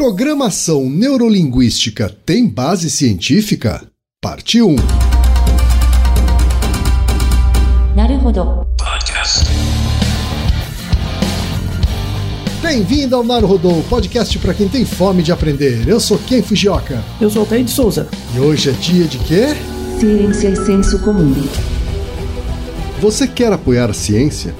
Programação 0.00 0.88
neurolinguística 0.88 2.08
tem 2.24 2.48
base 2.48 2.88
científica? 2.88 3.86
Parte 4.18 4.62
1. 4.62 4.74
Bem-vindo 12.62 13.14
ao 13.14 13.22
Naruhodô, 13.22 13.82
podcast 13.90 14.38
para 14.38 14.54
quem 14.54 14.70
tem 14.70 14.86
fome 14.86 15.22
de 15.22 15.32
aprender. 15.32 15.86
Eu 15.86 16.00
sou 16.00 16.16
Ken 16.16 16.42
Fujioka. 16.42 17.04
Eu 17.20 17.28
sou 17.28 17.42
Altair 17.42 17.62
de 17.62 17.70
Souza. 17.70 18.08
E 18.34 18.40
hoje 18.40 18.70
é 18.70 18.72
dia 18.72 19.04
de 19.04 19.18
quê? 19.18 19.48
Ciência 19.98 20.48
e 20.48 20.56
senso 20.56 20.98
comum. 21.00 21.34
Você 23.02 23.28
quer 23.28 23.52
apoiar 23.52 23.90
a 23.90 23.94
ciência? 23.94 24.54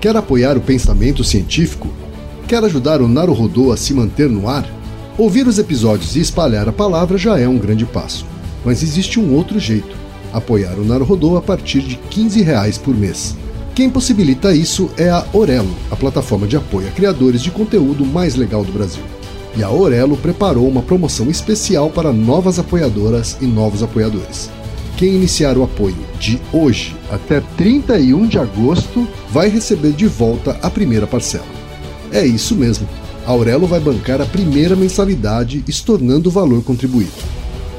Quer 0.00 0.16
apoiar 0.16 0.56
o 0.56 0.60
pensamento 0.60 1.24
científico? 1.24 2.05
Quer 2.48 2.62
ajudar 2.62 3.02
o 3.02 3.08
Naruhodô 3.08 3.72
a 3.72 3.76
se 3.76 3.92
manter 3.92 4.30
no 4.30 4.48
ar? 4.48 4.64
Ouvir 5.18 5.48
os 5.48 5.58
episódios 5.58 6.14
e 6.14 6.20
espalhar 6.20 6.68
a 6.68 6.72
palavra 6.72 7.18
já 7.18 7.36
é 7.40 7.48
um 7.48 7.58
grande 7.58 7.84
passo. 7.84 8.24
Mas 8.64 8.84
existe 8.84 9.18
um 9.18 9.34
outro 9.34 9.58
jeito: 9.58 9.96
apoiar 10.32 10.74
o 10.78 10.84
Naruhodô 10.84 11.36
a 11.36 11.42
partir 11.42 11.80
de 11.80 11.96
15 11.96 12.42
reais 12.42 12.78
por 12.78 12.94
mês. 12.94 13.34
Quem 13.74 13.90
possibilita 13.90 14.54
isso 14.54 14.88
é 14.96 15.10
a 15.10 15.26
Orelo, 15.32 15.74
a 15.90 15.96
plataforma 15.96 16.46
de 16.46 16.56
apoio 16.56 16.86
a 16.86 16.90
criadores 16.92 17.42
de 17.42 17.50
conteúdo 17.50 18.06
mais 18.06 18.36
legal 18.36 18.64
do 18.64 18.70
Brasil. 18.70 19.02
E 19.56 19.64
a 19.64 19.70
Orelo 19.70 20.16
preparou 20.16 20.68
uma 20.68 20.82
promoção 20.82 21.28
especial 21.28 21.90
para 21.90 22.12
novas 22.12 22.60
apoiadoras 22.60 23.36
e 23.40 23.44
novos 23.44 23.82
apoiadores. 23.82 24.50
Quem 24.96 25.14
iniciar 25.16 25.58
o 25.58 25.64
apoio 25.64 25.96
de 26.20 26.40
hoje 26.52 26.94
até 27.10 27.40
31 27.56 28.28
de 28.28 28.38
agosto 28.38 29.06
vai 29.30 29.48
receber 29.48 29.92
de 29.92 30.06
volta 30.06 30.56
a 30.62 30.70
primeira 30.70 31.08
parcela. 31.08 31.55
É 32.12 32.24
isso 32.24 32.54
mesmo. 32.54 32.88
Aurelo 33.26 33.66
vai 33.66 33.80
bancar 33.80 34.20
a 34.20 34.26
primeira 34.26 34.76
mensalidade, 34.76 35.64
estornando 35.66 36.28
o 36.28 36.32
valor 36.32 36.62
contribuído. 36.62 37.10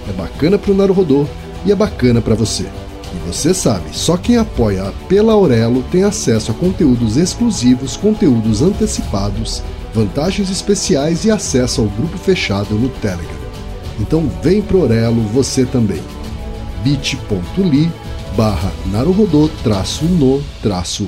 É 0.09 0.11
bacana 0.11 0.57
para 0.57 0.71
o 0.71 0.75
Naruhodô 0.75 1.25
e 1.65 1.71
é 1.71 1.75
bacana 1.75 2.21
para 2.21 2.35
você. 2.35 2.63
E 2.63 3.27
você 3.27 3.53
sabe, 3.53 3.85
só 3.93 4.17
quem 4.17 4.37
apoia 4.37 4.93
pela 5.07 5.33
Aurelo 5.33 5.83
tem 5.91 6.03
acesso 6.03 6.51
a 6.51 6.53
conteúdos 6.53 7.15
exclusivos, 7.15 7.95
conteúdos 7.95 8.61
antecipados, 8.61 9.63
vantagens 9.93 10.49
especiais 10.49 11.23
e 11.23 11.31
acesso 11.31 11.81
ao 11.81 11.87
grupo 11.87 12.17
fechado 12.17 12.75
no 12.75 12.89
Telegram. 12.89 13.37
Então 13.99 14.29
vem 14.43 14.61
pro 14.61 14.81
Aurelo 14.81 15.21
você 15.33 15.65
também. 15.65 16.01
bit.ly 16.83 17.89
barra 18.35 18.71
traço 19.63 20.05
no 20.05 20.43
traço. 20.61 21.07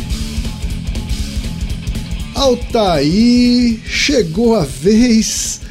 Altaí, 2.41 3.79
chegou 3.85 4.55
a 4.55 4.65
vez 4.65 5.61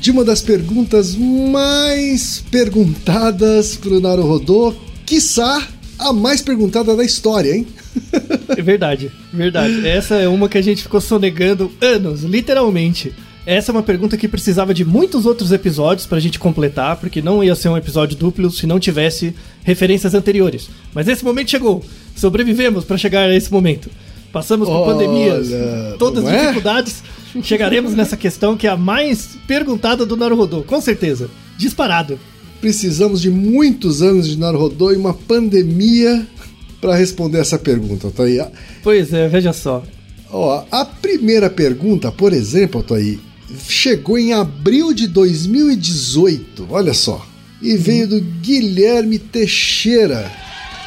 de 0.00 0.12
uma 0.12 0.24
das 0.24 0.40
perguntas 0.40 1.16
mais 1.16 2.40
perguntadas 2.52 3.74
pro 3.74 4.00
Naruhodô, 4.00 4.72
quiçá 5.04 5.66
a 5.98 6.12
mais 6.12 6.40
perguntada 6.40 6.94
da 6.94 7.04
história, 7.04 7.56
hein? 7.56 7.66
É 8.48 8.62
verdade, 8.62 9.10
verdade. 9.32 9.84
Essa 9.84 10.14
é 10.14 10.28
uma 10.28 10.48
que 10.48 10.56
a 10.56 10.62
gente 10.62 10.84
ficou 10.84 11.00
sonegando 11.00 11.72
anos, 11.80 12.22
literalmente. 12.22 13.12
Essa 13.44 13.72
é 13.72 13.74
uma 13.74 13.82
pergunta 13.82 14.16
que 14.16 14.28
precisava 14.28 14.72
de 14.72 14.84
muitos 14.84 15.26
outros 15.26 15.50
episódios 15.50 16.06
pra 16.06 16.20
gente 16.20 16.38
completar, 16.38 16.94
porque 16.96 17.20
não 17.20 17.42
ia 17.42 17.56
ser 17.56 17.70
um 17.70 17.76
episódio 17.76 18.16
duplo 18.16 18.52
se 18.52 18.68
não 18.68 18.78
tivesse 18.78 19.34
referências 19.64 20.14
anteriores. 20.14 20.70
Mas 20.94 21.08
esse 21.08 21.24
momento 21.24 21.50
chegou. 21.50 21.84
Sobrevivemos 22.14 22.84
pra 22.84 22.96
chegar 22.96 23.28
a 23.28 23.34
esse 23.34 23.50
momento. 23.50 23.90
Passamos 24.34 24.68
por 24.68 24.74
Olha, 24.74 24.92
pandemias, 24.94 25.48
todas 25.96 26.24
as 26.26 26.32
é? 26.32 26.40
dificuldades. 26.40 27.04
Chegaremos 27.40 27.94
nessa 27.94 28.16
questão 28.16 28.56
que 28.56 28.66
é 28.66 28.70
a 28.70 28.76
mais 28.76 29.38
perguntada 29.46 30.04
do 30.04 30.16
Naruhodô, 30.16 30.64
com 30.64 30.80
certeza. 30.80 31.30
Disparado. 31.56 32.18
Precisamos 32.60 33.20
de 33.20 33.30
muitos 33.30 34.02
anos 34.02 34.28
de 34.28 34.36
Naruhodô 34.36 34.90
e 34.92 34.96
uma 34.96 35.14
pandemia 35.14 36.26
para 36.80 36.96
responder 36.96 37.38
essa 37.38 37.60
pergunta, 37.60 38.08
Altaí. 38.08 38.44
Pois 38.82 39.12
é, 39.12 39.28
veja 39.28 39.52
só. 39.52 39.84
Ó, 40.32 40.64
a 40.68 40.84
primeira 40.84 41.48
pergunta, 41.48 42.10
por 42.10 42.32
exemplo, 42.32 42.80
Altaí, 42.80 43.20
chegou 43.68 44.18
em 44.18 44.32
abril 44.32 44.92
de 44.92 45.06
2018, 45.06 46.66
olha 46.70 46.92
só. 46.92 47.24
E 47.62 47.76
veio 47.76 48.08
do 48.08 48.20
Guilherme 48.20 49.16
Teixeira, 49.16 50.30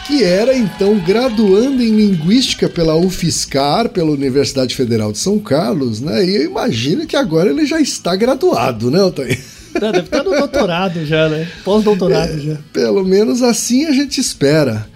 que 0.07 0.23
era 0.23 0.57
então 0.57 0.97
graduando 0.99 1.83
em 1.83 1.91
Linguística 1.91 2.69
pela 2.69 2.95
UFSCar, 2.95 3.89
pela 3.89 4.09
Universidade 4.09 4.73
Federal 4.73 5.11
de 5.11 5.17
São 5.17 5.37
Carlos, 5.37 5.99
né? 5.99 6.25
E 6.25 6.37
eu 6.37 6.43
imagino 6.45 7.05
que 7.05 7.17
agora 7.17 7.49
ele 7.49 7.65
já 7.65 7.81
está 7.81 8.15
graduado, 8.15 8.89
né, 8.89 9.01
Altair? 9.01 9.37
Não, 9.79 9.91
deve 9.91 10.05
estar 10.05 10.23
no 10.23 10.31
doutorado 10.31 11.05
já, 11.05 11.27
né? 11.27 11.47
Pós-doutorado 11.63 12.39
já. 12.39 12.57
Pelo 12.71 13.03
menos 13.03 13.43
assim 13.43 13.85
a 13.85 13.91
gente 13.91 14.19
espera. 14.19 14.87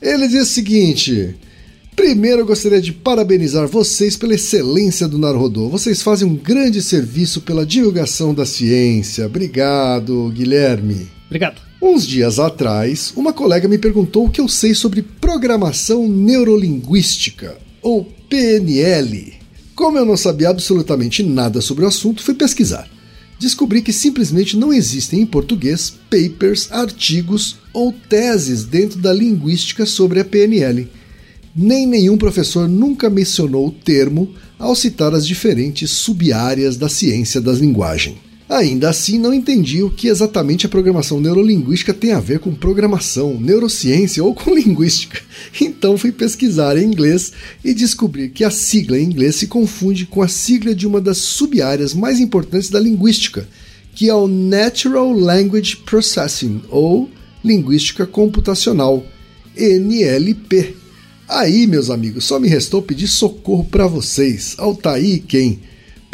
Ele 0.00 0.26
diz 0.26 0.42
o 0.42 0.52
seguinte: 0.52 1.36
Primeiro 1.94 2.40
eu 2.40 2.46
gostaria 2.46 2.80
de 2.80 2.92
parabenizar 2.92 3.68
vocês 3.68 4.16
pela 4.16 4.34
excelência 4.34 5.06
do 5.06 5.18
Naruhodô. 5.18 5.68
Vocês 5.68 6.02
fazem 6.02 6.26
um 6.26 6.34
grande 6.34 6.82
serviço 6.82 7.42
pela 7.42 7.64
divulgação 7.64 8.34
da 8.34 8.44
ciência. 8.44 9.26
Obrigado, 9.26 10.32
Guilherme. 10.34 11.06
Obrigado. 11.26 11.63
Uns 11.86 12.06
dias 12.06 12.38
atrás, 12.38 13.12
uma 13.14 13.30
colega 13.30 13.68
me 13.68 13.76
perguntou 13.76 14.24
o 14.24 14.30
que 14.30 14.40
eu 14.40 14.48
sei 14.48 14.74
sobre 14.74 15.02
programação 15.02 16.08
neurolinguística, 16.08 17.58
ou 17.82 18.06
PNL. 18.26 19.34
Como 19.74 19.98
eu 19.98 20.06
não 20.06 20.16
sabia 20.16 20.48
absolutamente 20.48 21.22
nada 21.22 21.60
sobre 21.60 21.84
o 21.84 21.86
assunto, 21.86 22.22
fui 22.22 22.32
pesquisar. 22.32 22.88
Descobri 23.38 23.82
que 23.82 23.92
simplesmente 23.92 24.56
não 24.56 24.72
existem 24.72 25.20
em 25.20 25.26
português 25.26 25.92
papers, 26.08 26.72
artigos 26.72 27.58
ou 27.70 27.92
teses 27.92 28.64
dentro 28.64 28.98
da 28.98 29.12
linguística 29.12 29.84
sobre 29.84 30.20
a 30.20 30.24
PNL. 30.24 30.88
Nem 31.54 31.86
nenhum 31.86 32.16
professor 32.16 32.66
nunca 32.66 33.10
mencionou 33.10 33.68
o 33.68 33.72
termo 33.72 34.32
ao 34.58 34.74
citar 34.74 35.12
as 35.12 35.26
diferentes 35.26 35.90
sub-áreas 35.90 36.78
da 36.78 36.88
ciência 36.88 37.42
da 37.42 37.52
linguagem. 37.52 38.23
Ainda 38.46 38.90
assim, 38.90 39.18
não 39.18 39.32
entendi 39.32 39.82
o 39.82 39.88
que 39.88 40.08
exatamente 40.08 40.66
a 40.66 40.68
programação 40.68 41.18
neurolinguística 41.18 41.94
tem 41.94 42.12
a 42.12 42.20
ver 42.20 42.40
com 42.40 42.54
programação, 42.54 43.40
neurociência 43.40 44.22
ou 44.22 44.34
com 44.34 44.52
linguística. 44.54 45.20
Então 45.60 45.96
fui 45.96 46.12
pesquisar 46.12 46.76
em 46.76 46.84
inglês 46.84 47.32
e 47.64 47.72
descobri 47.72 48.28
que 48.28 48.44
a 48.44 48.50
sigla 48.50 48.98
em 48.98 49.04
inglês 49.04 49.36
se 49.36 49.46
confunde 49.46 50.04
com 50.04 50.20
a 50.20 50.28
sigla 50.28 50.74
de 50.74 50.86
uma 50.86 51.00
das 51.00 51.18
sub-áreas 51.18 51.94
mais 51.94 52.20
importantes 52.20 52.68
da 52.68 52.78
linguística, 52.78 53.48
que 53.94 54.10
é 54.10 54.14
o 54.14 54.28
Natural 54.28 55.10
Language 55.10 55.76
Processing, 55.76 56.62
ou 56.68 57.08
Linguística 57.42 58.06
Computacional, 58.06 59.06
NLP. 59.56 60.74
Aí, 61.26 61.66
meus 61.66 61.88
amigos, 61.88 62.24
só 62.24 62.38
me 62.38 62.48
restou 62.48 62.82
pedir 62.82 63.08
socorro 63.08 63.64
para 63.64 63.86
vocês, 63.86 64.54
Altair 64.58 65.04
e 65.04 65.18
quem? 65.18 65.60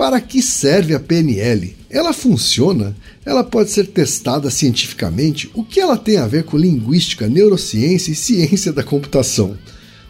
Para 0.00 0.18
que 0.18 0.40
serve 0.40 0.94
a 0.94 0.98
PNL? 0.98 1.76
Ela 1.90 2.14
funciona? 2.14 2.96
Ela 3.22 3.44
pode 3.44 3.70
ser 3.70 3.86
testada 3.88 4.48
cientificamente? 4.48 5.50
O 5.52 5.62
que 5.62 5.78
ela 5.78 5.94
tem 5.94 6.16
a 6.16 6.26
ver 6.26 6.44
com 6.44 6.56
linguística, 6.56 7.28
neurociência 7.28 8.10
e 8.10 8.14
ciência 8.14 8.72
da 8.72 8.82
computação? 8.82 9.58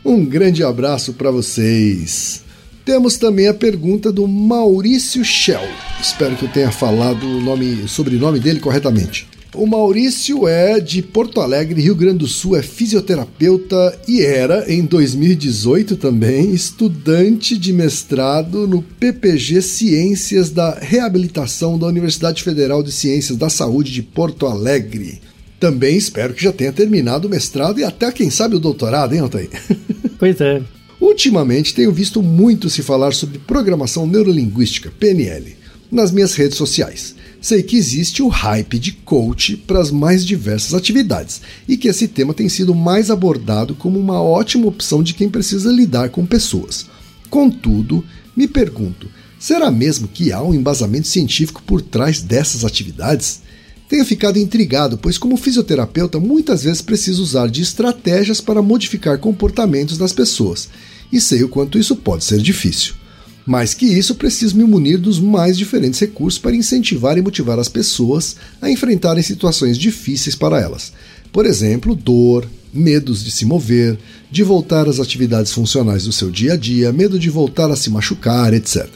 Um 0.04 0.24
grande 0.24 0.62
abraço 0.62 1.14
para 1.14 1.32
vocês. 1.32 2.44
Temos 2.84 3.16
também 3.16 3.48
a 3.48 3.52
pergunta 3.52 4.12
do 4.12 4.28
Maurício 4.28 5.24
Shell. 5.24 5.68
Espero 6.00 6.36
que 6.36 6.44
eu 6.44 6.52
tenha 6.52 6.70
falado 6.70 7.26
o 7.26 7.40
nome, 7.40 7.88
sobrenome 7.88 8.38
dele 8.38 8.60
corretamente. 8.60 9.26
O 9.52 9.66
Maurício 9.66 10.46
é 10.46 10.78
de 10.78 11.02
Porto 11.02 11.40
Alegre, 11.40 11.82
Rio 11.82 11.96
Grande 11.96 12.18
do 12.18 12.28
Sul, 12.28 12.56
é 12.56 12.62
fisioterapeuta 12.62 13.98
e 14.06 14.22
era, 14.22 14.72
em 14.72 14.84
2018 14.84 15.96
também, 15.96 16.54
estudante 16.54 17.58
de 17.58 17.72
mestrado 17.72 18.68
no 18.68 18.80
PPG 18.80 19.60
Ciências 19.60 20.50
da 20.50 20.78
Reabilitação 20.78 21.76
da 21.76 21.88
Universidade 21.88 22.44
Federal 22.44 22.80
de 22.80 22.92
Ciências 22.92 23.36
da 23.36 23.50
Saúde 23.50 23.92
de 23.92 24.02
Porto 24.02 24.46
Alegre. 24.46 25.20
Também 25.58 25.96
espero 25.96 26.32
que 26.32 26.44
já 26.44 26.52
tenha 26.52 26.72
terminado 26.72 27.26
o 27.26 27.30
mestrado 27.30 27.80
e 27.80 27.84
até, 27.84 28.12
quem 28.12 28.30
sabe, 28.30 28.54
o 28.54 28.60
doutorado, 28.60 29.14
hein, 29.14 29.20
Altair? 29.20 29.50
Pois 30.16 30.38
é. 30.38 30.60
Ultimamente 31.00 31.74
tenho 31.74 31.90
visto 31.90 32.22
muito 32.22 32.68
se 32.68 32.82
falar 32.82 33.14
sobre 33.14 33.38
programação 33.38 34.06
neurolinguística, 34.06 34.92
PNL, 35.00 35.56
nas 35.90 36.12
minhas 36.12 36.34
redes 36.34 36.58
sociais. 36.58 37.14
Sei 37.40 37.62
que 37.62 37.76
existe 37.76 38.22
o 38.22 38.28
hype 38.28 38.78
de 38.78 38.92
coach 38.92 39.56
para 39.56 39.80
as 39.80 39.90
mais 39.90 40.26
diversas 40.26 40.74
atividades 40.74 41.40
e 41.66 41.76
que 41.76 41.88
esse 41.88 42.06
tema 42.06 42.34
tem 42.34 42.50
sido 42.50 42.74
mais 42.74 43.10
abordado 43.10 43.74
como 43.74 43.98
uma 43.98 44.20
ótima 44.20 44.66
opção 44.66 45.02
de 45.02 45.14
quem 45.14 45.30
precisa 45.30 45.72
lidar 45.72 46.10
com 46.10 46.26
pessoas. 46.26 46.86
Contudo, 47.30 48.04
me 48.36 48.46
pergunto: 48.46 49.08
será 49.38 49.70
mesmo 49.70 50.06
que 50.06 50.32
há 50.32 50.42
um 50.42 50.52
embasamento 50.52 51.08
científico 51.08 51.62
por 51.62 51.80
trás 51.80 52.20
dessas 52.20 52.62
atividades? 52.62 53.40
Tenho 53.88 54.04
ficado 54.04 54.38
intrigado, 54.38 54.98
pois, 54.98 55.18
como 55.18 55.36
fisioterapeuta, 55.36 56.20
muitas 56.20 56.62
vezes 56.62 56.82
preciso 56.82 57.22
usar 57.22 57.48
de 57.48 57.62
estratégias 57.62 58.40
para 58.40 58.62
modificar 58.62 59.18
comportamentos 59.18 59.98
das 59.98 60.12
pessoas, 60.12 60.68
e 61.10 61.20
sei 61.20 61.42
o 61.42 61.48
quanto 61.48 61.76
isso 61.76 61.96
pode 61.96 62.22
ser 62.22 62.38
difícil. 62.38 62.99
Mais 63.46 63.74
que 63.74 63.86
isso, 63.86 64.14
preciso 64.14 64.56
me 64.56 64.64
munir 64.64 64.98
dos 64.98 65.18
mais 65.18 65.56
diferentes 65.56 65.98
recursos 65.98 66.38
para 66.38 66.54
incentivar 66.54 67.16
e 67.16 67.22
motivar 67.22 67.58
as 67.58 67.68
pessoas 67.68 68.36
a 68.60 68.70
enfrentarem 68.70 69.22
situações 69.22 69.78
difíceis 69.78 70.34
para 70.34 70.60
elas. 70.60 70.92
Por 71.32 71.46
exemplo, 71.46 71.94
dor, 71.94 72.46
medos 72.72 73.24
de 73.24 73.30
se 73.30 73.44
mover, 73.44 73.98
de 74.30 74.42
voltar 74.42 74.88
às 74.88 75.00
atividades 75.00 75.52
funcionais 75.52 76.04
do 76.04 76.12
seu 76.12 76.30
dia 76.30 76.52
a 76.52 76.56
dia, 76.56 76.92
medo 76.92 77.18
de 77.18 77.30
voltar 77.30 77.70
a 77.70 77.76
se 77.76 77.90
machucar, 77.90 78.52
etc. 78.54 78.88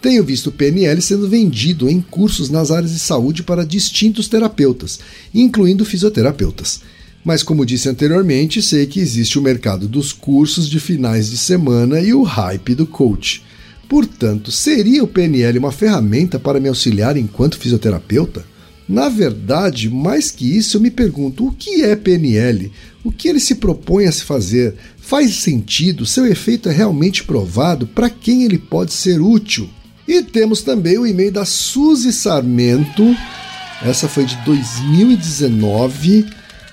Tenho 0.00 0.22
visto 0.22 0.52
PNL 0.52 1.00
sendo 1.00 1.28
vendido 1.28 1.88
em 1.88 2.00
cursos 2.00 2.50
nas 2.50 2.70
áreas 2.70 2.92
de 2.92 2.98
saúde 2.98 3.42
para 3.42 3.66
distintos 3.66 4.28
terapeutas, 4.28 5.00
incluindo 5.34 5.84
fisioterapeutas. 5.84 6.80
Mas, 7.24 7.42
como 7.42 7.66
disse 7.66 7.88
anteriormente, 7.88 8.62
sei 8.62 8.86
que 8.86 9.00
existe 9.00 9.36
o 9.36 9.42
mercado 9.42 9.88
dos 9.88 10.12
cursos 10.12 10.68
de 10.68 10.78
finais 10.78 11.28
de 11.28 11.36
semana 11.36 12.00
e 12.00 12.14
o 12.14 12.22
hype 12.22 12.74
do 12.76 12.86
coach. 12.86 13.42
Portanto, 13.88 14.50
seria 14.50 15.04
o 15.04 15.08
PNL 15.08 15.58
uma 15.58 15.72
ferramenta 15.72 16.38
para 16.38 16.58
me 16.58 16.68
auxiliar 16.68 17.16
enquanto 17.16 17.58
fisioterapeuta? 17.58 18.44
Na 18.88 19.08
verdade, 19.08 19.90
mais 19.90 20.30
que 20.30 20.56
isso, 20.56 20.76
eu 20.76 20.80
me 20.80 20.90
pergunto: 20.90 21.46
o 21.46 21.52
que 21.52 21.82
é 21.82 21.96
PNL? 21.96 22.70
O 23.04 23.10
que 23.10 23.28
ele 23.28 23.40
se 23.40 23.56
propõe 23.56 24.06
a 24.06 24.12
se 24.12 24.22
fazer? 24.22 24.74
Faz 24.98 25.36
sentido? 25.36 26.06
Seu 26.06 26.26
efeito 26.26 26.68
é 26.68 26.72
realmente 26.72 27.24
provado? 27.24 27.86
Para 27.86 28.10
quem 28.10 28.44
ele 28.44 28.58
pode 28.58 28.92
ser 28.92 29.20
útil? 29.20 29.68
E 30.06 30.22
temos 30.22 30.62
também 30.62 30.98
o 30.98 31.06
e-mail 31.06 31.32
da 31.32 31.44
Suzy 31.44 32.12
Sarmento. 32.12 33.16
Essa 33.84 34.08
foi 34.08 34.24
de 34.24 34.36
2019. 34.44 36.26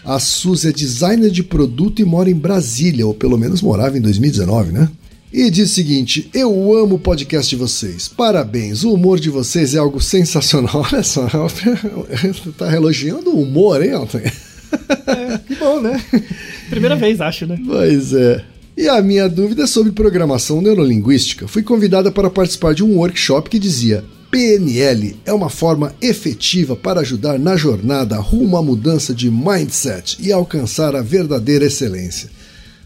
A 0.05 0.19
Suzy 0.19 0.67
é 0.67 0.71
designer 0.71 1.31
de 1.31 1.43
produto 1.43 2.01
e 2.01 2.05
mora 2.05 2.29
em 2.29 2.35
Brasília, 2.35 3.07
ou 3.07 3.13
pelo 3.13 3.37
menos 3.37 3.61
morava 3.61 3.97
em 3.97 4.01
2019, 4.01 4.71
né? 4.71 4.89
E 5.33 5.49
diz 5.49 5.71
o 5.71 5.73
seguinte: 5.73 6.29
Eu 6.31 6.77
amo 6.77 6.95
o 6.95 6.99
podcast 6.99 7.49
de 7.49 7.55
vocês. 7.55 8.07
Parabéns, 8.07 8.83
o 8.83 8.93
humor 8.93 9.19
de 9.19 9.31
vocês 9.31 9.73
é 9.73 9.79
algo 9.79 9.99
sensacional. 9.99 10.85
Olha 10.93 11.01
só, 11.01 11.27
tá 12.55 12.71
elogiando 12.71 13.31
o 13.31 13.41
humor, 13.41 13.83
hein, 13.83 13.93
Elton? 13.93 14.19
É, 14.19 15.37
que 15.39 15.55
bom, 15.55 15.81
né? 15.81 15.99
Primeira 16.69 16.95
vez, 16.95 17.19
acho, 17.19 17.47
né? 17.47 17.57
Pois 17.65 18.13
é. 18.13 18.45
E 18.77 18.87
a 18.87 19.01
minha 19.01 19.27
dúvida 19.27 19.63
é 19.63 19.67
sobre 19.67 19.91
programação 19.91 20.61
neurolinguística. 20.61 21.47
Fui 21.47 21.63
convidada 21.63 22.11
para 22.11 22.29
participar 22.29 22.75
de 22.75 22.83
um 22.83 22.97
workshop 22.97 23.49
que 23.49 23.57
dizia: 23.57 24.03
PNL 24.29 25.15
é 25.25 25.33
uma 25.33 25.49
forma 25.49 25.95
efetiva 25.99 26.75
para 26.75 27.01
ajudar 27.01 27.39
na 27.39 27.57
jornada 27.57 28.17
rumo 28.17 28.55
à 28.55 28.61
mudança 28.61 29.15
de 29.15 29.31
mindset 29.31 30.15
e 30.19 30.31
alcançar 30.31 30.95
a 30.95 31.01
verdadeira 31.01 31.65
excelência. 31.65 32.29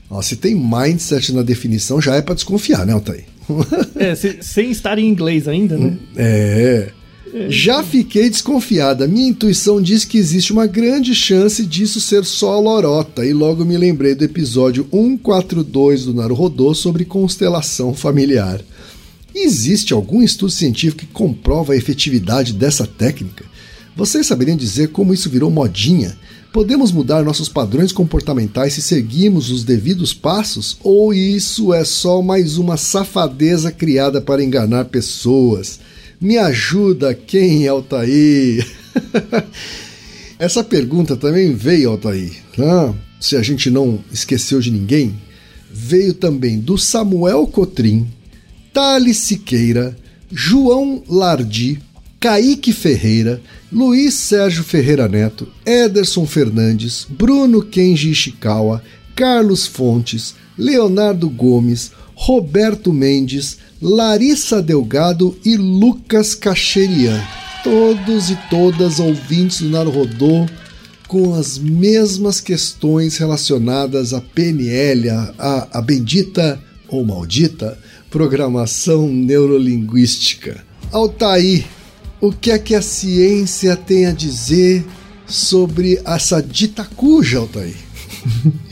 Ó, 0.10 0.22
se 0.22 0.36
tem 0.36 0.56
mindset 0.56 1.34
na 1.34 1.42
definição, 1.42 2.02
já 2.02 2.16
é 2.16 2.22
para 2.22 2.36
desconfiar, 2.36 2.86
né, 2.86 2.94
Altair? 2.94 3.26
É, 3.96 4.14
se, 4.14 4.38
sem 4.42 4.70
estar 4.70 5.00
em 5.00 5.08
inglês 5.08 5.48
ainda, 5.48 5.78
né? 5.78 5.98
É. 6.16 6.92
Já 7.50 7.84
fiquei 7.84 8.30
desconfiada. 8.30 9.08
Minha 9.08 9.30
intuição 9.30 9.82
diz 9.82 10.06
que 10.06 10.18
existe 10.18 10.54
uma 10.54 10.66
grande 10.66 11.14
chance 11.14 11.66
disso 11.66 12.00
ser 12.00 12.24
só 12.26 12.60
lorota, 12.60 13.26
e 13.26 13.34
logo 13.34 13.66
me 13.66 13.78
lembrei 13.78 14.16
do 14.16 14.24
episódio 14.24 14.88
142 14.92 16.06
do 16.06 16.14
Naruhodô 16.14 16.74
sobre 16.74 17.06
constelação 17.06 17.94
familiar. 17.94 18.62
Existe 19.36 19.94
algum 19.94 20.22
estudo 20.22 20.52
científico 20.52 21.02
que 21.02 21.14
comprova 21.14 21.74
a 21.74 21.78
efetividade 21.78 22.54
dessa 22.54 22.88
técnica? 22.88 23.46
Vocês 23.96 24.26
saberiam 24.26 24.58
dizer 24.58 24.90
como 24.90 25.14
isso 25.14 25.30
virou 25.30 25.50
modinha? 25.50 26.18
Podemos 26.52 26.92
mudar 26.92 27.24
nossos 27.24 27.50
padrões 27.50 27.92
comportamentais 27.92 28.74
se 28.74 28.82
seguirmos 28.82 29.52
os 29.52 29.64
devidos 29.64 30.14
passos? 30.14 30.78
Ou 30.82 31.14
isso 31.14 31.74
é 31.74 31.84
só 31.84 32.22
mais 32.22 32.58
uma 32.58 32.78
safadeza 32.78 33.72
criada 33.72 34.22
para 34.22 34.44
enganar 34.44 34.86
pessoas? 34.86 35.80
Me 36.20 36.38
ajuda 36.38 37.14
quem, 37.14 37.68
Altair? 37.68 38.66
Essa 40.40 40.64
pergunta 40.64 41.16
também 41.16 41.54
veio, 41.54 41.92
Altair. 41.92 42.32
Ah, 42.60 42.94
se 43.20 43.36
a 43.36 43.42
gente 43.42 43.70
não 43.70 44.00
esqueceu 44.12 44.60
de 44.60 44.72
ninguém, 44.72 45.16
veio 45.72 46.14
também 46.14 46.60
do 46.60 46.78
Samuel 46.78 47.46
Cotrim, 47.48 48.08
Thales 48.74 49.18
Siqueira, 49.18 49.96
João 50.32 51.04
Lardi, 51.08 51.80
Kaique 52.20 52.74
Ferreira, 52.74 53.42
Luiz 53.72 54.16
Sérgio 54.16 54.64
Ferreira 54.64 55.08
Neto, 55.08 55.48
Ederson 55.66 56.26
Fernandes, 56.26 57.06
Bruno 57.08 57.62
Kenji 57.62 58.12
Ishikawa, 58.12 58.82
Carlos 59.16 59.68
Fontes, 59.68 60.36
Leonardo 60.58 61.30
Gomes, 61.30 61.92
Roberto 62.16 62.92
Mendes, 62.92 63.58
Larissa 63.80 64.62
Delgado 64.62 65.38
e 65.46 65.56
Lucas 65.56 66.34
Cacherian. 66.34 67.22
Todos 67.64 68.32
e 68.32 68.38
todas 68.50 69.00
ouvintes 69.00 69.62
do 69.62 69.70
Naruhodô 69.70 70.48
com 71.08 71.36
as 71.36 71.58
mesmas 71.58 72.42
questões 72.42 73.18
relacionadas 73.18 74.14
à 74.14 74.22
PNL, 74.22 75.10
a, 75.10 75.68
a 75.72 75.82
bendita 75.82 76.60
ou 76.88 77.06
maldita 77.06 77.78
programação 78.10 79.08
neurolinguística. 79.08 80.66
Altair, 80.92 81.66
o 82.20 82.32
que 82.32 82.52
é 82.52 82.60
que 82.60 82.76
a 82.76 82.82
ciência 82.82 83.76
tem 83.76 84.06
a 84.06 84.12
dizer 84.12 84.86
sobre 85.26 86.02
essa 86.06 86.42
dita 86.42 86.88
cuja, 86.96 87.40
Altair? 87.40 87.76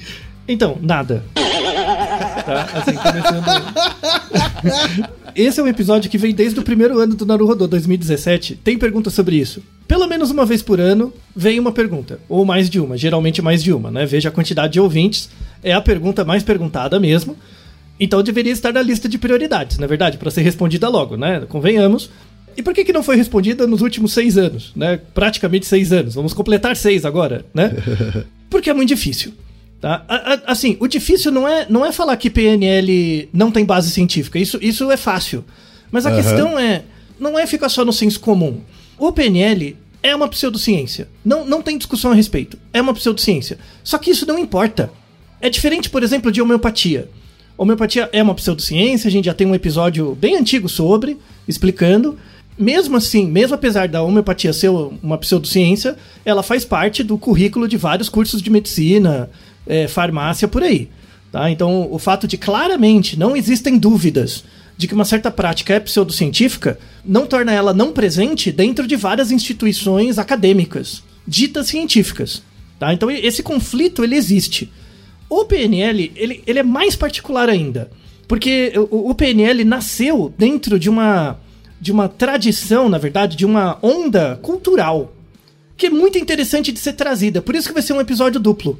Então, 0.47 0.77
nada. 0.79 1.25
Tá? 2.45 2.67
Assim, 2.75 2.93
começando. 2.93 3.45
Esse 5.35 5.59
é 5.59 5.63
um 5.63 5.67
episódio 5.67 6.11
que 6.11 6.17
vem 6.17 6.33
desde 6.33 6.59
o 6.59 6.63
primeiro 6.63 6.99
ano 6.99 7.15
do 7.15 7.25
Naruhodô 7.25 7.67
2017. 7.67 8.55
Tem 8.57 8.77
pergunta 8.77 9.09
sobre 9.09 9.35
isso. 9.35 9.63
Pelo 9.87 10.07
menos 10.07 10.29
uma 10.29 10.45
vez 10.45 10.61
por 10.61 10.79
ano 10.79 11.11
vem 11.35 11.59
uma 11.59 11.71
pergunta, 11.71 12.19
ou 12.29 12.45
mais 12.45 12.69
de 12.69 12.79
uma, 12.79 12.95
geralmente 12.97 13.41
mais 13.41 13.63
de 13.63 13.73
uma, 13.73 13.89
né? 13.89 14.05
Veja 14.05 14.29
a 14.29 14.31
quantidade 14.31 14.73
de 14.73 14.79
ouvintes, 14.79 15.29
é 15.63 15.73
a 15.73 15.81
pergunta 15.81 16.23
mais 16.23 16.43
perguntada 16.43 16.99
mesmo. 16.99 17.35
Então 17.99 18.21
deveria 18.21 18.53
estar 18.53 18.71
na 18.71 18.81
lista 18.81 19.09
de 19.09 19.17
prioridades, 19.17 19.77
na 19.77 19.85
é 19.85 19.87
verdade, 19.87 20.17
para 20.17 20.29
ser 20.29 20.41
respondida 20.41 20.87
logo, 20.87 21.17
né? 21.17 21.45
Convenhamos. 21.49 22.11
E 22.57 22.63
por 22.63 22.73
que, 22.73 22.85
que 22.85 22.93
não 22.93 23.03
foi 23.03 23.15
respondida 23.15 23.67
nos 23.67 23.81
últimos 23.81 24.13
seis 24.13 24.37
anos, 24.37 24.71
né? 24.75 24.99
Praticamente 25.13 25.65
seis 25.65 25.91
anos. 25.91 26.15
Vamos 26.15 26.33
completar 26.33 26.75
seis 26.75 27.05
agora, 27.05 27.45
né? 27.53 27.71
Porque 28.49 28.69
é 28.69 28.73
muito 28.73 28.89
difícil. 28.89 29.33
Tá? 29.81 30.05
Assim, 30.47 30.77
o 30.79 30.87
difícil 30.87 31.31
não 31.31 31.47
é, 31.47 31.67
não 31.69 31.85
é 31.85 31.91
falar 31.91 32.15
que 32.17 32.29
PNL 32.29 33.29
não 33.33 33.51
tem 33.51 33.65
base 33.65 33.91
científica. 33.91 34.39
Isso, 34.39 34.57
isso 34.61 34.89
é 34.89 34.97
fácil. 34.97 35.43
Mas 35.91 36.05
a 36.05 36.09
uhum. 36.09 36.15
questão 36.15 36.59
é, 36.59 36.83
não 37.19 37.37
é 37.37 37.45
ficar 37.45 37.69
só 37.69 37.83
no 37.83 37.93
senso 37.93 38.19
comum. 38.19 38.61
O 38.97 39.11
PNL 39.11 39.77
é 40.01 40.15
uma 40.15 40.27
pseudociência. 40.27 41.09
Não, 41.23 41.45
não 41.45 41.61
tem 41.61 41.77
discussão 41.77 42.11
a 42.11 42.15
respeito. 42.15 42.57
É 42.71 42.81
uma 42.81 42.93
pseudociência. 42.93 43.57
Só 43.83 43.97
que 43.97 44.11
isso 44.11 44.25
não 44.25 44.39
importa. 44.39 44.91
É 45.41 45.49
diferente, 45.49 45.89
por 45.89 46.03
exemplo, 46.03 46.31
de 46.31 46.41
homeopatia. 46.41 47.09
Homeopatia 47.57 48.09
é 48.11 48.21
uma 48.21 48.35
pseudociência, 48.35 49.07
a 49.07 49.11
gente 49.11 49.25
já 49.25 49.33
tem 49.33 49.47
um 49.47 49.55
episódio 49.55 50.13
bem 50.15 50.35
antigo 50.35 50.67
sobre, 50.67 51.17
explicando 51.47 52.17
mesmo 52.57 52.95
assim, 52.97 53.27
mesmo 53.27 53.55
apesar 53.55 53.87
da 53.87 54.01
homeopatia 54.01 54.53
ser 54.53 54.69
uma 54.69 55.17
pseudociência, 55.17 55.95
ela 56.23 56.41
faz 56.41 56.63
parte 56.63 57.03
do 57.03 57.17
currículo 57.17 57.67
de 57.67 57.77
vários 57.77 58.09
cursos 58.09 58.41
de 58.41 58.49
medicina, 58.49 59.29
é, 59.67 59.87
farmácia 59.87 60.47
por 60.47 60.63
aí. 60.63 60.89
Tá? 61.31 61.49
Então, 61.51 61.87
o 61.91 61.99
fato 61.99 62.27
de 62.27 62.37
claramente 62.37 63.19
não 63.19 63.35
existem 63.35 63.77
dúvidas 63.77 64.43
de 64.77 64.87
que 64.87 64.93
uma 64.93 65.05
certa 65.05 65.31
prática 65.31 65.73
é 65.73 65.79
pseudocientífica 65.79 66.77
não 67.03 67.25
torna 67.25 67.51
ela 67.51 67.73
não 67.73 67.91
presente 67.91 68.51
dentro 68.51 68.87
de 68.87 68.95
várias 68.95 69.31
instituições 69.31 70.17
acadêmicas, 70.17 71.03
ditas 71.27 71.67
científicas. 71.67 72.43
Tá? 72.79 72.93
Então 72.93 73.09
esse 73.09 73.41
conflito 73.41 74.03
ele 74.03 74.15
existe. 74.15 74.71
O 75.29 75.45
PNL 75.45 76.11
ele, 76.15 76.43
ele 76.45 76.59
é 76.59 76.63
mais 76.63 76.95
particular 76.95 77.49
ainda, 77.49 77.89
porque 78.27 78.73
o, 78.91 79.09
o 79.09 79.15
PNL 79.15 79.63
nasceu 79.63 80.33
dentro 80.37 80.77
de 80.77 80.89
uma, 80.89 81.39
de 81.79 81.91
uma 81.91 82.07
tradição, 82.07 82.89
na 82.89 82.97
verdade, 82.97 83.35
de 83.35 83.45
uma 83.45 83.77
onda 83.81 84.39
cultural 84.41 85.13
que 85.77 85.87
é 85.87 85.89
muito 85.89 86.17
interessante 86.17 86.71
de 86.71 86.79
ser 86.79 86.93
trazida. 86.93 87.41
Por 87.41 87.55
isso 87.55 87.67
que 87.67 87.73
vai 87.73 87.83
ser 87.83 87.93
um 87.93 87.99
episódio 87.99 88.39
duplo, 88.39 88.79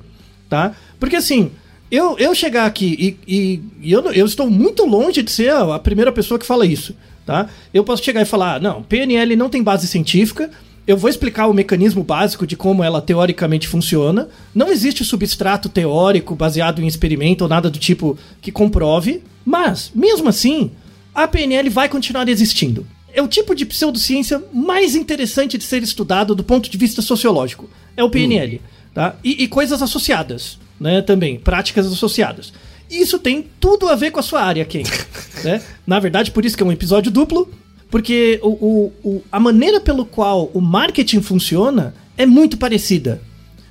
tá? 0.50 0.74
Porque 1.00 1.18
assim, 1.18 1.52
eu, 1.92 2.18
eu 2.18 2.34
chegar 2.34 2.66
aqui 2.66 3.18
e, 3.28 3.36
e, 3.36 3.62
e 3.82 3.92
eu, 3.92 4.02
eu 4.12 4.25
estou 4.25 4.50
muito 4.50 4.86
longe 4.86 5.22
de 5.22 5.32
ser 5.32 5.52
a, 5.52 5.78
primeira 5.78 6.12
pessoa 6.12 6.40
que 6.40 6.46
fala 6.46 6.66
isso, 6.66 6.96
tá? 7.25 7.50
Eu 7.74 7.84
posso 7.84 8.04
chegar 8.04 8.22
e 8.22 8.25
falar, 8.25 8.62
não, 8.62 8.82
PNL 8.82 9.36
não 9.36 9.50
tem 9.50 9.62
base 9.62 9.88
científica, 9.88 10.50
eu 10.88 10.96
vou 10.96 11.10
explicar 11.10 11.48
o 11.48 11.54
mecanismo 11.54 12.04
básico 12.04 12.46
de 12.46 12.56
como 12.56 12.84
ela 12.84 13.02
teoricamente 13.02 13.68
funciona. 13.68 14.30
Não 14.54 14.72
existe 14.72 15.04
substrato 15.04 15.68
teórico 15.68 16.36
baseado 16.36 16.80
em 16.80 16.88
experimento 16.88 17.44
ou 17.44 17.50
nada 17.50 17.72
do 17.72 17.80
tipo 17.80 18.18
que 18.40 18.52
comprove, 18.52 19.24
mas, 19.44 19.92
mesmo 19.96 20.30
assim, 20.30 20.72
a 21.16 21.28
PNL 21.28 21.70
vai 21.70 21.88
continuar 21.90 22.28
existindo. 22.28 22.86
É 23.14 23.22
o 23.22 23.28
tipo 23.28 23.56
de 23.56 23.66
pseudociência 23.66 24.44
mais 24.52 24.94
interessante 24.94 25.58
de 25.58 25.64
ser 25.64 25.82
estudado 25.82 26.36
do 26.36 26.44
ponto 26.44 26.70
de 26.70 26.78
vista 26.78 27.02
sociológico. 27.02 27.70
É 27.96 28.04
o 28.04 28.10
PNL. 28.10 28.58
Hum. 28.58 28.70
Tá? 28.94 29.16
E, 29.24 29.44
e 29.44 29.48
coisas 29.48 29.82
associadas 29.82 30.60
né, 30.80 31.02
também, 31.02 31.40
práticas 31.40 31.86
associadas. 31.88 32.54
Isso 32.90 33.18
tem 33.18 33.48
tudo 33.60 33.90
a 33.90 33.96
ver 33.96 34.12
com 34.12 34.20
a 34.20 34.24
sua 34.24 34.42
área, 34.42 34.66
Ken. 34.66 34.84
né? 35.44 35.62
Na 35.88 36.00
verdade, 36.00 36.32
por 36.32 36.46
isso 36.46 36.56
que 36.56 36.64
é 36.64 36.66
um 36.66 36.72
episódio 36.72 37.12
duplo, 37.12 37.50
porque 37.90 38.40
o, 38.44 38.50
o, 38.50 38.94
o, 39.04 39.24
a 39.32 39.40
maneira 39.40 39.80
pelo 39.80 40.06
qual 40.06 40.52
o 40.54 40.62
marketing 40.62 41.22
funciona 41.22 41.96
é 42.18 42.26
muito 42.26 42.58
parecida. 42.58 43.22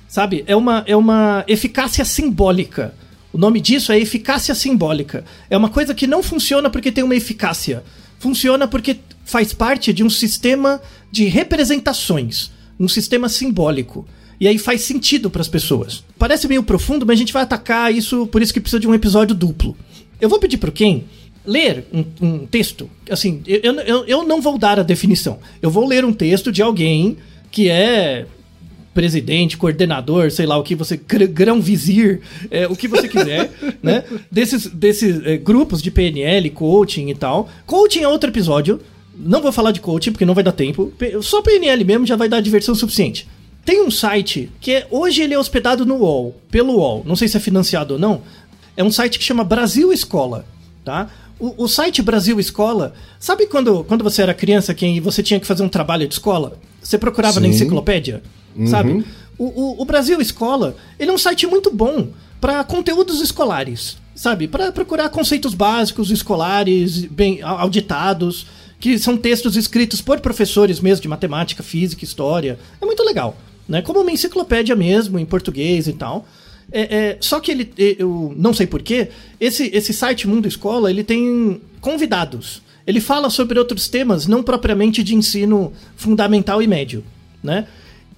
Sabe? 0.07 0.43
É 0.47 0.55
uma, 0.55 0.83
é 0.87 0.95
uma 0.95 1.43
eficácia 1.47 2.05
simbólica. 2.05 2.93
O 3.35 3.37
nome 3.37 3.59
disso 3.59 3.91
é 3.91 3.99
eficácia 3.99 4.55
simbólica. 4.55 5.25
É 5.49 5.57
uma 5.57 5.67
coisa 5.67 5.93
que 5.93 6.07
não 6.07 6.23
funciona 6.23 6.69
porque 6.69 6.89
tem 6.89 7.03
uma 7.03 7.17
eficácia. 7.17 7.83
Funciona 8.17 8.65
porque 8.65 8.95
faz 9.25 9.51
parte 9.51 9.91
de 9.91 10.05
um 10.05 10.09
sistema 10.09 10.81
de 11.11 11.25
representações, 11.25 12.49
um 12.79 12.87
sistema 12.87 13.27
simbólico. 13.27 14.07
E 14.39 14.47
aí 14.47 14.57
faz 14.57 14.83
sentido 14.83 15.29
para 15.29 15.41
as 15.41 15.49
pessoas. 15.49 16.01
Parece 16.17 16.47
meio 16.47 16.63
profundo, 16.63 17.05
mas 17.05 17.15
a 17.15 17.17
gente 17.17 17.33
vai 17.33 17.43
atacar 17.43 17.93
isso, 17.93 18.25
por 18.27 18.41
isso 18.41 18.53
que 18.53 18.61
precisa 18.61 18.79
de 18.79 18.87
um 18.87 18.95
episódio 18.95 19.35
duplo. 19.35 19.75
Eu 20.21 20.29
vou 20.29 20.39
pedir 20.39 20.55
para 20.55 20.71
quem 20.71 21.03
ler 21.45 21.85
um, 21.91 22.05
um, 22.21 22.45
texto. 22.45 22.89
Assim, 23.11 23.43
eu, 23.45 23.73
eu, 23.81 24.05
eu 24.05 24.23
não 24.23 24.39
vou 24.39 24.57
dar 24.57 24.79
a 24.79 24.83
definição. 24.83 25.39
Eu 25.61 25.69
vou 25.69 25.85
ler 25.85 26.05
um 26.05 26.13
texto 26.13 26.53
de 26.53 26.61
alguém 26.61 27.17
que 27.51 27.69
é 27.69 28.27
presidente, 28.95 29.57
coordenador, 29.57 30.31
sei 30.31 30.45
lá 30.45 30.57
o 30.57 30.63
que 30.63 30.73
você, 30.73 30.95
grão-vizir, 30.97 32.21
é, 32.49 32.65
o 32.65 32.75
que 32.75 32.87
você 32.87 33.09
quiser, 33.09 33.51
né? 33.83 34.05
Desses, 34.31 34.67
desses 34.67 35.23
é, 35.25 35.37
grupos 35.37 35.81
de 35.81 35.91
PNL, 35.91 36.49
coaching 36.51 37.09
e 37.09 37.13
tal. 37.13 37.49
Coaching 37.65 38.03
é 38.03 38.07
outro 38.07 38.29
episódio. 38.29 38.79
Não 39.13 39.41
vou 39.41 39.51
falar 39.51 39.71
de 39.71 39.81
coaching 39.81 40.11
porque 40.11 40.25
não 40.25 40.33
vai 40.33 40.43
dar 40.43 40.53
tempo. 40.53 40.93
Só 41.21 41.41
PNL 41.41 41.83
mesmo 41.83 42.05
já 42.05 42.15
vai 42.15 42.29
dar 42.29 42.39
diversão 42.39 42.73
suficiente. 42.73 43.27
Tem 43.65 43.83
um 43.83 43.91
site 43.91 44.49
que 44.61 44.71
é, 44.71 44.87
hoje 44.89 45.21
ele 45.21 45.33
é 45.33 45.39
hospedado 45.39 45.85
no 45.85 45.97
UOL, 45.97 46.35
pelo 46.49 46.75
UOL, 46.75 47.03
não 47.05 47.15
sei 47.15 47.27
se 47.27 47.35
é 47.35 47.39
financiado 47.39 47.95
ou 47.95 47.99
não. 47.99 48.21
É 48.77 48.83
um 48.83 48.91
site 48.91 49.19
que 49.19 49.25
chama 49.25 49.43
Brasil 49.43 49.91
Escola, 49.91 50.45
tá? 50.85 51.09
O, 51.37 51.63
o 51.63 51.67
site 51.67 52.01
Brasil 52.01 52.39
Escola, 52.39 52.93
sabe 53.19 53.47
quando, 53.47 53.83
quando 53.83 54.03
você 54.03 54.21
era 54.21 54.33
criança 54.33 54.73
que 54.73 55.01
você 55.01 55.21
tinha 55.21 55.39
que 55.39 55.47
fazer 55.47 55.63
um 55.63 55.69
trabalho 55.69 56.07
de 56.07 56.13
escola? 56.13 56.57
Você 56.81 56.97
procurava 56.97 57.35
Sim. 57.35 57.41
na 57.41 57.47
enciclopédia, 57.47 58.21
uhum. 58.55 58.67
sabe? 58.67 59.05
O, 59.37 59.45
o, 59.45 59.81
o, 59.81 59.85
Brasil 59.85 60.19
Escola, 60.21 60.75
ele 60.97 61.11
é 61.11 61.13
um 61.13 61.17
site 61.17 61.45
muito 61.45 61.69
bom 61.69 62.09
para 62.39 62.63
conteúdos 62.63 63.21
escolares, 63.21 63.97
sabe? 64.15 64.47
Para 64.47 64.71
procurar 64.71 65.09
conceitos 65.09 65.53
básicos 65.53 66.09
escolares, 66.09 67.05
bem 67.05 67.41
auditados, 67.41 68.47
que 68.79 68.97
são 68.97 69.17
textos 69.17 69.55
escritos 69.57 70.01
por 70.01 70.19
professores 70.19 70.79
mesmo 70.79 71.01
de 71.01 71.07
matemática, 71.07 71.61
física, 71.61 72.03
história. 72.03 72.57
É 72.81 72.85
muito 72.85 73.03
legal 73.03 73.35
né? 73.67 73.81
Como 73.81 74.01
uma 74.01 74.11
enciclopédia 74.11 74.75
mesmo, 74.75 75.19
em 75.19 75.25
português 75.25 75.87
e 75.87 75.93
tal. 75.93 76.27
É, 76.71 76.81
é, 76.81 77.17
só 77.19 77.39
que 77.39 77.51
ele, 77.51 77.71
eu 77.77 78.33
não 78.35 78.53
sei 78.53 78.65
porquê, 78.65 79.09
esse, 79.39 79.69
esse 79.73 79.93
site 79.93 80.27
Mundo 80.27 80.47
Escola, 80.47 80.89
ele 80.89 81.03
tem 81.03 81.61
convidados. 81.79 82.61
Ele 82.87 83.01
fala 83.01 83.29
sobre 83.29 83.57
outros 83.57 83.87
temas, 83.87 84.27
não 84.27 84.43
propriamente 84.43 85.03
de 85.03 85.15
ensino 85.15 85.73
fundamental 85.95 86.61
e 86.61 86.67
médio, 86.67 87.03
né? 87.43 87.67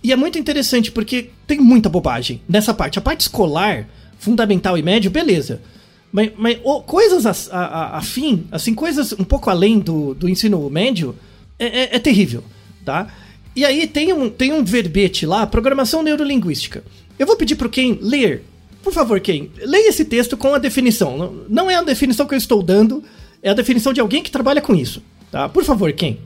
E 0.08 0.12
é 0.14 0.16
muito 0.16 0.40
interessante 0.40 0.90
porque 0.90 1.32
tem 1.46 1.60
muita 1.60 1.90
bobagem 1.90 2.40
nessa 2.48 2.74
parte. 2.74 2.98
A 2.98 3.02
parte 3.02 3.20
escolar, 3.20 3.90
fundamental 4.18 4.78
e 4.78 4.82
médio, 4.82 5.12
beleza. 5.12 5.62
Mas, 6.10 6.32
mas 6.38 6.58
oh, 6.64 6.80
coisas 6.82 7.26
afim, 7.52 8.46
assim, 8.50 8.74
coisas 8.74 9.12
um 9.12 9.26
pouco 9.26 9.50
além 9.50 9.80
do, 9.80 10.14
do 10.14 10.30
ensino 10.30 10.70
médio, 10.70 11.14
é, 11.60 11.66
é, 11.66 11.96
é 11.98 12.00
terrível, 12.00 12.42
tá? 12.86 13.14
E 13.54 13.66
aí 13.66 13.86
tem 13.86 14.14
um, 14.14 14.30
tem 14.30 14.54
um 14.54 14.64
verbete 14.64 15.26
lá, 15.26 15.46
programação 15.46 16.02
neurolinguística. 16.02 16.86
Eu 17.20 17.28
vou 17.28 17.36
pedir 17.36 17.58
para 17.58 17.68
quem 17.68 18.00
ler. 18.02 18.46
Por 18.82 18.94
favor, 18.94 19.20
quem 19.20 19.52
leia 19.58 19.90
esse 19.90 20.06
texto 20.06 20.38
com 20.38 20.56
a 20.56 20.58
definição. 20.58 21.44
Não 21.50 21.70
é 21.70 21.76
a 21.76 21.84
definição 21.84 22.26
que 22.26 22.34
eu 22.34 22.38
estou 22.38 22.64
dando, 22.64 23.04
é 23.44 23.50
a 23.50 23.54
definição 23.54 23.92
de 23.92 24.00
alguém 24.00 24.24
que 24.24 24.32
trabalha 24.32 24.62
com 24.62 24.74
isso. 24.74 25.04
Tá? 25.30 25.50
Por 25.50 25.66
favor, 25.66 25.92
quem? 25.92 26.18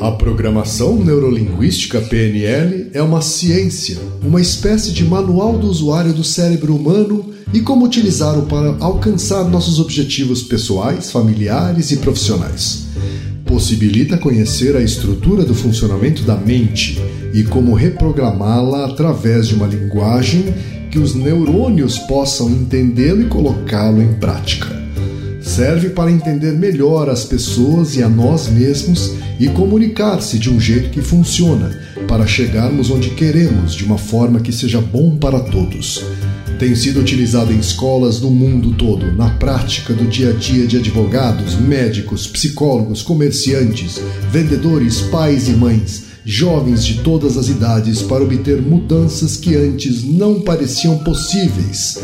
A 0.00 0.12
programação 0.12 0.96
neurolinguística 0.96 2.00
PNL 2.00 2.90
é 2.92 3.02
uma 3.02 3.20
ciência, 3.20 3.98
uma 4.22 4.40
espécie 4.40 4.92
de 4.92 5.04
manual 5.04 5.58
do 5.58 5.66
usuário 5.66 6.12
do 6.12 6.22
cérebro 6.22 6.74
humano 6.74 7.32
e 7.52 7.60
como 7.60 7.84
utilizá-lo 7.84 8.42
para 8.42 8.76
alcançar 8.78 9.44
nossos 9.44 9.80
objetivos 9.80 10.42
pessoais, 10.42 11.10
familiares 11.10 11.90
e 11.90 11.96
profissionais 11.96 12.88
possibilita 13.48 14.18
conhecer 14.18 14.76
a 14.76 14.82
estrutura 14.82 15.42
do 15.42 15.54
funcionamento 15.54 16.22
da 16.22 16.36
mente 16.36 17.00
e 17.32 17.42
como 17.42 17.74
reprogramá-la 17.74 18.84
através 18.84 19.48
de 19.48 19.54
uma 19.54 19.66
linguagem 19.66 20.54
que 20.90 20.98
os 20.98 21.14
neurônios 21.14 21.98
possam 21.98 22.50
entendê-lo 22.50 23.22
e 23.22 23.26
colocá-lo 23.26 24.02
em 24.02 24.12
prática. 24.14 24.68
Serve 25.40 25.88
para 25.88 26.10
entender 26.10 26.52
melhor 26.52 27.08
as 27.08 27.24
pessoas 27.24 27.96
e 27.96 28.02
a 28.02 28.08
nós 28.08 28.48
mesmos 28.48 29.14
e 29.38 29.48
comunicar-se 29.48 30.38
de 30.38 30.50
um 30.50 30.60
jeito 30.60 30.90
que 30.90 31.00
funciona, 31.00 31.78
para 32.06 32.26
chegarmos 32.26 32.90
onde 32.90 33.10
queremos 33.10 33.74
de 33.74 33.84
uma 33.84 33.98
forma 33.98 34.40
que 34.40 34.52
seja 34.52 34.80
bom 34.80 35.16
para 35.16 35.40
todos 35.40 36.04
tem 36.58 36.74
sido 36.74 36.98
utilizado 36.98 37.52
em 37.52 37.58
escolas 37.58 38.20
no 38.20 38.30
mundo 38.30 38.74
todo, 38.74 39.12
na 39.12 39.30
prática 39.30 39.94
do 39.94 40.04
dia 40.04 40.30
a 40.30 40.32
dia 40.32 40.66
de 40.66 40.76
advogados, 40.76 41.54
médicos, 41.54 42.26
psicólogos, 42.26 43.00
comerciantes, 43.00 44.00
vendedores, 44.30 45.00
pais 45.02 45.48
e 45.48 45.52
mães, 45.52 46.06
jovens 46.24 46.84
de 46.84 46.98
todas 46.98 47.36
as 47.36 47.48
idades 47.48 48.02
para 48.02 48.24
obter 48.24 48.60
mudanças 48.60 49.36
que 49.36 49.54
antes 49.54 50.02
não 50.02 50.40
pareciam 50.40 50.98
possíveis. 50.98 51.98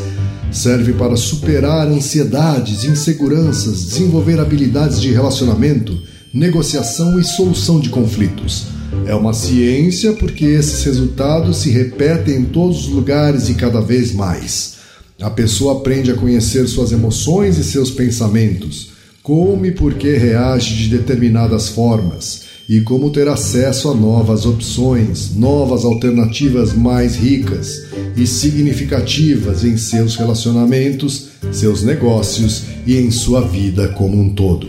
Serve 0.52 0.92
para 0.92 1.16
superar 1.16 1.88
ansiedades, 1.88 2.84
inseguranças, 2.84 3.84
desenvolver 3.84 4.38
habilidades 4.38 5.00
de 5.00 5.10
relacionamento, 5.10 6.00
negociação 6.34 7.20
e 7.20 7.22
solução 7.22 7.78
de 7.78 7.88
conflitos 7.90 8.66
é 9.06 9.14
uma 9.14 9.32
ciência 9.32 10.12
porque 10.14 10.44
esses 10.44 10.82
resultados 10.82 11.58
se 11.58 11.70
repetem 11.70 12.38
em 12.38 12.44
todos 12.44 12.86
os 12.86 12.88
lugares 12.88 13.48
e 13.48 13.54
cada 13.54 13.80
vez 13.80 14.12
mais. 14.12 14.74
A 15.22 15.30
pessoa 15.30 15.78
aprende 15.78 16.10
a 16.10 16.16
conhecer 16.16 16.66
suas 16.66 16.90
emoções 16.90 17.56
e 17.56 17.62
seus 17.62 17.92
pensamentos, 17.92 18.90
como 19.22 19.64
e 19.64 19.70
por 19.70 19.94
que 19.94 20.16
reage 20.16 20.74
de 20.74 20.88
determinadas 20.88 21.68
formas, 21.68 22.42
e 22.68 22.80
como 22.80 23.10
ter 23.10 23.28
acesso 23.28 23.90
a 23.90 23.94
novas 23.94 24.44
opções, 24.44 25.36
novas 25.36 25.84
alternativas 25.84 26.72
mais 26.72 27.14
ricas 27.14 27.84
e 28.16 28.26
significativas 28.26 29.62
em 29.62 29.76
seus 29.76 30.16
relacionamentos, 30.16 31.28
seus 31.52 31.84
negócios 31.84 32.64
e 32.84 32.96
em 32.96 33.10
sua 33.12 33.40
vida 33.40 33.88
como 33.88 34.20
um 34.20 34.30
todo. 34.30 34.68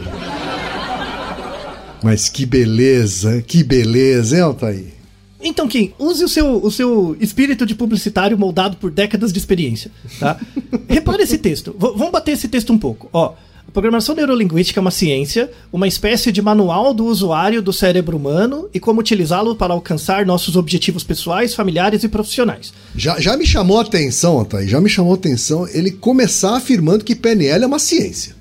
Mas 2.06 2.30
que 2.30 2.46
beleza, 2.46 3.42
que 3.42 3.64
beleza, 3.64 4.36
hein, 4.36 4.44
Altair? 4.44 4.86
Então, 5.42 5.68
Kim, 5.68 5.92
use 5.98 6.24
o 6.24 6.30
seu, 6.30 6.64
o 6.64 6.70
seu 6.70 7.18
espírito 7.20 7.66
de 7.66 7.74
publicitário 7.74 8.38
moldado 8.38 8.78
por 8.78 8.92
décadas 8.92 9.34
de 9.34 9.40
experiência, 9.40 9.90
tá? 10.20 10.40
Repare 10.88 11.24
esse 11.24 11.40
texto. 11.40 11.72
V 11.72 11.94
vamos 11.98 12.12
bater 12.12 12.34
esse 12.34 12.48
texto 12.48 12.72
um 12.72 12.78
pouco. 12.78 13.10
Ó, 13.12 13.34
a 13.68 13.72
programação 13.72 14.14
neurolinguística 14.14 14.80
é 14.80 14.82
uma 14.82 14.92
ciência, 14.92 15.50
uma 15.74 15.88
espécie 15.88 16.32
de 16.32 16.44
manual 16.44 16.94
do 16.94 17.06
usuário 17.06 17.60
do 17.60 17.74
cérebro 17.74 18.18
humano 18.18 18.70
e 18.72 18.80
como 18.80 19.00
utilizá-lo 19.00 19.56
para 19.56 19.74
alcançar 19.74 20.28
nossos 20.28 20.56
objetivos 20.56 21.04
pessoais, 21.04 21.56
familiares 21.56 22.04
e 22.04 22.08
profissionais. 22.08 22.72
Já, 22.96 23.20
já 23.20 23.36
me 23.36 23.48
chamou 23.48 23.80
a 23.80 23.82
atenção, 23.82 24.38
Altair, 24.38 24.68
já 24.68 24.80
me 24.80 24.92
chamou 24.92 25.14
a 25.14 25.16
atenção 25.16 25.68
ele 25.70 25.90
começar 25.90 26.56
afirmando 26.56 27.04
que 27.04 27.16
PNL 27.16 27.64
é 27.64 27.68
uma 27.68 27.80
ciência. 27.80 28.35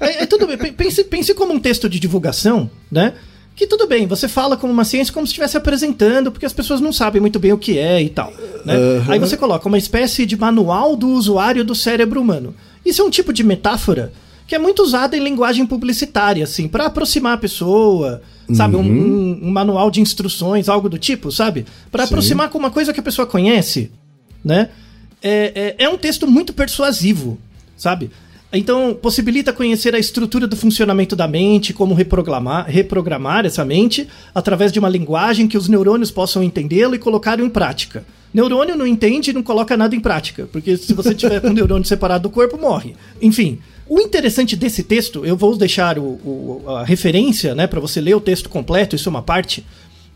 É, 0.00 0.06
é, 0.06 0.22
é 0.22 0.26
tudo 0.26 0.46
bem. 0.46 0.56
Pense, 0.72 1.04
pense 1.04 1.34
como 1.34 1.52
um 1.52 1.60
texto 1.60 1.88
de 1.88 1.98
divulgação, 2.00 2.70
né? 2.90 3.14
Que 3.54 3.66
tudo 3.66 3.86
bem, 3.86 4.06
você 4.06 4.28
fala 4.28 4.54
como 4.56 4.70
uma 4.72 4.84
ciência 4.84 5.12
como 5.14 5.26
se 5.26 5.30
estivesse 5.30 5.56
apresentando, 5.56 6.30
porque 6.30 6.44
as 6.44 6.52
pessoas 6.52 6.78
não 6.80 6.92
sabem 6.92 7.20
muito 7.22 7.38
bem 7.38 7.52
o 7.54 7.58
que 7.58 7.78
é 7.78 8.02
e 8.02 8.10
tal. 8.10 8.30
Né? 8.66 8.76
Uhum. 8.76 9.04
Aí 9.08 9.18
você 9.18 9.34
coloca 9.36 9.66
uma 9.66 9.78
espécie 9.78 10.26
de 10.26 10.36
manual 10.36 10.94
do 10.94 11.08
usuário 11.08 11.64
do 11.64 11.74
cérebro 11.74 12.20
humano. 12.20 12.54
Isso 12.84 13.00
é 13.00 13.04
um 13.04 13.08
tipo 13.10 13.32
de 13.32 13.42
metáfora 13.42 14.12
que 14.46 14.54
é 14.54 14.58
muito 14.58 14.80
usada 14.82 15.16
em 15.16 15.24
linguagem 15.24 15.66
publicitária, 15.66 16.44
assim, 16.44 16.68
para 16.68 16.86
aproximar 16.86 17.32
a 17.32 17.36
pessoa, 17.38 18.22
sabe? 18.54 18.76
Um, 18.76 18.80
um- 18.82 19.40
um 19.44 19.50
manual 19.50 19.90
de 19.90 20.00
instruções, 20.00 20.68
algo 20.68 20.88
do 20.88 20.98
tipo, 20.98 21.32
sabe? 21.32 21.64
Para 21.90 22.04
aproximar 22.04 22.50
com 22.50 22.58
uma 22.58 22.70
coisa 22.70 22.92
que 22.92 23.00
a 23.00 23.02
pessoa 23.02 23.26
conhece, 23.26 23.90
né? 24.44 24.68
É, 25.22 25.74
é, 25.78 25.84
é 25.84 25.88
um 25.88 25.96
texto 25.98 26.26
muito 26.28 26.52
persuasivo, 26.52 27.38
sabe? 27.76 28.10
Então, 28.52 28.94
possibilita 28.94 29.52
conhecer 29.52 29.94
a 29.94 29.98
estrutura 29.98 30.46
do 30.46 30.56
funcionamento 30.56 31.16
da 31.16 31.26
mente, 31.26 31.72
como 31.74 31.94
reprogramar, 31.94 32.66
reprogramar 32.68 33.44
essa 33.44 33.64
mente 33.64 34.06
através 34.34 34.70
de 34.72 34.78
uma 34.78 34.88
linguagem 34.88 35.48
que 35.48 35.58
os 35.58 35.68
neurônios 35.68 36.10
possam 36.10 36.42
entendê-lo 36.42 36.94
e 36.94 36.98
colocá-lo 36.98 37.44
em 37.44 37.50
prática. 37.50 38.04
Neurônio 38.32 38.76
não 38.76 38.86
entende 38.86 39.30
e 39.30 39.32
não 39.34 39.42
coloca 39.42 39.76
nada 39.76 39.94
em 39.96 40.00
prática, 40.00 40.48
porque 40.52 40.76
se 40.76 40.94
você 40.94 41.14
tiver 41.14 41.44
o 41.44 41.52
neurônio 41.52 41.84
separado 41.86 42.22
do 42.28 42.30
corpo, 42.30 42.56
morre. 42.56 42.94
Enfim, 43.20 43.58
o 43.88 44.00
interessante 44.00 44.54
desse 44.56 44.82
texto, 44.84 45.24
eu 45.26 45.36
vou 45.36 45.56
deixar 45.56 45.98
o, 45.98 46.02
o- 46.04 46.62
a 46.68 46.84
referência, 46.84 47.54
né, 47.54 47.66
para 47.66 47.80
você 47.80 48.00
ler 48.00 48.14
o 48.14 48.20
texto 48.20 48.48
completo, 48.48 48.94
isso 48.94 49.08
é 49.08 49.10
uma 49.10 49.22
parte. 49.22 49.66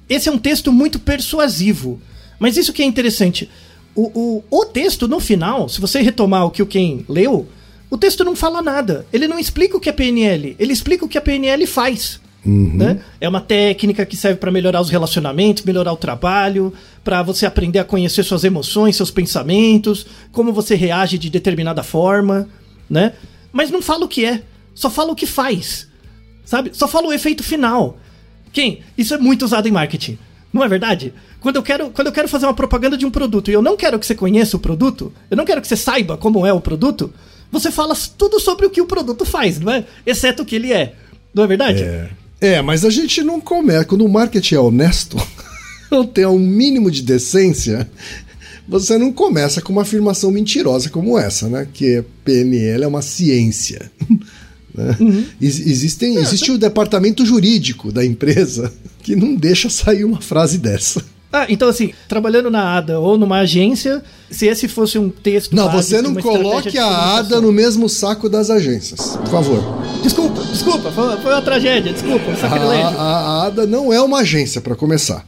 Esse 0.09 0.29
é 0.29 0.33
um 0.33 0.39
texto 0.39 0.73
muito 0.73 0.99
persuasivo. 0.99 2.01
Mas 2.39 2.57
isso 2.57 2.73
que 2.73 2.83
é 2.83 2.87
interessante. 2.87 3.49
O, 3.95 4.43
o, 4.51 4.61
o 4.63 4.65
texto, 4.65 5.07
no 5.09 5.19
final, 5.21 5.69
se 5.69 5.81
você 5.81 6.01
retomar 6.01 6.47
o 6.47 6.51
que 6.51 6.63
o 6.63 6.67
Ken 6.67 7.05
leu, 7.09 7.47
o 7.90 7.99
texto 7.99 8.25
não 8.25 8.37
fala 8.37 8.62
nada. 8.62 9.04
Ele 9.12 9.26
não 9.26 9.38
explica 9.38 9.76
o 9.76 9.80
que 9.80 9.88
é 9.88 9.92
PNL. 9.92 10.56
Ele 10.59 10.73
explica 10.73 11.04
o 11.04 11.09
que 11.09 11.18
a 11.18 11.20
PNL 11.20 11.66
faz. 11.66 12.20
Né? 12.42 13.00
É 13.20 13.28
uma 13.28 13.40
técnica 13.40 14.06
que 14.06 14.16
serve 14.16 14.38
para 14.38 14.50
melhorar 14.50 14.80
os 14.80 14.88
relacionamentos, 14.88 15.62
melhorar 15.62 15.92
o 15.92 15.97
trabalho, 15.97 16.73
para 17.04 17.23
você 17.23 17.44
aprender 17.44 17.78
a 17.78 17.85
conhecer 17.85 18.23
suas 18.23 18.44
emoções, 18.44 18.97
seus 18.97 19.11
pensamentos, 19.11 20.06
como 20.32 20.52
você 20.52 20.75
reage 20.75 21.18
de 21.18 21.28
determinada 21.28 21.82
forma, 21.82 22.49
né? 22.88 23.12
Mas 23.52 23.70
não 23.70 23.82
fala 23.82 24.06
o 24.06 24.09
que 24.09 24.25
é, 24.25 24.42
só 24.75 24.88
fala 24.88 25.12
o 25.12 25.14
que 25.14 25.26
faz. 25.26 25.88
Sabe? 26.44 26.70
Só 26.73 26.88
fala 26.88 27.09
o 27.09 27.12
efeito 27.12 27.42
final. 27.42 27.99
Quem? 28.52 28.80
Isso 28.97 29.14
é 29.14 29.18
muito 29.18 29.44
usado 29.44 29.68
em 29.68 29.73
marketing. 29.73 30.18
Não 30.52 30.64
é 30.64 30.68
verdade? 30.68 31.12
Quando 31.40 31.56
eu 31.56 31.62
quero, 31.62 31.90
quando 31.90 32.09
eu 32.09 32.12
quero 32.12 32.28
fazer 32.28 32.47
uma 32.47 32.54
propaganda 32.54 32.97
de 32.97 33.06
um 33.06 33.11
produto 33.11 33.50
e 33.50 33.54
eu 33.54 33.62
não 33.62 33.76
quero 33.76 33.99
que 33.99 34.06
você 34.06 34.14
conheça 34.14 34.56
o 34.56 34.61
produto, 34.61 35.12
eu 35.30 35.37
não 35.37 35.44
quero 35.44 35.61
que 35.61 35.68
você 35.68 35.76
saiba 35.76 36.16
como 36.16 36.44
é 36.44 36.52
o 36.52 36.61
produto, 36.61 37.12
você 37.50 37.71
fala 37.71 37.97
tudo 38.16 38.38
sobre 38.40 38.66
o 38.66 38.71
que 38.71 38.80
o 38.80 38.87
produto 38.87 39.25
faz, 39.25 39.59
não 39.61 39.73
é? 39.73 39.85
Exceto 40.07 40.42
o 40.42 40.47
que 40.47 40.57
ele 40.57 40.73
é. 40.73 40.95
Não 41.35 41.45
é 41.45 41.47
verdade? 41.47 41.83
É, 42.40 42.62
mas 42.62 42.85
a 42.85 42.90
gente 42.90 43.23
não 43.23 43.40
começa. 43.40 43.85
Quando 43.85 44.04
o 44.04 44.09
marketing 44.09 44.54
é 44.54 44.61
honesto, 44.61 45.16
não 45.90 46.07
tem 46.07 46.26
um 46.26 46.38
mínimo 46.38 46.90
de 46.90 47.02
decência, 47.02 47.88
você 48.69 48.97
não 48.97 49.12
começa 49.12 49.61
com 49.61 49.73
uma 49.73 49.83
afirmação 49.83 50.30
mentirosa 50.30 50.88
como 50.90 51.19
essa, 51.19 51.49
né? 51.49 51.66
Que 51.73 52.02
PNL 52.25 52.85
é 52.85 52.87
uma 52.87 53.02
ciência. 53.02 53.90
né? 54.75 54.97
Ex- 55.40 55.61
Existem, 55.61 56.16
existe 56.16 56.50
o 56.50 56.59
departamento 56.59 57.26
jurídico 57.26 57.90
da 57.92 58.04
empresa 58.04 58.73
que 59.02 59.16
não 59.16 59.35
deixa 59.35 59.69
sair 59.69 60.04
uma 60.04 60.21
frase 60.21 60.57
dessa. 60.59 61.04
Ah, 61.33 61.47
então 61.49 61.69
assim, 61.69 61.93
trabalhando 62.09 62.51
na 62.51 62.77
ADA 62.77 62.99
ou 62.99 63.17
numa 63.17 63.39
agência, 63.39 64.03
se 64.31 64.47
esse 64.47 64.67
fosse 64.67 64.99
um 64.99 65.09
texto. 65.09 65.55
Não, 65.55 65.67
básico 65.67 65.83
você 65.85 66.03
não 66.03 66.15
coloque 66.17 66.77
a 66.77 67.19
ADA 67.19 67.41
no 67.41 67.53
mesmo 67.53 67.89
saco 67.89 68.29
das 68.29 68.51
agências, 68.51 69.17
por 69.17 69.29
favor. 69.29 69.63
Desculpa, 70.03 70.43
desculpa, 70.43 70.91
foi, 70.91 71.33
uma 71.33 71.43
tragédia, 71.43 71.93
desculpa, 71.93 72.31
um 72.31 72.33
A, 72.33 72.37
sacrilégio. 72.37 72.87
a, 72.87 73.03
a 73.03 73.47
ADA 73.47 73.67
não 73.67 73.93
é 73.93 74.01
uma 74.01 74.19
agência, 74.21 74.61
para 74.61 74.75
começar. 74.75 75.25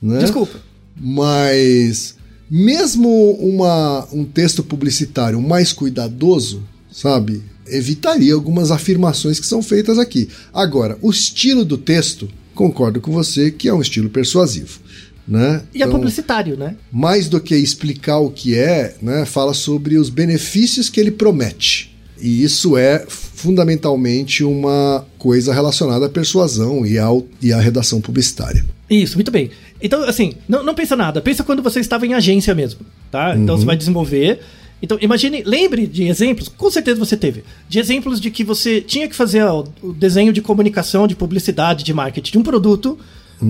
Né? 0.00 0.18
Desculpa. 0.18 0.58
Mas 0.94 2.16
mesmo 2.50 3.32
uma, 3.32 4.06
um 4.12 4.24
texto 4.24 4.62
publicitário 4.62 5.40
mais 5.40 5.72
cuidadoso, 5.72 6.62
sabe, 6.90 7.42
evitaria 7.66 8.34
algumas 8.34 8.70
afirmações 8.70 9.40
que 9.40 9.46
são 9.46 9.62
feitas 9.62 9.98
aqui. 9.98 10.28
Agora, 10.52 10.96
o 11.02 11.10
estilo 11.10 11.64
do 11.64 11.76
texto, 11.76 12.28
concordo 12.54 13.00
com 13.00 13.10
você 13.10 13.50
que 13.50 13.68
é 13.68 13.74
um 13.74 13.80
estilo 13.80 14.08
persuasivo. 14.08 14.80
Né? 15.26 15.62
E 15.74 15.82
é 15.82 15.86
Então, 15.86 15.98
publicitário, 15.98 16.56
né? 16.56 16.76
mais 16.92 17.28
do 17.28 17.40
que 17.40 17.56
explicar 17.56 18.18
o 18.18 18.30
que 18.30 18.56
é, 18.56 18.94
né, 19.02 19.24
fala 19.24 19.52
sobre 19.52 19.98
os 19.98 20.08
benefícios 20.08 20.88
que 20.88 21.00
ele 21.00 21.10
promete. 21.10 21.96
E 22.20 22.42
isso 22.42 22.76
é 22.76 23.04
fundamentalmente 23.08 24.42
uma 24.42 25.04
coisa 25.18 25.52
relacionada 25.52 26.06
à 26.06 26.08
persuasão 26.08 26.86
e, 26.86 26.98
ao, 26.98 27.26
e 27.42 27.52
à 27.52 27.60
redação 27.60 28.00
publicitária. 28.00 28.64
Isso, 28.88 29.16
muito 29.16 29.30
bem. 29.30 29.50
Então, 29.82 30.02
assim, 30.04 30.34
não, 30.48 30.62
não 30.62 30.74
pensa 30.74 30.96
nada. 30.96 31.20
Pensa 31.20 31.44
quando 31.44 31.62
você 31.62 31.80
estava 31.80 32.06
em 32.06 32.14
agência 32.14 32.54
mesmo, 32.54 32.80
tá? 33.10 33.36
Então 33.36 33.56
você 33.56 33.66
vai 33.66 33.76
desenvolver. 33.76 34.40
Então, 34.80 34.98
imagine, 35.00 35.42
lembre 35.44 35.86
de 35.86 36.04
exemplos, 36.04 36.48
com 36.48 36.70
certeza 36.70 36.98
você 36.98 37.16
teve, 37.16 37.42
de 37.68 37.78
exemplos 37.78 38.20
de 38.20 38.30
que 38.30 38.44
você 38.44 38.80
tinha 38.80 39.08
que 39.08 39.16
fazer 39.16 39.42
ó, 39.42 39.64
o 39.82 39.92
desenho 39.92 40.32
de 40.32 40.42
comunicação, 40.42 41.06
de 41.06 41.16
publicidade, 41.16 41.82
de 41.82 41.94
marketing 41.94 42.32
de 42.32 42.38
um 42.38 42.42
produto, 42.42 42.98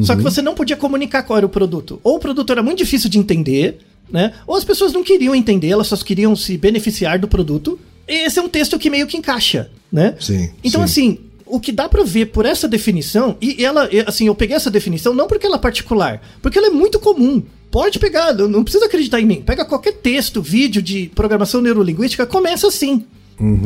só 0.02 0.16
que 0.16 0.22
você 0.22 0.42
não 0.42 0.54
podia 0.54 0.76
comunicar 0.76 1.22
qual 1.22 1.36
era 1.36 1.46
o 1.46 1.48
produto. 1.48 2.00
Ou 2.02 2.16
o 2.16 2.18
produto 2.18 2.50
era 2.50 2.62
muito 2.62 2.78
difícil 2.78 3.08
de 3.10 3.18
entender, 3.18 3.78
né? 4.10 4.32
Ou 4.46 4.56
as 4.56 4.64
pessoas 4.64 4.92
não 4.92 5.02
queriam 5.04 5.34
entender, 5.34 5.68
elas 5.68 5.86
só 5.86 5.96
queriam 5.96 6.34
se 6.34 6.56
beneficiar 6.56 7.18
do 7.18 7.28
produto. 7.28 7.78
Esse 8.06 8.38
é 8.38 8.42
um 8.42 8.48
texto 8.48 8.78
que 8.78 8.88
meio 8.90 9.06
que 9.06 9.16
encaixa, 9.16 9.70
né? 9.92 10.14
Sim, 10.20 10.50
Então, 10.62 10.86
sim. 10.86 11.10
assim, 11.12 11.18
o 11.44 11.60
que 11.60 11.70
dá 11.72 11.88
pra 11.88 12.02
ver 12.04 12.26
por 12.26 12.44
essa 12.46 12.66
definição, 12.68 13.36
e 13.40 13.64
ela, 13.64 13.88
assim, 14.06 14.26
eu 14.26 14.34
peguei 14.34 14.56
essa 14.56 14.70
definição 14.70 15.14
não 15.14 15.26
porque 15.28 15.46
ela 15.46 15.56
é 15.56 15.60
particular, 15.60 16.20
porque 16.42 16.58
ela 16.58 16.68
é 16.68 16.70
muito 16.70 16.98
comum. 16.98 17.42
Pode 17.70 17.98
pegar, 17.98 18.32
não 18.34 18.62
precisa 18.64 18.86
acreditar 18.86 19.20
em 19.20 19.26
mim. 19.26 19.42
Pega 19.44 19.64
qualquer 19.64 19.92
texto, 19.94 20.40
vídeo 20.40 20.80
de 20.80 21.10
programação 21.14 21.60
neurolinguística, 21.60 22.24
começa 22.26 22.66
assim. 22.68 23.04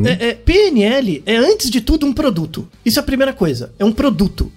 É- 0.04 0.28
é, 0.30 0.34
PNL 0.34 1.22
é, 1.24 1.36
antes 1.36 1.70
de 1.70 1.80
tudo, 1.80 2.04
um 2.06 2.12
produto. 2.12 2.66
Isso 2.84 2.98
é 2.98 3.02
a 3.02 3.04
primeira 3.04 3.32
coisa. 3.32 3.72
É 3.78 3.84
um 3.84 3.92
produto. 3.92 4.50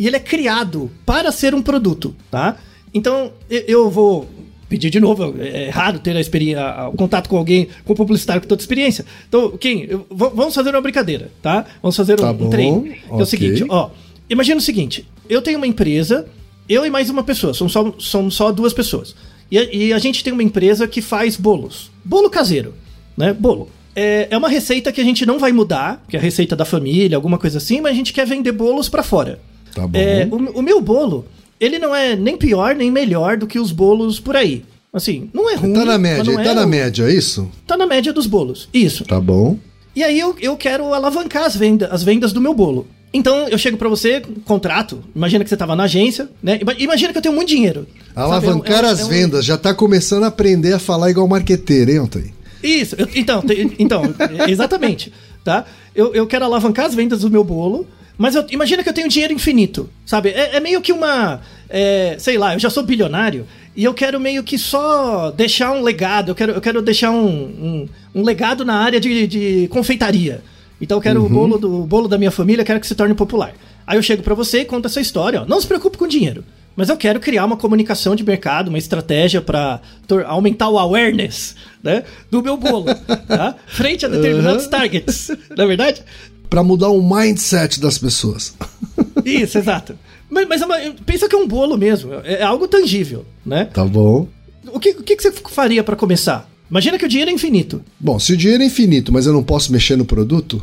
E 0.00 0.06
ele 0.06 0.16
é 0.16 0.20
criado 0.20 0.90
para 1.04 1.30
ser 1.30 1.54
um 1.54 1.60
produto, 1.60 2.16
tá? 2.30 2.56
Então, 2.94 3.32
eu, 3.50 3.90
vou 3.90 4.26
pedir 4.66 4.88
de 4.88 4.98
novo. 4.98 5.34
É 5.38 5.68
raro 5.68 5.98
ter 5.98 6.16
a 6.16 6.20
experiência, 6.20 6.88
o 6.88 6.96
contato 6.96 7.28
com 7.28 7.36
alguém, 7.36 7.68
com 7.84 7.92
um 7.92 7.96
publicitário 7.96 8.40
com 8.40 8.48
toda 8.48 8.62
experiência. 8.62 9.04
Então, 9.28 9.50
quem? 9.58 9.84
eu- 9.84 10.06
vamos 10.10 10.54
fazer 10.54 10.70
uma 10.70 10.80
brincadeira, 10.80 11.30
tá? 11.42 11.66
Vamos 11.82 11.94
fazer 11.96 12.14
um, 12.14 12.16
Tá 12.24 12.30
um 12.30 12.34
bom, 12.34 12.48
treino. 12.48 12.86
É 12.88 12.96
ok. 13.10 13.22
o 13.22 13.26
seguinte, 13.26 13.64
ó. 13.68 13.90
Imagina 14.30 14.56
o 14.56 14.62
seguinte: 14.62 15.06
eu 15.28 15.42
tenho 15.42 15.58
uma 15.58 15.66
empresa, 15.66 16.26
eu 16.66 16.86
e 16.86 16.88
mais 16.88 17.10
uma 17.10 17.22
pessoa, 17.22 17.52
são 17.52 17.68
só, 17.68 17.92
são 18.00 18.30
só 18.30 18.50
duas 18.50 18.72
pessoas. 18.72 19.14
E 19.50 19.58
a, 19.58 19.64
e 19.64 19.92
a 19.92 19.98
gente 19.98 20.24
tem 20.24 20.32
uma 20.32 20.42
empresa 20.42 20.88
que 20.88 21.02
faz 21.02 21.36
bolos. 21.36 21.90
Bolo 22.02 22.30
caseiro, 22.30 22.72
né? 23.18 23.34
Bolo. 23.34 23.68
É, 23.94 24.28
é 24.30 24.38
uma 24.38 24.48
receita 24.48 24.90
que 24.92 25.00
a 25.00 25.04
gente 25.04 25.26
não 25.26 25.38
vai 25.38 25.52
mudar, 25.52 26.02
que 26.08 26.16
é 26.16 26.18
a 26.18 26.22
receita 26.22 26.56
da 26.56 26.64
família, 26.64 27.16
alguma 27.18 27.36
coisa 27.36 27.58
assim, 27.58 27.80
mas 27.82 27.92
a 27.92 27.94
gente 27.94 28.12
quer 28.14 28.24
vender 28.26 28.52
bolos 28.52 28.88
pra 28.88 29.02
fora. 29.02 29.40
Tá 29.74 29.86
bom. 29.86 29.98
É, 29.98 30.26
o, 30.30 30.58
o 30.58 30.62
meu 30.62 30.80
bolo, 30.80 31.26
ele 31.60 31.78
não 31.78 31.94
é 31.94 32.16
nem 32.16 32.36
pior 32.36 32.74
nem 32.74 32.90
melhor 32.90 33.36
do 33.36 33.46
que 33.46 33.58
os 33.58 33.72
bolos 33.72 34.18
por 34.20 34.36
aí. 34.36 34.64
Assim, 34.92 35.30
não 35.32 35.48
é 35.48 35.54
ruim. 35.54 35.72
tá 35.72 35.84
na 35.84 35.98
média, 35.98 36.34
tá 36.34 36.42
é 36.42 36.54
na 36.54 36.64
o- 36.64 36.68
média, 36.68 37.04
é 37.04 37.14
isso? 37.14 37.48
Tá 37.66 37.76
na 37.76 37.86
média 37.86 38.12
dos 38.12 38.26
bolos. 38.26 38.68
Isso. 38.74 39.04
Tá 39.04 39.20
bom. 39.20 39.56
E 39.94 40.02
aí 40.02 40.18
eu, 40.18 40.34
eu 40.40 40.56
quero 40.56 40.92
alavancar 40.92 41.44
as 41.44 41.54
vendas, 41.56 41.90
as 41.92 42.02
vendas 42.02 42.32
do 42.32 42.40
meu 42.40 42.52
bolo. 42.54 42.86
Então 43.12 43.48
eu 43.48 43.58
chego 43.58 43.76
pra 43.76 43.88
você, 43.88 44.20
contrato. 44.44 45.02
Imagina 45.14 45.42
que 45.44 45.50
você 45.50 45.56
tava 45.56 45.74
na 45.76 45.84
agência, 45.84 46.28
né? 46.42 46.58
Ima- 46.62 46.74
Imagina 46.78 47.12
que 47.12 47.18
eu 47.18 47.22
tenho 47.22 47.34
muito 47.34 47.48
dinheiro. 47.48 47.86
Alavancar 48.14 48.78
É 48.78 48.82
um- 48.82 48.86
é 48.86 48.88
um- 48.88 48.92
as 48.92 49.00
é 49.00 49.04
um- 49.04 49.08
vendas, 49.08 49.44
já 49.44 49.56
tá 49.56 49.72
começando 49.74 50.24
a 50.24 50.28
aprender 50.28 50.72
a 50.72 50.78
falar 50.78 51.10
igual 51.10 51.26
marqueteiro, 51.28 51.90
hein, 51.90 51.98
Antônio? 51.98 52.32
Isso, 52.62 52.94
eu- 52.98 53.08
então, 53.14 53.42
então, 53.78 54.02
exatamente, 54.48 55.12
tá? 55.44 55.64
Eu, 55.94 56.14
eu 56.14 56.26
quero 56.26 56.44
alavancar 56.44 56.86
as 56.86 56.94
vendas 56.94 57.20
do 57.22 57.30
meu 57.30 57.42
bolo, 57.44 57.86
mas 58.20 58.34
eu- 58.34 58.44
imagina 58.50 58.82
que 58.82 58.88
eu 58.88 58.92
tenho 58.92 59.08
dinheiro 59.08 59.32
infinito, 59.32 59.88
sabe? 60.04 60.28
É, 60.28 60.56
é 60.56 60.60
meio 60.60 60.80
que 60.82 60.92
uma, 60.92 61.40
é, 61.68 62.16
sei 62.18 62.36
lá, 62.36 62.52
eu 62.54 62.58
já 62.58 62.68
sou 62.68 62.82
bilionário 62.82 63.46
e 63.74 63.82
eu 63.82 63.94
quero 63.94 64.20
meio 64.20 64.42
que 64.44 64.58
só 64.58 65.30
deixar 65.30 65.72
um 65.72 65.80
legado, 65.82 66.30
eu 66.30 66.34
quero, 66.34 66.52
eu 66.52 66.60
quero 66.60 66.82
deixar 66.82 67.10
um, 67.10 67.26
um, 67.26 67.88
um 68.16 68.22
legado 68.22 68.62
na 68.64 68.74
área 68.74 69.00
de, 69.00 69.26
de 69.26 69.68
confeitaria. 69.68 70.42
Então 70.80 70.98
eu 70.98 71.02
quero 71.02 71.24
o 71.24 71.28
bolo 71.28 71.58
do 71.58 71.82
o 71.82 71.86
bolo 71.86 72.08
da 72.08 72.18
minha 72.18 72.30
família, 72.30 72.60
eu 72.62 72.66
quero 72.66 72.80
que 72.80 72.86
se 72.86 72.94
torne 72.94 73.14
popular. 73.14 73.54
Aí 73.86 73.96
eu 73.98 74.02
chego 74.02 74.22
pra 74.22 74.34
você 74.34 74.60
e 74.60 74.64
conto 74.64 74.86
essa 74.86 75.00
história, 75.00 75.42
ó. 75.42 75.46
Não 75.46 75.60
se 75.60 75.66
preocupe 75.66 75.96
com 75.98 76.06
dinheiro. 76.06 76.44
Mas 76.76 76.88
eu 76.88 76.96
quero 76.96 77.18
criar 77.20 77.44
uma 77.44 77.56
comunicação 77.56 78.14
de 78.14 78.24
mercado, 78.24 78.68
uma 78.68 78.78
estratégia 78.78 79.40
para 79.42 79.80
aumentar 80.26 80.68
o 80.68 80.78
awareness 80.78 81.56
né, 81.82 82.04
do 82.30 82.42
meu 82.42 82.56
bolo, 82.56 82.86
tá? 83.26 83.56
Frente 83.66 84.06
a 84.06 84.08
determinados 84.08 84.66
targets. 84.68 85.30
Não 85.56 85.64
é 85.64 85.66
verdade? 85.66 86.02
Pra 86.50 86.62
mudar 86.64 86.88
o 86.88 87.00
mindset 87.00 87.80
das 87.80 87.96
pessoas. 87.96 88.54
Isso, 89.24 89.56
exato. 89.56 89.96
Mas, 90.28 90.46
mas 90.48 90.60
é 90.60 90.66
uma- 90.66 90.78
pensa 91.06 91.28
que 91.28 91.34
é 91.34 91.38
um 91.38 91.46
bolo 91.48 91.78
mesmo, 91.78 92.12
é 92.24 92.34
é 92.34 92.42
algo 92.42 92.66
tangível, 92.68 93.24
né? 93.46 93.66
Tá 93.66 93.84
bom. 93.84 94.28
O 94.72 94.78
que, 94.78 94.90
o 94.90 95.02
que 95.02 95.16
você 95.16 95.32
faria 95.32 95.82
para 95.82 95.96
começar? 95.96 96.48
Imagina 96.70 96.98
que 96.98 97.04
o 97.04 97.08
dinheiro 97.08 97.30
é 97.30 97.34
infinito. 97.34 97.82
Bom, 97.98 98.18
se 98.18 98.32
o 98.32 98.36
dinheiro 98.36 98.62
é 98.62 98.66
infinito, 98.66 99.12
mas 99.12 99.26
eu 99.26 99.32
não 99.32 99.42
posso 99.42 99.72
mexer 99.72 99.96
no 99.96 100.04
produto, 100.04 100.62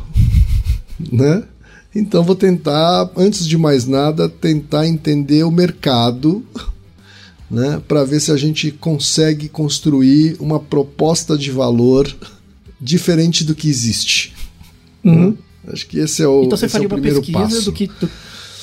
né? 1.12 1.42
Então 1.94 2.22
vou 2.22 2.34
tentar, 2.36 3.10
antes 3.16 3.46
de 3.46 3.56
mais 3.58 3.86
nada, 3.86 4.28
tentar 4.28 4.86
entender 4.86 5.42
o 5.44 5.50
mercado, 5.50 6.44
né, 7.50 7.80
para 7.88 8.04
ver 8.04 8.20
se 8.20 8.30
a 8.30 8.36
gente 8.36 8.70
consegue 8.70 9.48
construir 9.48 10.36
uma 10.38 10.60
proposta 10.60 11.36
de 11.36 11.50
valor 11.50 12.14
diferente 12.80 13.44
do 13.44 13.54
que 13.54 13.68
existe. 13.68 14.34
Uhum. 15.04 15.30
Né? 15.30 15.34
Acho 15.72 15.86
que 15.86 15.98
esse 15.98 16.22
é 16.22 16.28
o, 16.28 16.44
Então 16.44 16.56
você 16.56 16.66
é 16.66 16.68
faria 16.68 16.88
o 16.88 16.92
uma 16.92 17.00
pesquisa 17.00 17.32
passo. 17.38 17.64
do 17.64 17.72
que. 17.72 17.86
do- 17.86 18.08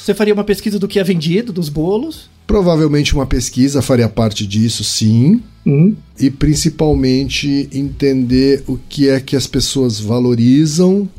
você 0.03 0.13
faria 0.13 0.33
uma 0.35 0.43
pesquisa 0.43 0.77
do 0.77 0.87
que 0.87 0.99
é 0.99 1.03
vendido, 1.03 1.51
dos 1.51 1.67
bolos. 1.67 2.29
Provavelmente 2.45 3.15
uma 3.15 3.25
pesquisa 3.25 3.81
faria 3.81 4.07
parte 4.07 4.45
disso, 4.45 4.83
sim. 4.83 5.41
Uhum. 5.65 5.95
E 6.19 6.29
principalmente 6.29 7.67
entender 7.73 8.63
o 8.67 8.77
que 8.89 9.09
é 9.09 9.19
que 9.19 9.35
as 9.35 9.47
pessoas 9.47 9.99
valorizam, 9.99 11.09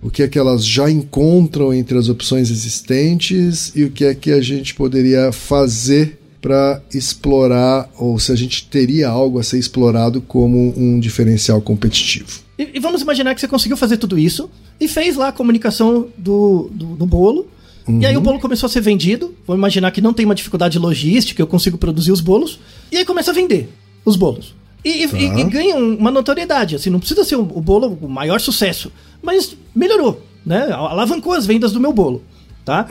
o 0.00 0.08
que 0.10 0.22
é 0.22 0.28
que 0.28 0.38
elas 0.38 0.64
já 0.64 0.90
encontram 0.90 1.72
entre 1.74 1.98
as 1.98 2.08
opções 2.08 2.50
existentes 2.50 3.72
e 3.74 3.84
o 3.84 3.90
que 3.90 4.04
é 4.06 4.14
que 4.14 4.30
a 4.30 4.40
gente 4.40 4.74
poderia 4.74 5.30
fazer 5.32 6.18
para 6.44 6.82
explorar, 6.92 7.88
ou 7.98 8.18
se 8.18 8.30
a 8.30 8.36
gente 8.36 8.66
teria 8.66 9.08
algo 9.08 9.38
a 9.38 9.42
ser 9.42 9.58
explorado 9.58 10.20
como 10.20 10.74
um 10.76 11.00
diferencial 11.00 11.58
competitivo. 11.62 12.40
E, 12.58 12.68
e 12.74 12.78
vamos 12.80 13.00
imaginar 13.00 13.34
que 13.34 13.40
você 13.40 13.48
conseguiu 13.48 13.78
fazer 13.78 13.96
tudo 13.96 14.18
isso 14.18 14.50
e 14.78 14.86
fez 14.86 15.16
lá 15.16 15.28
a 15.28 15.32
comunicação 15.32 16.08
do, 16.18 16.68
do, 16.70 16.86
do 16.96 17.06
bolo. 17.06 17.46
E 17.88 18.04
aí 18.04 18.14
o 18.14 18.20
bolo 18.20 18.38
começou 18.38 18.66
a 18.66 18.70
ser 18.70 18.82
vendido. 18.82 19.34
Vamos 19.46 19.58
imaginar 19.60 19.90
que 19.90 20.02
não 20.02 20.12
tem 20.12 20.26
uma 20.26 20.34
dificuldade 20.34 20.78
logística, 20.78 21.40
eu 21.40 21.46
consigo 21.46 21.78
produzir 21.78 22.12
os 22.12 22.20
bolos. 22.20 22.58
E 22.92 22.98
aí 22.98 23.04
começa 23.06 23.30
a 23.30 23.34
vender 23.34 23.70
os 24.04 24.14
bolos. 24.16 24.54
E, 24.84 25.08
Tá. 25.08 25.16
e- 25.18 25.40
e 25.40 25.44
ganha 25.44 25.76
um- 25.76 25.96
uma 25.96 26.10
notoriedade. 26.10 26.76
Assim, 26.76 26.90
não 26.90 26.98
precisa 26.98 27.24
ser 27.24 27.36
o, 27.36 27.40
o 27.40 27.60
bolo 27.62 27.98
o 28.02 28.08
maior 28.08 28.38
sucesso, 28.38 28.92
mas 29.22 29.56
melhorou, 29.74 30.20
né? 30.44 30.68
Alavancou 30.70 31.32
as 31.32 31.46
vendas 31.46 31.72
do 31.72 31.80
meu 31.80 31.92
bolo, 31.92 32.22
tá? 32.66 32.86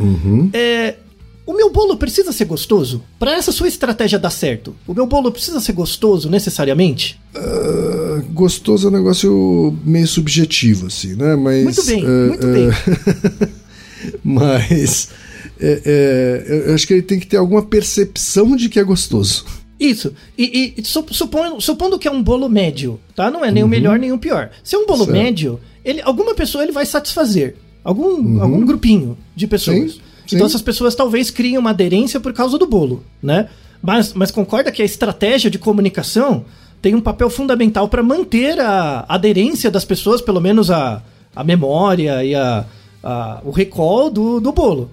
É, 0.54 0.96
o 1.46 1.54
meu 1.54 1.70
bolo 1.72 1.98
precisa 1.98 2.32
ser 2.32 2.46
gostoso? 2.46 3.02
Para 3.20 3.34
essa 3.34 3.52
sua 3.52 3.68
estratégia 3.68 4.18
dar 4.20 4.30
certo, 4.30 4.76
o 4.88 4.94
meu 4.94 5.06
bolo 5.06 5.32
precisa 5.32 5.60
ser 5.60 5.74
gostoso 5.74 6.30
necessariamente? 6.30 7.20
Gostoso 8.32 8.88
é 8.88 8.90
um 8.90 8.94
negócio 8.94 9.78
meio 9.84 10.08
subjetivo, 10.08 10.88
assim, 10.88 11.16
né? 11.16 11.36
Mas, 11.36 11.64
Muito 11.64 11.86
bem, 11.86 12.04
eh, 12.04 12.28
muito 12.28 12.48
eh, 12.48 12.54
bem. 12.54 13.50
Mas 14.24 15.10
é, 15.60 15.82
é, 15.86 16.68
eu 16.70 16.74
acho 16.76 16.86
que 16.88 16.94
ele 16.94 17.02
tem 17.02 17.20
que 17.20 17.28
ter 17.28 17.38
alguma 17.38 17.62
percepção 17.64 18.56
de 18.56 18.70
que 18.70 18.80
é 18.80 18.84
gostoso. 18.84 19.46
Isso. 19.80 20.14
E, 20.38 20.74
e 20.78 20.84
su- 20.86 21.06
supondo, 21.12 21.60
supondo 21.62 22.00
que 22.00 22.08
é 22.08 22.12
um 22.12 22.22
bolo 22.24 22.48
médio, 22.48 23.00
tá? 23.16 23.30
Não 23.30 23.44
é 23.44 23.52
nem 23.52 23.64
o 23.64 23.68
melhor 23.68 24.00
nem 24.00 24.12
o 24.12 24.18
pior. 24.18 24.50
Se 24.64 24.76
é 24.76 24.80
um 24.80 24.86
bolo 24.86 25.02
Uhum. 25.02 25.06
Certo. 25.08 25.18
médio, 25.18 25.60
ele, 25.84 26.02
alguma 26.02 26.34
pessoa 26.36 26.64
ele 26.64 26.72
vai 26.72 26.86
satisfazer. 26.86 27.56
Algum, 27.84 28.42
algum 28.42 28.66
grupinho 28.66 29.18
de 29.36 29.46
pessoas. 29.46 29.78
Uhum. 29.78 29.90
Sim, 29.90 30.00
sim. 30.28 30.36
Então 30.36 30.46
essas 30.48 30.62
pessoas 30.62 30.96
talvez 30.96 31.30
criem 31.30 31.58
uma 31.58 31.70
aderência 31.72 32.20
por 32.20 32.34
causa 32.34 32.58
do 32.58 32.66
bolo, 32.68 33.04
né? 33.22 33.50
Mas, 33.82 34.14
mas 34.14 34.32
concorda 34.32 34.72
que 34.72 34.82
a 34.82 34.86
estratégia 34.86 35.50
de 35.52 35.60
comunicação 35.60 36.46
tem 36.82 36.96
um 36.96 37.02
papel 37.02 37.30
fundamental 37.30 37.88
para 37.88 38.02
manter 38.04 38.60
a 38.60 39.06
aderência 39.08 39.70
das 39.72 39.86
pessoas, 39.86 40.22
pelo 40.22 40.40
menos 40.42 40.70
a, 40.72 41.02
a 41.36 41.44
memória 41.44 42.24
e 42.24 42.34
a, 42.36 42.66
a- 43.04 43.42
o 43.44 43.52
recall 43.52 44.10
do, 44.10 44.40
do 44.40 44.52
bolo. 44.52 44.90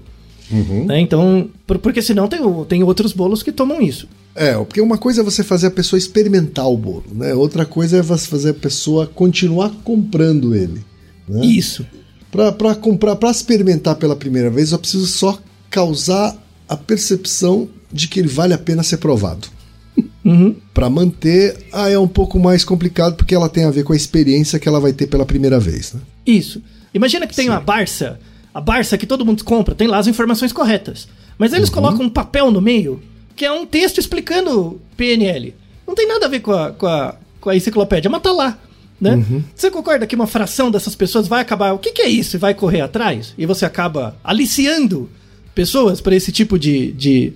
Uhum. 0.50 0.86
né? 0.86 0.98
Então, 1.00 1.48
por- 1.66 1.78
porque 1.78 2.02
senão 2.02 2.26
tem, 2.26 2.40
tem 2.68 2.82
outros 2.82 3.12
bolos 3.12 3.42
que 3.42 3.52
tomam 3.52 3.80
isso. 3.80 4.08
É, 4.34 4.54
porque 4.54 4.80
uma 4.80 4.98
coisa 4.98 5.20
é 5.20 5.24
você 5.24 5.44
fazer 5.44 5.68
a 5.68 5.70
pessoa 5.70 5.98
experimentar 5.98 6.68
o 6.68 6.76
bolo, 6.76 7.04
né? 7.12 7.32
Outra 7.34 7.64
coisa 7.64 7.98
é 7.98 8.02
você 8.02 8.26
fazer 8.26 8.50
a 8.50 8.54
pessoa 8.54 9.06
continuar 9.06 9.70
comprando 9.84 10.54
ele. 10.54 10.80
Né? 11.28 11.44
Isso. 11.46 11.86
Pra, 12.30 12.52
pra 12.52 12.74
comprar, 12.74 13.16
para 13.16 13.30
experimentar 13.30 13.96
pela 13.96 14.14
primeira 14.14 14.50
vez, 14.50 14.72
eu 14.72 14.78
preciso 14.78 15.06
só 15.06 15.38
causar 15.68 16.36
a 16.68 16.76
percepção 16.76 17.68
de 17.92 18.06
que 18.06 18.20
ele 18.20 18.28
vale 18.28 18.54
a 18.54 18.58
pena 18.58 18.82
ser 18.82 18.98
provado. 18.98 19.48
Uhum. 20.22 20.54
Pra 20.74 20.90
manter, 20.90 21.66
ah, 21.72 21.88
é 21.88 21.98
um 21.98 22.06
pouco 22.06 22.38
mais 22.38 22.62
complicado 22.62 23.16
porque 23.16 23.34
ela 23.34 23.48
tem 23.48 23.64
a 23.64 23.70
ver 23.70 23.84
com 23.84 23.94
a 23.94 23.96
experiência 23.96 24.58
que 24.58 24.68
ela 24.68 24.78
vai 24.78 24.92
ter 24.92 25.06
pela 25.06 25.24
primeira 25.24 25.58
vez, 25.58 25.94
né? 25.94 26.00
Isso. 26.26 26.62
Imagina 26.92 27.26
que 27.26 27.34
tem 27.34 27.48
uma 27.48 27.58
Barça. 27.58 28.20
A 28.52 28.60
Barça 28.60 28.98
que 28.98 29.06
todo 29.06 29.24
mundo 29.24 29.42
compra, 29.42 29.74
tem 29.74 29.88
lá 29.88 29.96
as 29.96 30.06
informações 30.06 30.52
corretas. 30.52 31.08
Mas 31.38 31.54
eles 31.54 31.70
colocam 31.70 32.04
um 32.04 32.10
papel 32.10 32.50
no 32.50 32.60
meio, 32.60 33.02
que 33.34 33.46
é 33.46 33.50
um 33.50 33.64
texto 33.64 33.98
explicando 33.98 34.78
PNL. 34.94 35.54
Não 35.86 35.94
tem 35.94 36.06
nada 36.06 36.26
a 36.26 36.28
ver 36.28 36.40
com 36.40 36.52
a, 36.52 36.70
com 36.70 36.86
a, 36.86 37.14
com 37.40 37.48
a 37.48 37.56
enciclopédia, 37.56 38.10
mas 38.10 38.20
tá 38.22 38.30
lá. 38.30 38.58
Né? 39.00 39.24
Você 39.54 39.70
concorda 39.70 40.06
que 40.06 40.14
uma 40.14 40.26
fração 40.26 40.70
dessas 40.70 40.94
pessoas 40.94 41.26
vai 41.26 41.40
acabar. 41.40 41.72
O 41.72 41.78
que, 41.78 41.92
que 41.92 42.02
é 42.02 42.08
isso? 42.08 42.36
E 42.36 42.38
vai 42.38 42.52
correr 42.52 42.82
atrás? 42.82 43.34
E 43.38 43.46
você 43.46 43.64
acaba 43.64 44.16
aliciando 44.22 45.08
pessoas 45.54 46.00
para 46.00 46.14
esse 46.14 46.30
tipo 46.30 46.58
de, 46.58 46.92
de, 46.92 47.32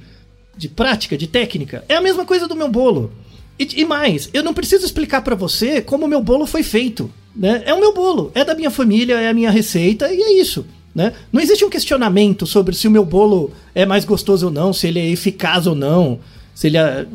de 0.57 0.68
prática, 0.68 1.16
de 1.16 1.27
técnica? 1.27 1.83
É 1.88 1.96
a 1.96 2.00
mesma 2.03 2.24
coisa 2.24 2.46
do 2.46 2.55
meu 2.55 2.68
bolo. 2.68 3.11
E, 3.59 3.81
e 3.81 3.85
mais, 3.85 4.29
eu 4.35 4.42
não 4.42 4.53
preciso 4.53 4.85
explicar 4.85 5.22
pra 5.22 5.35
você 5.35 5.81
como 5.81 6.05
o 6.05 6.09
meu 6.09 6.22
bolo 6.22 6.44
foi 6.46 6.62
feito. 6.62 7.11
Né? 7.35 7.62
É 7.64 7.72
o 7.72 7.81
meu 7.81 7.92
bolo, 7.94 8.31
é 8.35 8.44
da 8.44 8.55
minha 8.55 8.70
família, 8.70 9.20
é 9.20 9.29
a 9.29 9.35
minha 9.35 9.50
receita 9.50 10.12
e 10.12 10.22
é 10.22 10.33
isso. 10.40 10.66
Né? 10.94 11.12
Não 11.33 11.40
existe 11.40 11.64
um 11.64 11.70
questionamento 11.70 12.46
sobre 12.46 12.77
se 12.77 12.87
o 12.87 12.90
meu 12.90 13.05
bolo 13.05 13.50
é 13.74 13.85
mais 13.85 14.05
gostoso 14.05 14.46
ou 14.46 14.53
não, 14.53 14.72
se 14.72 14.87
ele 14.87 15.00
é 15.00 15.11
eficaz 15.11 15.66
ou 15.66 15.74
não, 15.74 16.20
se 16.55 16.68
ele 16.68 16.77
é... 16.77 17.07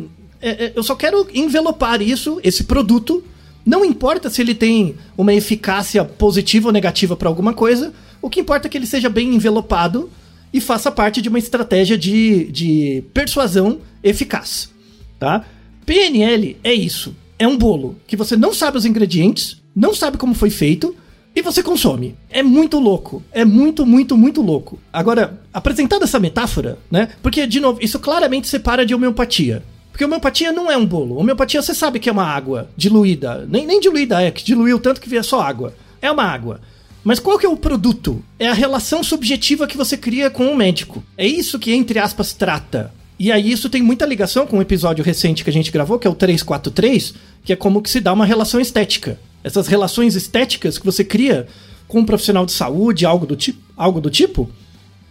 é- 0.42 0.66
é- 0.66 0.74
eu 0.76 0.84
só 0.84 0.96
quero 0.96 1.26
envelopar 1.34 2.02
isso, 2.02 2.40
esse 2.44 2.66
produto. 2.66 3.24
Não 3.70 3.86
importa 3.86 4.32
se 4.32 4.42
ele 4.42 4.56
tem 4.56 4.96
uma 5.16 5.32
eficácia 5.32 6.04
positiva 6.04 6.70
ou 6.70 6.74
negativa 6.74 7.16
para 7.16 7.30
alguma 7.30 7.54
coisa, 7.54 7.94
o 8.20 8.28
que 8.28 8.40
importa 8.40 8.68
é 8.68 8.70
que 8.70 8.76
ele 8.76 8.88
seja 8.88 9.10
bem 9.10 9.36
envelopado 9.36 10.10
e 10.52 10.60
faça 10.60 10.90
parte 10.90 11.22
de 11.22 11.30
uma 11.30 11.38
estratégia 11.38 11.96
de, 11.96 12.52
de 12.52 13.04
persuasão 13.14 13.78
eficaz. 14.02 14.72
Tá? 15.20 15.46
PNL 15.86 16.58
é 16.64 16.74
isso. 16.74 17.16
É 17.38 17.48
um 17.48 17.56
bolo 17.56 17.96
que 18.08 18.18
você 18.18 18.36
não 18.36 18.56
sabe 18.56 18.76
os 18.76 18.88
ingredientes, 18.88 19.62
não 19.76 19.94
sabe 19.94 20.18
como 20.18 20.34
foi 20.34 20.50
feito 20.50 20.96
e 21.36 21.44
você 21.44 21.62
consome. 21.62 22.16
É 22.28 22.42
muito 22.42 22.80
louco. 22.80 23.22
É 23.32 23.46
muito, 23.46 23.86
muito, 23.86 24.18
muito 24.18 24.42
louco. 24.42 24.80
Agora, 24.92 25.40
apresentada 25.54 26.06
essa 26.06 26.20
metáfora, 26.20 26.80
né? 26.90 27.10
Porque, 27.22 27.46
de 27.46 27.60
novo, 27.60 27.78
isso 27.84 28.00
claramente 28.00 28.48
separa 28.48 28.84
de 28.84 28.96
homeopatia. 28.96 29.62
Porque 30.00 30.06
homeopatia 30.06 30.54
não 30.54 30.72
é 30.72 30.78
um 30.78 30.86
bolo. 30.86 31.18
Homeopatia 31.18 31.62
você 31.62 31.76
sabe 31.76 32.00
que 32.00 32.08
é 32.08 32.12
uma 32.14 32.24
água 32.24 32.70
diluída. 32.78 33.46
Nem, 33.50 33.68
nem 33.68 33.82
diluída 33.82 34.22
é, 34.22 34.32
que 34.32 34.46
diluiu 34.46 34.80
tanto 34.80 35.02
que 35.02 35.10
via 35.10 35.22
só 35.22 35.42
água. 35.42 35.76
É 36.02 36.10
uma 36.10 36.24
água. 36.24 36.62
Mas 37.04 37.20
qual 37.20 37.38
que 37.38 37.46
é 37.46 37.50
o 37.50 37.58
produto? 37.58 38.24
É 38.40 38.48
a 38.48 38.54
relação 38.54 39.04
subjetiva 39.04 39.68
que 39.68 39.76
você 39.76 39.98
cria 39.98 40.30
com 40.30 40.48
o 40.48 40.56
médico. 40.56 41.04
É 41.18 41.28
isso 41.28 41.60
que, 41.60 41.74
entre 41.74 42.00
aspas, 42.00 42.32
trata. 42.32 42.94
E 43.20 43.30
aí 43.30 43.52
isso 43.52 43.70
tem 43.70 43.82
muita 43.82 44.06
ligação 44.06 44.48
com 44.48 44.60
um 44.60 44.62
episódio 44.62 45.04
recente 45.04 45.44
que 45.44 45.50
a 45.50 45.54
gente 45.54 45.70
gravou, 45.70 46.00
que 46.00 46.08
é 46.08 46.10
o 46.10 46.16
343, 46.16 47.14
que 47.44 47.52
é 47.52 47.58
como 47.58 47.82
que 47.82 47.90
se 47.90 48.00
dá 48.00 48.14
uma 48.14 48.26
relação 48.26 48.62
estética. 48.62 49.20
Essas 49.44 49.68
relações 49.68 50.16
estéticas 50.16 50.78
que 50.78 50.86
você 50.86 51.04
cria 51.04 51.46
com 51.90 52.00
um 52.00 52.06
profissional 52.06 52.46
de 52.46 52.54
saúde, 52.54 53.06
algo 53.06 53.26
do 53.26 53.36
tipo, 53.36 53.60
algo 53.76 54.00
do 54.00 54.10
tipo 54.10 54.50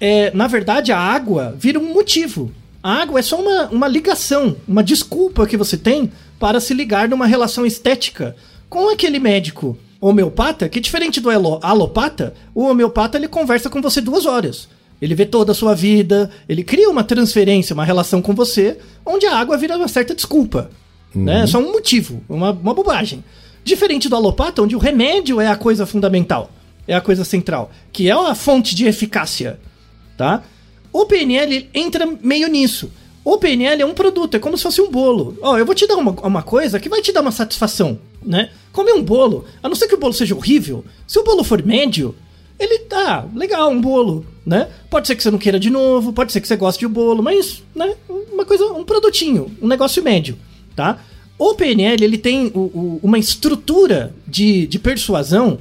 é, 0.00 0.30
na 0.34 0.46
verdade, 0.46 0.92
a 0.92 0.98
água 0.98 1.54
vira 1.58 1.78
um 1.78 1.92
motivo. 1.92 2.52
A 2.82 3.02
água 3.02 3.18
é 3.18 3.22
só 3.22 3.40
uma, 3.40 3.66
uma 3.68 3.88
ligação, 3.88 4.56
uma 4.66 4.82
desculpa 4.82 5.46
que 5.46 5.56
você 5.56 5.76
tem 5.76 6.10
para 6.38 6.60
se 6.60 6.72
ligar 6.72 7.08
numa 7.08 7.26
relação 7.26 7.66
estética 7.66 8.36
com 8.68 8.88
aquele 8.92 9.18
médico 9.18 9.76
homeopata, 10.00 10.68
que 10.68 10.78
diferente 10.78 11.20
do 11.20 11.28
alo- 11.30 11.58
alopata, 11.62 12.34
o 12.54 12.64
homeopata 12.64 13.18
ele 13.18 13.26
conversa 13.26 13.68
com 13.68 13.82
você 13.82 14.00
duas 14.00 14.26
horas. 14.26 14.68
Ele 15.02 15.14
vê 15.14 15.26
toda 15.26 15.52
a 15.52 15.54
sua 15.54 15.74
vida, 15.74 16.30
ele 16.48 16.62
cria 16.62 16.88
uma 16.88 17.02
transferência, 17.04 17.74
uma 17.74 17.84
relação 17.84 18.22
com 18.22 18.34
você, 18.34 18.78
onde 19.04 19.26
a 19.26 19.36
água 19.36 19.56
vira 19.56 19.76
uma 19.76 19.88
certa 19.88 20.14
desculpa. 20.14 20.70
Né? 21.14 21.42
É 21.42 21.46
só 21.46 21.58
um 21.58 21.72
motivo, 21.72 22.22
uma, 22.28 22.50
uma 22.50 22.74
bobagem. 22.74 23.24
Diferente 23.64 24.08
do 24.08 24.14
alopata, 24.16 24.62
onde 24.62 24.76
o 24.76 24.78
remédio 24.78 25.40
é 25.40 25.48
a 25.48 25.56
coisa 25.56 25.84
fundamental, 25.86 26.50
é 26.86 26.94
a 26.94 27.00
coisa 27.00 27.24
central, 27.24 27.70
que 27.92 28.08
é 28.08 28.12
a 28.12 28.34
fonte 28.34 28.74
de 28.74 28.86
eficácia 28.86 29.58
tá? 30.16 30.42
O 31.00 31.06
PNL 31.06 31.68
entra 31.72 32.06
meio 32.22 32.48
nisso. 32.48 32.90
O 33.24 33.38
PNL 33.38 33.82
é 33.82 33.86
um 33.86 33.94
produto, 33.94 34.34
é 34.36 34.38
como 34.40 34.56
se 34.56 34.62
fosse 34.64 34.80
um 34.80 34.90
bolo. 34.90 35.36
Ó, 35.42 35.56
eu 35.58 35.64
vou 35.66 35.74
te 35.74 35.86
dar 35.86 35.96
uma, 35.96 36.10
uma 36.26 36.42
coisa 36.42 36.80
que 36.80 36.88
vai 36.88 37.00
te 37.00 37.12
dar 37.12 37.20
uma 37.20 37.30
satisfação, 37.30 37.98
né? 38.24 38.50
Comer 38.72 38.92
um 38.94 39.02
bolo, 39.02 39.44
a 39.62 39.68
não 39.68 39.76
ser 39.76 39.86
que 39.86 39.94
o 39.94 39.98
bolo 39.98 40.12
seja 40.12 40.34
horrível, 40.34 40.84
se 41.06 41.18
o 41.18 41.22
bolo 41.24 41.44
for 41.44 41.62
médio, 41.62 42.14
ele 42.58 42.80
tá 42.80 43.24
legal, 43.34 43.70
um 43.70 43.80
bolo, 43.80 44.26
né? 44.44 44.68
Pode 44.90 45.06
ser 45.06 45.14
que 45.14 45.22
você 45.22 45.30
não 45.30 45.38
queira 45.38 45.60
de 45.60 45.70
novo, 45.70 46.12
pode 46.12 46.32
ser 46.32 46.40
que 46.40 46.48
você 46.48 46.56
goste 46.56 46.80
de 46.80 46.88
bolo, 46.88 47.22
mas, 47.22 47.62
né? 47.74 47.94
Uma 48.32 48.44
coisa, 48.44 48.64
um 48.72 48.82
produtinho, 48.84 49.52
um 49.62 49.68
negócio 49.68 50.02
médio, 50.02 50.36
tá? 50.74 50.98
O 51.38 51.54
PNL, 51.54 52.02
ele 52.02 52.18
tem 52.18 52.46
o- 52.54 52.58
o- 52.58 53.00
uma 53.04 53.18
estrutura 53.18 54.12
de, 54.26 54.66
de 54.66 54.78
persuasão 54.80 55.58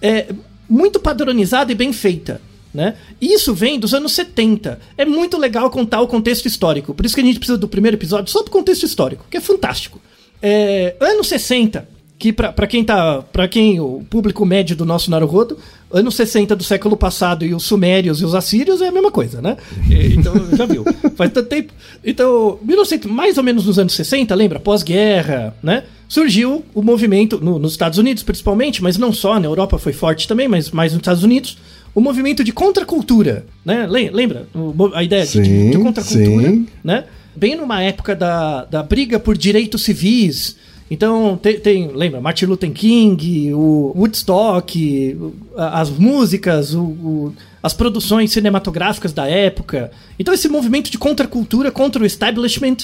é, 0.00 0.26
muito 0.68 0.98
padronizada 0.98 1.70
e 1.70 1.74
bem 1.76 1.92
feita. 1.92 2.40
Né? 2.72 2.94
Isso 3.20 3.52
vem 3.52 3.78
dos 3.78 3.92
anos 3.92 4.12
70. 4.12 4.80
É 4.96 5.04
muito 5.04 5.36
legal 5.36 5.68
contar 5.70 6.00
o 6.00 6.08
contexto 6.08 6.46
histórico. 6.46 6.94
Por 6.94 7.04
isso 7.04 7.14
que 7.14 7.20
a 7.20 7.24
gente 7.24 7.38
precisa 7.38 7.58
do 7.58 7.68
primeiro 7.68 7.96
episódio 7.96 8.32
só 8.32 8.42
pro 8.42 8.50
contexto 8.50 8.84
histórico, 8.84 9.26
que 9.30 9.36
é 9.36 9.40
fantástico. 9.40 10.00
É, 10.40 10.96
anos 10.98 11.28
60, 11.28 11.86
que 12.22 12.32
pra, 12.32 12.52
pra 12.52 12.68
quem 12.68 12.84
tá. 12.84 13.20
para 13.32 13.48
quem 13.48 13.80
o 13.80 14.04
público 14.08 14.46
médio 14.46 14.76
do 14.76 14.84
nosso 14.84 15.10
Naruhodo, 15.10 15.58
anos 15.90 16.14
60 16.14 16.54
do 16.54 16.62
século 16.62 16.96
passado 16.96 17.44
e 17.44 17.52
os 17.52 17.64
sumérios 17.64 18.20
e 18.20 18.24
os 18.24 18.32
assírios 18.32 18.80
é 18.80 18.86
a 18.86 18.92
mesma 18.92 19.10
coisa, 19.10 19.42
né? 19.42 19.56
Então, 19.90 20.32
já 20.56 20.64
viu. 20.64 20.84
Faz 21.16 21.32
tanto 21.32 21.48
tempo. 21.48 21.72
Então, 22.04 22.60
1900, 22.62 23.10
mais 23.10 23.38
ou 23.38 23.42
menos 23.42 23.66
nos 23.66 23.76
anos 23.76 23.92
60, 23.94 24.32
lembra? 24.36 24.60
Pós-guerra, 24.60 25.52
né? 25.60 25.82
Surgiu 26.08 26.64
o 26.72 26.80
movimento, 26.80 27.40
no, 27.42 27.58
nos 27.58 27.72
Estados 27.72 27.98
Unidos 27.98 28.22
principalmente, 28.22 28.82
mas 28.82 28.96
não 28.96 29.12
só, 29.12 29.40
na 29.40 29.46
Europa 29.46 29.76
foi 29.76 29.92
forte 29.92 30.28
também, 30.28 30.46
mas 30.46 30.70
mais 30.70 30.92
nos 30.92 31.00
Estados 31.00 31.24
Unidos, 31.24 31.58
o 31.94 32.00
movimento 32.00 32.42
de 32.42 32.52
contracultura, 32.52 33.46
né? 33.64 33.86
Lembra? 33.86 34.48
A 34.94 35.02
ideia 35.02 35.26
sim, 35.26 35.42
de, 35.42 35.70
de 35.70 35.78
contracultura, 35.78 36.50
sim. 36.50 36.66
né? 36.82 37.04
Bem 37.34 37.56
numa 37.56 37.82
época 37.82 38.14
da, 38.14 38.64
da 38.64 38.82
briga 38.82 39.18
por 39.18 39.36
direitos 39.36 39.82
civis, 39.82 40.56
então, 40.92 41.38
tem, 41.40 41.58
tem, 41.58 41.88
lembra, 41.88 42.20
Martin 42.20 42.44
Luther 42.44 42.70
King, 42.70 43.50
o 43.54 43.94
Woodstock, 43.96 45.18
as 45.56 45.88
músicas, 45.88 46.74
o, 46.74 46.82
o, 46.82 47.34
as 47.62 47.72
produções 47.72 48.30
cinematográficas 48.30 49.10
da 49.10 49.26
época. 49.26 49.90
Então, 50.18 50.34
esse 50.34 50.50
movimento 50.50 50.90
de 50.90 50.98
contracultura 50.98 51.70
contra 51.70 52.02
o 52.02 52.04
establishment, 52.04 52.76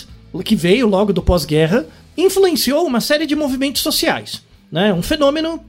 que 0.43 0.57
veio 0.57 0.89
logo 0.89 1.13
do 1.13 1.23
pós-guerra, 1.23 1.85
influenciou 2.17 2.87
uma 2.87 3.03
série 3.03 3.27
de 3.27 3.37
movimentos 3.37 3.83
sociais. 3.83 4.43
Né? 4.73 4.91
Um 4.95 5.03
fenômeno 5.03 5.61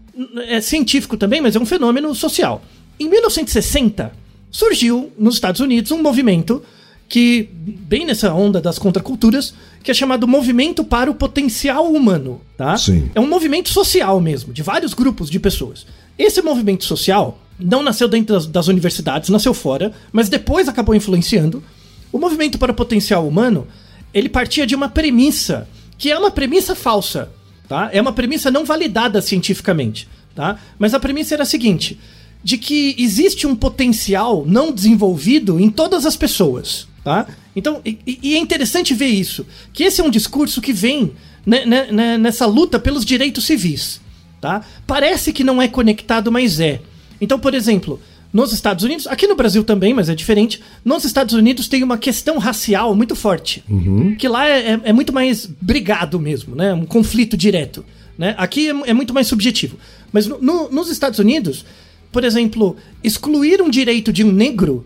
é 0.48 0.62
científico 0.62 1.18
também, 1.18 1.42
mas 1.42 1.58
é 1.58 1.60
um 1.60 1.66
fenômeno 1.66 2.16
social. 2.16 2.62
Em 3.00 3.10
1960, 3.10 4.12
surgiu 4.52 5.12
nos 5.18 5.36
Estados 5.36 5.62
Unidos 5.62 5.92
um 5.92 6.02
movimento 6.02 6.62
que, 7.08 7.50
bem 7.54 8.06
nessa 8.06 8.32
onda 8.34 8.62
das 8.62 8.78
contraculturas, 8.78 9.54
que 9.84 9.90
é 9.90 9.94
chamado 9.94 10.28
Movimento 10.28 10.84
para 10.84 11.10
o 11.10 11.16
Potencial 11.16 11.92
Humano, 11.92 12.40
tá? 12.56 12.78
Sim. 12.78 13.10
É 13.16 13.20
um 13.20 13.28
movimento 13.28 13.70
social 13.70 14.22
mesmo, 14.22 14.54
de 14.54 14.62
vários 14.62 14.94
grupos 14.94 15.30
de 15.30 15.40
pessoas. 15.40 15.88
Esse 16.18 16.42
movimento 16.42 16.86
social 16.86 17.40
não 17.60 17.82
nasceu 17.82 18.08
dentro 18.08 18.36
das, 18.36 18.46
das 18.46 18.68
universidades, 18.68 19.30
nasceu 19.30 19.54
fora, 19.54 19.92
mas 20.12 20.30
depois 20.30 20.68
acabou 20.68 20.94
influenciando. 20.94 21.64
O 22.12 22.20
Movimento 22.20 22.60
para 22.60 22.72
o 22.72 22.76
Potencial 22.76 23.28
Humano, 23.28 23.68
ele 24.14 24.30
partia 24.30 24.68
de 24.68 24.76
uma 24.76 24.88
premissa, 24.88 25.68
que 25.98 26.12
é 26.12 26.18
uma 26.18 26.32
premissa 26.32 26.76
falsa, 26.76 27.32
tá? 27.68 27.90
É 27.92 28.00
uma 28.00 28.14
premissa 28.14 28.52
não 28.52 28.66
validada 28.66 29.22
cientificamente, 29.22 30.08
tá? 30.36 30.60
Mas 30.78 30.94
a 30.94 31.00
premissa 31.00 31.34
era 31.34 31.44
a 31.44 31.46
seguinte, 31.46 32.00
de 32.44 32.58
que 32.58 32.96
existe 32.98 33.46
um 33.46 33.56
potencial 33.56 34.46
não 34.46 34.72
desenvolvido 34.72 35.60
em 35.60 35.70
todas 35.70 36.06
as 36.06 36.16
pessoas. 36.16 36.88
Tá? 37.04 37.28
Então, 37.56 37.82
e, 37.86 37.98
e, 38.06 38.36
é 38.36 38.38
interessante 38.38 38.94
ver 38.94 39.08
isso, 39.08 39.46
que 39.74 39.84
esse 39.84 40.02
é 40.02 40.04
um 40.04 40.10
discurso 40.10 40.62
que 40.62 40.74
vem 40.74 41.14
né, 41.46 41.66
né, 41.66 41.92
né, 41.92 42.18
nessa 42.18 42.46
luta 42.46 42.80
pelos 42.80 43.06
direitos 43.06 43.46
civis. 43.46 44.02
Tá? 44.40 44.62
Parece 44.86 45.34
que 45.34 45.44
não 45.44 45.62
é 45.62 45.68
conectado, 45.68 46.32
mas 46.32 46.60
é. 46.60 46.82
Então, 47.20 47.40
por 47.40 47.54
exemplo, 47.54 48.00
nos 48.32 48.54
Estados 48.54 48.84
Unidos, 48.84 49.08
aqui 49.08 49.28
no 49.28 49.36
Brasil 49.36 49.64
também, 49.64 49.94
mas 49.94 50.08
é 50.08 50.16
diferente, 50.16 50.62
nos 50.86 51.04
Estados 51.04 51.34
Unidos 51.34 51.68
tem 51.68 51.84
uma 51.84 51.98
questão 51.98 52.38
racial 52.38 52.96
muito 52.96 53.16
forte. 53.16 53.64
Uhum. 53.68 54.16
Que 54.16 54.28
lá 54.28 54.48
é, 54.48 54.74
é, 54.74 54.82
é, 54.86 54.94
muito 54.94 55.12
mais 55.12 55.46
brigado 55.46 56.20
mesmo, 56.20 56.56
né? 56.56 56.74
Um 56.74 56.86
conflito 56.86 57.36
direto. 57.36 57.84
Né? 58.18 58.36
Aqui 58.38 58.70
é, 58.70 58.90
é 58.92 58.94
muito 58.94 59.14
mais 59.14 59.28
subjetivo. 59.28 59.78
Mas 60.12 60.28
no, 60.28 60.38
no, 60.40 60.70
nos 60.70 60.90
Estados 60.90 61.20
Unidos, 61.20 61.66
por 62.12 62.24
exemplo, 62.24 62.76
excluir 63.04 63.62
um 63.62 63.70
direito 63.70 64.12
de 64.12 64.24
um 64.24 64.32
negro 64.32 64.86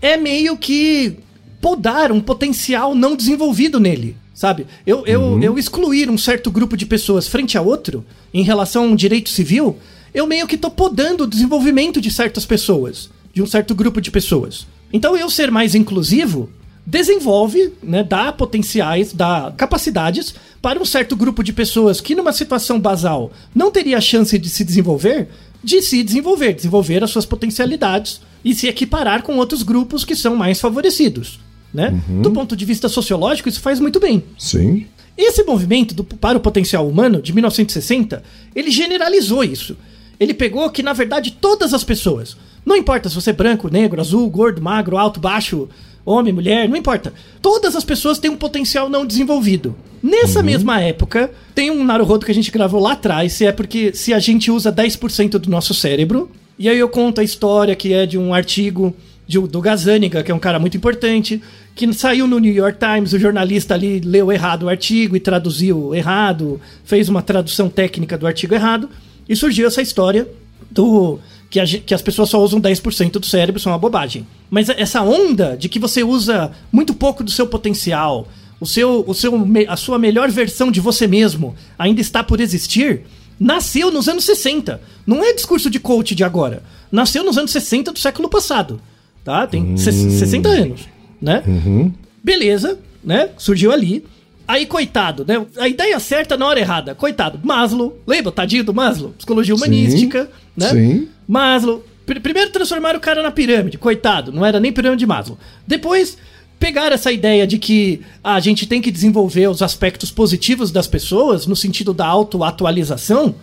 é 0.00 0.16
meio 0.16 0.56
que 0.56 1.16
podar 1.60 2.12
um 2.12 2.20
potencial 2.20 2.94
não 2.94 3.16
desenvolvido 3.16 3.80
nele. 3.80 4.16
Sabe? 4.34 4.66
Eu, 4.84 5.06
eu, 5.06 5.20
uhum. 5.20 5.42
eu 5.42 5.56
excluir 5.56 6.10
um 6.10 6.18
certo 6.18 6.50
grupo 6.50 6.76
de 6.76 6.84
pessoas 6.84 7.28
frente 7.28 7.56
a 7.56 7.62
outro, 7.62 8.04
em 8.32 8.42
relação 8.42 8.82
a 8.82 8.86
um 8.88 8.96
direito 8.96 9.30
civil, 9.30 9.78
eu 10.12 10.26
meio 10.26 10.46
que 10.48 10.58
tô 10.58 10.70
podando 10.70 11.24
o 11.24 11.26
desenvolvimento 11.26 12.00
de 12.00 12.10
certas 12.10 12.44
pessoas, 12.44 13.08
de 13.32 13.40
um 13.40 13.46
certo 13.46 13.74
grupo 13.76 14.00
de 14.00 14.10
pessoas. 14.10 14.66
Então 14.92 15.16
eu 15.16 15.30
ser 15.30 15.52
mais 15.52 15.74
inclusivo 15.74 16.50
desenvolve, 16.86 17.72
né, 17.82 18.02
dá 18.02 18.30
potenciais, 18.32 19.12
dá 19.12 19.52
capacidades 19.56 20.34
para 20.60 20.80
um 20.80 20.84
certo 20.84 21.16
grupo 21.16 21.42
de 21.42 21.52
pessoas 21.52 22.00
que 22.00 22.14
numa 22.14 22.32
situação 22.32 22.78
basal 22.78 23.32
não 23.54 23.70
teria 23.70 24.00
chance 24.00 24.38
de 24.38 24.48
se 24.48 24.64
desenvolver, 24.64 25.28
de 25.64 25.80
se 25.82 26.02
desenvolver, 26.02 26.52
desenvolver 26.52 27.02
as 27.02 27.10
suas 27.10 27.24
potencialidades 27.24 28.20
e 28.44 28.54
se 28.54 28.68
equiparar 28.68 29.22
com 29.22 29.36
outros 29.38 29.62
grupos 29.62 30.04
que 30.04 30.14
são 30.14 30.36
mais 30.36 30.60
favorecidos 30.60 31.40
né? 31.74 32.00
Uhum. 32.08 32.22
Do 32.22 32.30
ponto 32.30 32.56
de 32.56 32.64
vista 32.64 32.88
sociológico, 32.88 33.48
isso 33.48 33.60
faz 33.60 33.80
muito 33.80 33.98
bem. 33.98 34.22
Sim. 34.38 34.86
Esse 35.18 35.42
movimento 35.42 35.92
do, 35.92 36.04
para 36.04 36.38
o 36.38 36.40
potencial 36.40 36.88
humano, 36.88 37.20
de 37.20 37.32
1960, 37.32 38.22
ele 38.54 38.70
generalizou 38.70 39.42
isso. 39.42 39.76
Ele 40.18 40.32
pegou 40.32 40.70
que, 40.70 40.82
na 40.82 40.92
verdade, 40.92 41.32
todas 41.32 41.74
as 41.74 41.82
pessoas, 41.82 42.36
não 42.64 42.76
importa 42.76 43.08
se 43.08 43.14
você 43.16 43.30
é 43.30 43.32
branco, 43.32 43.68
negro, 43.68 44.00
azul, 44.00 44.30
gordo, 44.30 44.62
magro, 44.62 44.96
alto, 44.96 45.18
baixo, 45.18 45.68
homem, 46.04 46.32
mulher, 46.32 46.68
não 46.68 46.76
importa. 46.76 47.12
Todas 47.40 47.74
as 47.74 47.84
pessoas 47.84 48.18
têm 48.18 48.30
um 48.30 48.36
potencial 48.36 48.88
não 48.88 49.06
desenvolvido. 49.06 49.74
Nessa 50.02 50.40
uhum. 50.40 50.44
mesma 50.44 50.80
época, 50.80 51.30
tem 51.54 51.70
um 51.70 51.82
Naruhodo 51.82 52.26
que 52.26 52.32
a 52.32 52.34
gente 52.34 52.50
gravou 52.50 52.80
lá 52.80 52.92
atrás, 52.92 53.32
se 53.32 53.46
é 53.46 53.52
porque 53.52 53.94
se 53.94 54.12
a 54.12 54.18
gente 54.18 54.50
usa 54.50 54.72
10% 54.72 55.38
do 55.38 55.48
nosso 55.48 55.72
cérebro, 55.72 56.30
e 56.58 56.68
aí 56.68 56.78
eu 56.78 56.88
conto 56.88 57.20
a 57.20 57.24
história 57.24 57.74
que 57.74 57.92
é 57.92 58.04
de 58.04 58.18
um 58.18 58.34
artigo 58.34 58.94
de, 59.26 59.38
do 59.40 59.60
Gazaniga, 59.60 60.22
que 60.22 60.30
é 60.30 60.34
um 60.34 60.38
cara 60.38 60.58
muito 60.58 60.76
importante, 60.76 61.42
que 61.74 61.90
saiu 61.92 62.26
no 62.26 62.38
New 62.38 62.52
York 62.52 62.78
Times, 62.78 63.12
o 63.12 63.18
jornalista 63.18 63.74
ali 63.74 63.98
leu 64.00 64.30
errado 64.30 64.64
o 64.64 64.68
artigo 64.68 65.16
e 65.16 65.20
traduziu 65.20 65.94
errado, 65.94 66.60
fez 66.84 67.08
uma 67.08 67.22
tradução 67.22 67.68
técnica 67.68 68.18
do 68.18 68.26
artigo 68.26 68.54
errado, 68.54 68.88
e 69.28 69.34
surgiu 69.34 69.66
essa 69.66 69.80
história 69.80 70.28
do 70.70 71.18
que, 71.54 71.60
a, 71.60 71.66
que 71.66 71.94
as 71.94 72.02
pessoas 72.02 72.30
só 72.30 72.42
usam 72.42 72.60
10% 72.60 73.12
do 73.12 73.26
cérebro, 73.26 73.60
isso 73.60 73.68
é 73.68 73.72
uma 73.72 73.78
bobagem. 73.78 74.26
Mas 74.50 74.68
essa 74.68 75.02
onda 75.02 75.56
de 75.56 75.68
que 75.68 75.78
você 75.78 76.02
usa 76.02 76.50
muito 76.72 76.92
pouco 76.92 77.22
do 77.22 77.30
seu 77.30 77.46
potencial, 77.46 78.26
o 78.58 78.66
seu, 78.66 79.04
o 79.06 79.14
seu, 79.14 79.32
a 79.68 79.76
sua 79.76 79.96
melhor 79.96 80.28
versão 80.32 80.68
de 80.68 80.80
você 80.80 81.06
mesmo 81.06 81.54
ainda 81.78 82.00
está 82.00 82.24
por 82.24 82.40
existir, 82.40 83.02
nasceu 83.38 83.92
nos 83.92 84.08
anos 84.08 84.24
60. 84.24 84.80
Não 85.06 85.22
é 85.22 85.32
discurso 85.32 85.70
de 85.70 85.78
coach 85.78 86.12
de 86.12 86.24
agora. 86.24 86.64
Nasceu 86.90 87.22
nos 87.22 87.38
anos 87.38 87.52
60 87.52 87.92
do 87.92 88.00
século 88.00 88.28
passado. 88.28 88.80
Tá? 89.22 89.46
Tem 89.46 89.62
hum. 89.62 89.76
60 89.76 90.48
anos 90.48 90.94
né? 91.22 91.42
Uhum. 91.46 91.92
Beleza, 92.22 92.78
né? 93.02 93.30
Surgiu 93.38 93.70
ali. 93.70 94.04
Aí, 94.46 94.66
coitado, 94.66 95.24
né? 95.26 95.44
A 95.58 95.68
ideia 95.68 95.98
certa 95.98 96.36
na 96.36 96.46
hora 96.46 96.60
errada. 96.60 96.94
Coitado. 96.94 97.40
Maslow, 97.42 97.98
lembra? 98.06 98.30
Tadinho 98.30 98.64
do 98.64 98.74
Maslow? 98.74 99.12
Psicologia 99.16 99.54
humanística, 99.54 100.24
Sim. 100.24 100.30
né? 100.56 100.68
Sim. 100.70 101.08
Maslow. 101.26 101.82
Pr 102.04 102.20
primeiro 102.20 102.50
transformaram 102.50 102.98
o 102.98 103.02
cara 103.02 103.22
na 103.22 103.30
pirâmide. 103.30 103.78
Coitado, 103.78 104.30
não 104.30 104.44
era 104.44 104.60
nem 104.60 104.72
pirâmide 104.72 105.00
de 105.00 105.06
Maslow. 105.06 105.38
Depois 105.66 106.18
pegaram 106.58 106.94
essa 106.94 107.10
ideia 107.10 107.46
de 107.46 107.58
que 107.58 108.02
a 108.22 108.38
gente 108.40 108.66
tem 108.66 108.80
que 108.80 108.90
desenvolver 108.90 109.48
os 109.48 109.62
aspectos 109.62 110.10
positivos 110.10 110.70
das 110.70 110.86
pessoas 110.86 111.46
no 111.46 111.56
sentido 111.56 111.92
da 111.92 112.06
autoatualização 112.06 113.34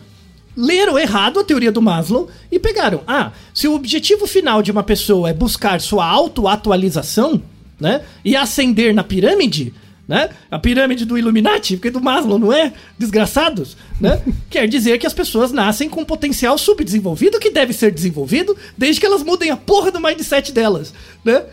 leram 0.55 0.97
errado 0.99 1.39
a 1.39 1.43
teoria 1.43 1.71
do 1.71 1.81
Maslow 1.81 2.29
e 2.51 2.59
pegaram, 2.59 3.01
ah, 3.07 3.31
se 3.53 3.67
o 3.67 3.73
objetivo 3.73 4.27
final 4.27 4.61
de 4.61 4.71
uma 4.71 4.83
pessoa 4.83 5.29
é 5.29 5.33
buscar 5.33 5.79
sua 5.79 6.05
autoatualização, 6.05 7.41
né? 7.79 8.01
E 8.23 8.35
ascender 8.35 8.93
na 8.93 9.03
pirâmide, 9.03 9.73
né? 10.12 10.30
A 10.52 10.60
pirâmide 10.60 11.06
do 11.06 11.17
Illuminati, 11.17 11.78
porque 11.78 11.89
do 11.89 12.02
Maslow, 12.02 12.38
não 12.38 12.52
é? 12.52 12.74
Desgraçados, 13.00 13.78
né? 13.97 14.21
Quer 14.52 14.67
dizer 14.67 14.97
que 14.97 15.08
as 15.08 15.13
pessoas 15.13 15.54
nascem 15.54 15.88
com 15.88 16.04
potencial 16.04 16.58
subdesenvolvido 16.58 17.39
que 17.39 17.50
deve 17.50 17.71
ser 17.71 17.93
desenvolvido 17.93 18.58
desde 18.78 19.00
que 19.00 19.06
elas 19.06 19.24
mudem 19.24 19.52
a 19.52 19.56
porra 19.56 19.89
do 19.89 20.02
mindset 20.02 20.52
delas, 20.52 20.93
né? 21.24 21.45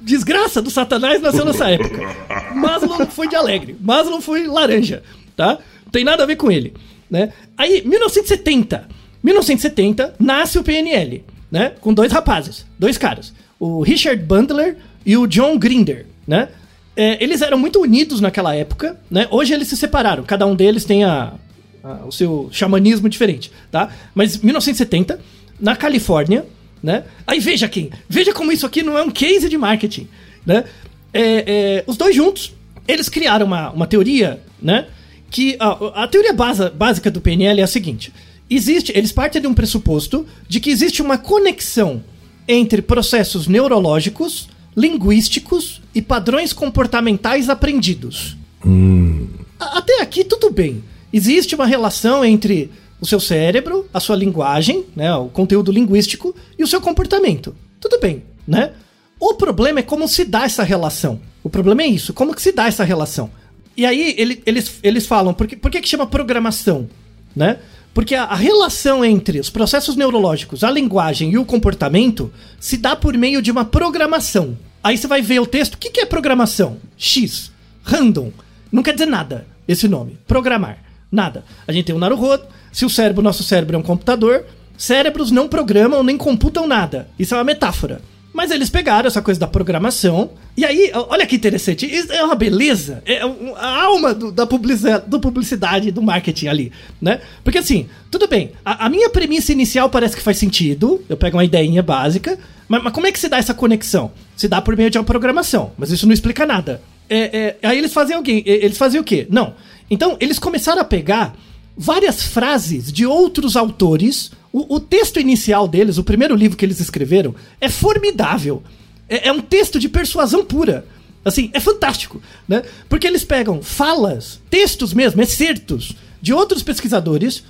Desgraça 0.00 0.62
do 0.62 0.70
Satanás 0.70 1.20
nasceu 1.20 1.44
nessa 1.44 1.68
época. 1.68 2.54
Maslow 2.54 3.00
não 3.00 3.06
foi 3.08 3.26
de 3.26 3.34
alegre, 3.34 3.76
Maslow 3.80 4.20
foi 4.20 4.46
laranja, 4.46 5.02
tá? 5.34 5.58
Não 5.84 5.90
tem 5.90 6.04
nada 6.04 6.22
a 6.22 6.26
ver 6.26 6.36
com 6.36 6.52
ele, 6.52 6.72
né? 7.10 7.32
Aí, 7.58 7.82
1970, 7.84 8.86
1970 9.24 10.14
nasce 10.20 10.56
o 10.56 10.62
PNL, 10.62 11.24
né? 11.50 11.72
Com 11.80 11.92
dois 11.92 12.12
rapazes, 12.12 12.64
dois 12.78 12.96
caras, 12.96 13.34
o 13.58 13.82
Richard 13.82 14.22
Bandler 14.22 14.76
e 15.04 15.16
o 15.16 15.26
John 15.26 15.58
Grinder, 15.58 16.06
né? 16.28 16.48
É, 16.96 17.22
eles 17.22 17.42
eram 17.42 17.58
muito 17.58 17.80
unidos 17.80 18.20
naquela 18.20 18.54
época, 18.54 19.00
né? 19.10 19.26
Hoje 19.30 19.52
eles 19.52 19.68
se 19.68 19.76
separaram, 19.76 20.22
cada 20.22 20.46
um 20.46 20.54
deles 20.54 20.84
tem 20.84 21.02
a, 21.02 21.34
a, 21.82 22.06
o 22.06 22.12
seu 22.12 22.48
xamanismo 22.52 23.08
diferente, 23.08 23.50
tá? 23.70 23.90
Mas 24.14 24.38
1970, 24.38 25.18
na 25.58 25.74
Califórnia, 25.74 26.46
né? 26.82 27.04
Aí 27.26 27.40
veja 27.40 27.68
quem, 27.68 27.90
veja 28.08 28.32
como 28.32 28.52
isso 28.52 28.64
aqui 28.64 28.82
não 28.82 28.96
é 28.96 29.02
um 29.02 29.10
case 29.10 29.48
de 29.48 29.58
marketing, 29.58 30.08
né? 30.46 30.64
É, 31.12 31.22
é, 31.46 31.84
os 31.86 31.96
dois 31.96 32.14
juntos, 32.14 32.52
eles 32.86 33.08
criaram 33.08 33.46
uma, 33.46 33.70
uma 33.70 33.86
teoria, 33.86 34.40
né? 34.62 34.86
Que 35.30 35.56
a, 35.58 36.04
a 36.04 36.08
teoria 36.08 36.32
base, 36.32 36.70
básica 36.70 37.10
do 37.10 37.20
PNL 37.20 37.60
é 37.60 37.64
a 37.64 37.68
seguinte: 37.68 38.12
existe, 38.48 38.92
eles 38.94 39.10
partem 39.10 39.42
de 39.42 39.48
um 39.48 39.54
pressuposto 39.54 40.26
de 40.48 40.60
que 40.60 40.70
existe 40.70 41.02
uma 41.02 41.18
conexão 41.18 42.04
entre 42.46 42.82
processos 42.82 43.48
neurológicos 43.48 44.48
linguísticos 44.76 45.80
e 45.94 46.02
padrões 46.02 46.52
comportamentais 46.52 47.48
aprendidos. 47.48 48.36
Hum. 48.64 49.28
Até 49.58 50.00
aqui 50.00 50.24
tudo 50.24 50.50
bem. 50.50 50.82
Existe 51.12 51.54
uma 51.54 51.66
relação 51.66 52.24
entre 52.24 52.70
o 53.00 53.06
seu 53.06 53.20
cérebro, 53.20 53.88
a 53.92 54.00
sua 54.00 54.16
linguagem, 54.16 54.84
né, 54.96 55.14
o 55.14 55.28
conteúdo 55.28 55.70
linguístico 55.70 56.34
e 56.58 56.64
o 56.64 56.66
seu 56.66 56.80
comportamento. 56.80 57.54
Tudo 57.80 58.00
bem, 58.00 58.22
né? 58.46 58.72
O 59.20 59.34
problema 59.34 59.80
é 59.80 59.82
como 59.82 60.08
se 60.08 60.24
dá 60.24 60.44
essa 60.44 60.62
relação. 60.62 61.20
O 61.42 61.50
problema 61.50 61.82
é 61.82 61.86
isso, 61.86 62.12
como 62.12 62.34
que 62.34 62.42
se 62.42 62.50
dá 62.50 62.66
essa 62.66 62.82
relação? 62.82 63.30
E 63.76 63.84
aí 63.84 64.14
ele, 64.16 64.42
eles, 64.46 64.78
eles 64.82 65.06
falam, 65.06 65.34
por 65.34 65.46
que, 65.46 65.56
por 65.56 65.70
que, 65.70 65.80
que 65.80 65.88
chama 65.88 66.06
programação? 66.06 66.88
Né? 67.34 67.58
Porque 67.94 68.16
a, 68.16 68.24
a, 68.24 68.34
relação 68.34 69.04
entre 69.04 69.38
os 69.38 69.48
processos 69.48 69.94
neurológicos, 69.94 70.64
a 70.64 70.70
linguagem 70.70 71.30
e 71.30 71.38
o 71.38 71.44
comportamento 71.44 72.30
se 72.58 72.76
dá 72.76 72.96
por 72.96 73.16
meio 73.16 73.40
de 73.40 73.52
uma 73.52 73.64
programação. 73.64 74.58
Aí 74.82 74.98
você 74.98 75.06
vai 75.06 75.22
ver 75.22 75.38
o 75.38 75.46
texto, 75.46 75.74
o 75.74 75.78
que, 75.78 75.90
que 75.90 76.00
é 76.00 76.04
programação? 76.04 76.78
X, 76.98 77.52
random. 77.84 78.32
Não 78.70 78.82
quer 78.82 78.92
dizer 78.92 79.06
nada 79.06 79.46
esse 79.66 79.86
nome. 79.86 80.18
Programar. 80.26 80.78
Nada. 81.10 81.44
A 81.66 81.72
gente 81.72 81.86
tem 81.86 81.94
o 81.94 81.98
Naruhodo, 81.98 82.44
se 82.72 82.84
o 82.84 82.90
cérebro, 82.90 83.22
nosso 83.22 83.44
cérebro 83.44 83.76
é 83.76 83.78
um 83.78 83.82
computador, 83.82 84.44
cérebros 84.76 85.30
não 85.30 85.48
programam 85.48 86.02
nem 86.02 86.18
computam 86.18 86.66
nada. 86.66 87.08
Isso 87.16 87.34
é 87.34 87.38
uma 87.38 87.44
metáfora. 87.44 88.02
Mas 88.34 88.50
eles 88.50 88.68
pegaram 88.68 89.06
essa 89.06 89.22
coisa 89.22 89.38
da 89.38 89.46
programação. 89.46 90.30
E 90.56 90.64
aí, 90.64 90.90
olha 90.92 91.24
que 91.24 91.36
interessante. 91.36 91.86
Isso 91.86 92.12
é 92.12 92.22
uma 92.24 92.34
beleza. 92.34 93.00
É 93.06 93.20
a 93.20 93.82
alma 93.84 94.12
do, 94.12 94.32
da 94.32 94.44
publicidade, 94.44 95.08
do 95.08 95.20
publicidade, 95.20 95.92
do 95.92 96.02
marketing 96.02 96.48
ali, 96.48 96.72
né? 97.00 97.20
Porque 97.44 97.58
assim, 97.58 97.86
tudo 98.10 98.26
bem. 98.26 98.50
A, 98.64 98.86
a, 98.86 98.90
minha 98.90 99.08
premissa 99.08 99.52
inicial 99.52 99.88
parece 99.88 100.16
que 100.16 100.22
faz 100.22 100.36
sentido. 100.36 101.00
Eu 101.08 101.16
pego 101.16 101.36
uma 101.36 101.44
ideinha 101.44 101.80
básica. 101.80 102.36
Mas, 102.66 102.82
mas, 102.82 102.92
como 102.92 103.06
é 103.06 103.12
que 103.12 103.20
se 103.20 103.28
dá 103.28 103.38
essa 103.38 103.54
conexão? 103.54 104.10
Se 104.36 104.48
dá 104.48 104.60
por 104.60 104.76
meio 104.76 104.90
de 104.90 104.98
uma 104.98 105.04
programação. 105.04 105.70
Mas 105.78 105.92
isso 105.92 106.04
não 106.04 106.12
explica 106.12 106.44
nada. 106.44 106.82
É, 107.08 107.56
é, 107.62 107.68
aí 107.68 107.78
eles 107.78 107.92
fazem 107.92 108.16
alguém. 108.16 108.42
Eles 108.44 108.76
fazem 108.76 109.00
o 109.00 109.04
quê? 109.04 109.28
Não. 109.30 109.54
Então, 109.88 110.16
eles 110.18 110.40
começaram 110.40 110.82
a 110.82 110.84
pegar 110.84 111.36
várias 111.76 112.20
frases 112.24 112.92
de 112.92 113.06
outros 113.06 113.56
autores. 113.56 114.32
O, 114.54 114.76
o, 114.76 114.78
texto 114.78 115.18
inicial 115.18 115.66
deles, 115.66 115.98
o 115.98 116.04
primeiro 116.04 116.36
livro 116.36 116.56
que 116.56 116.64
eles 116.64 116.78
escreveram, 116.78 117.34
é 117.60 117.68
formidável. 117.68 118.62
É, 119.08 119.26
é, 119.26 119.32
um 119.32 119.40
texto 119.40 119.80
de 119.80 119.88
persuasão 119.88 120.44
pura. 120.44 120.86
Assim, 121.24 121.50
é 121.52 121.58
fantástico, 121.58 122.22
né? 122.46 122.62
Porque 122.88 123.04
eles 123.04 123.24
pegam 123.24 123.60
falas, 123.60 124.40
textos 124.48 124.94
mesmo, 124.94 125.20
excertos 125.20 125.96
de 126.22 126.32
outros 126.32 126.62
pesquisadores 126.62 127.42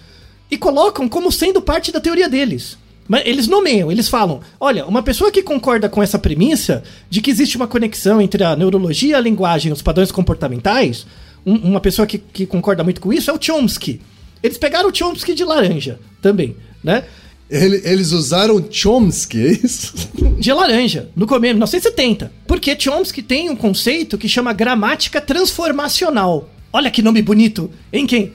e 0.51 0.57
colocam 0.57 1.07
como 1.07 1.31
sendo 1.31 1.61
parte 1.61 1.93
da 1.93 2.01
teoria 2.01 2.27
deles. 2.27 2.79
Mas 3.07 3.27
eles 3.27 3.47
nomeiam, 3.47 3.93
eles 3.93 4.09
falam: 4.09 4.41
olha, 4.59 4.87
uma 4.87 5.03
pessoa 5.03 5.31
que 5.31 5.43
concorda 5.43 5.91
com 5.91 6.03
essa 6.03 6.19
premissa 6.19 6.83
de 7.11 7.21
que 7.21 7.31
existe 7.31 7.59
uma 7.59 7.69
conexão 7.69 8.19
entre 8.19 8.43
a 8.43 8.57
neurologia, 8.57 9.19
a 9.19 9.21
linguagem 9.21 9.69
e 9.69 9.73
os 9.75 9.83
padrões 9.83 10.11
comportamentais, 10.11 11.07
um, 11.45 11.55
uma 11.57 11.81
pessoa 11.81 12.07
que, 12.07 12.17
que 12.17 12.47
concorda 12.47 12.83
muito 12.83 13.03
com 13.03 13.13
isso 13.13 13.31
é 13.31 13.35
o 13.35 13.39
Chomsky. 13.39 14.01
Eles 14.45 14.59
pegaram 14.59 14.91
o 14.91 14.95
Chomsky 14.95 15.33
de 15.33 15.43
laranja 15.43 15.99
também, 16.21 16.55
né? 16.83 17.05
Ele, 17.49 17.81
eles 17.83 18.13
usaram 18.13 18.63
Chomsky, 18.71 19.39
é 19.39 19.53
isso? 19.53 19.95
De 20.39 20.53
laranja, 20.53 21.09
no 21.17 21.27
começo, 21.27 21.55
1970. 21.55 22.31
Porque 22.47 22.79
Chomsky 22.79 23.23
tem 23.23 23.49
um 23.49 23.57
conceito 23.57 24.19
que 24.19 24.29
chama 24.29 24.53
gramática 24.53 25.19
transformacional. 25.19 26.51
Olha 26.71 26.91
que 26.91 27.01
nome 27.01 27.23
bonito, 27.23 27.71
hein, 27.91 28.07
quem? 28.07 28.35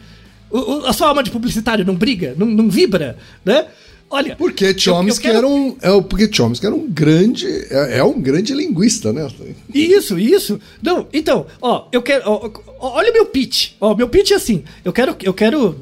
O, 0.50 0.58
o, 0.58 0.86
a 0.88 0.93
sua 0.93 1.10
alma 1.10 1.22
de 1.22 1.30
publicitário 1.30 1.86
não 1.86 1.93
briga, 1.93 2.34
não, 2.36 2.48
não 2.48 2.72
vibra, 2.72 3.15
né? 3.45 3.67
Olha, 4.10 4.36
porque 4.36 4.78
Chomsky 4.78 5.28
quero... 5.28 5.38
era 5.38 5.48
um, 5.48 5.78
é, 5.82 6.02
porque 6.02 6.32
Chomsky 6.32 6.65
era 6.65 6.74
um 6.74 6.89
grande, 6.89 7.45
é, 7.69 8.00
é, 8.00 8.04
um 8.04 8.19
grande 8.19 8.54
linguista, 8.54 9.13
né? 9.13 9.28
Isso, 9.74 10.17
isso. 10.17 10.60
Não, 10.82 11.08
então, 11.13 11.45
ó, 11.62 11.88
eu 11.91 12.02
quero, 12.02 12.24
ó, 12.26 12.50
olha 12.80 13.12
o 13.12 13.13
meu 13.13 13.28
pitch. 13.28 13.74
Ó, 13.80 13.93
meu 13.93 14.10
pitch 14.10 14.32
é 14.32 14.36
assim, 14.36 14.63
eu 14.84 14.91
quero, 14.91 15.15
eu 15.22 15.34
quero 15.34 15.80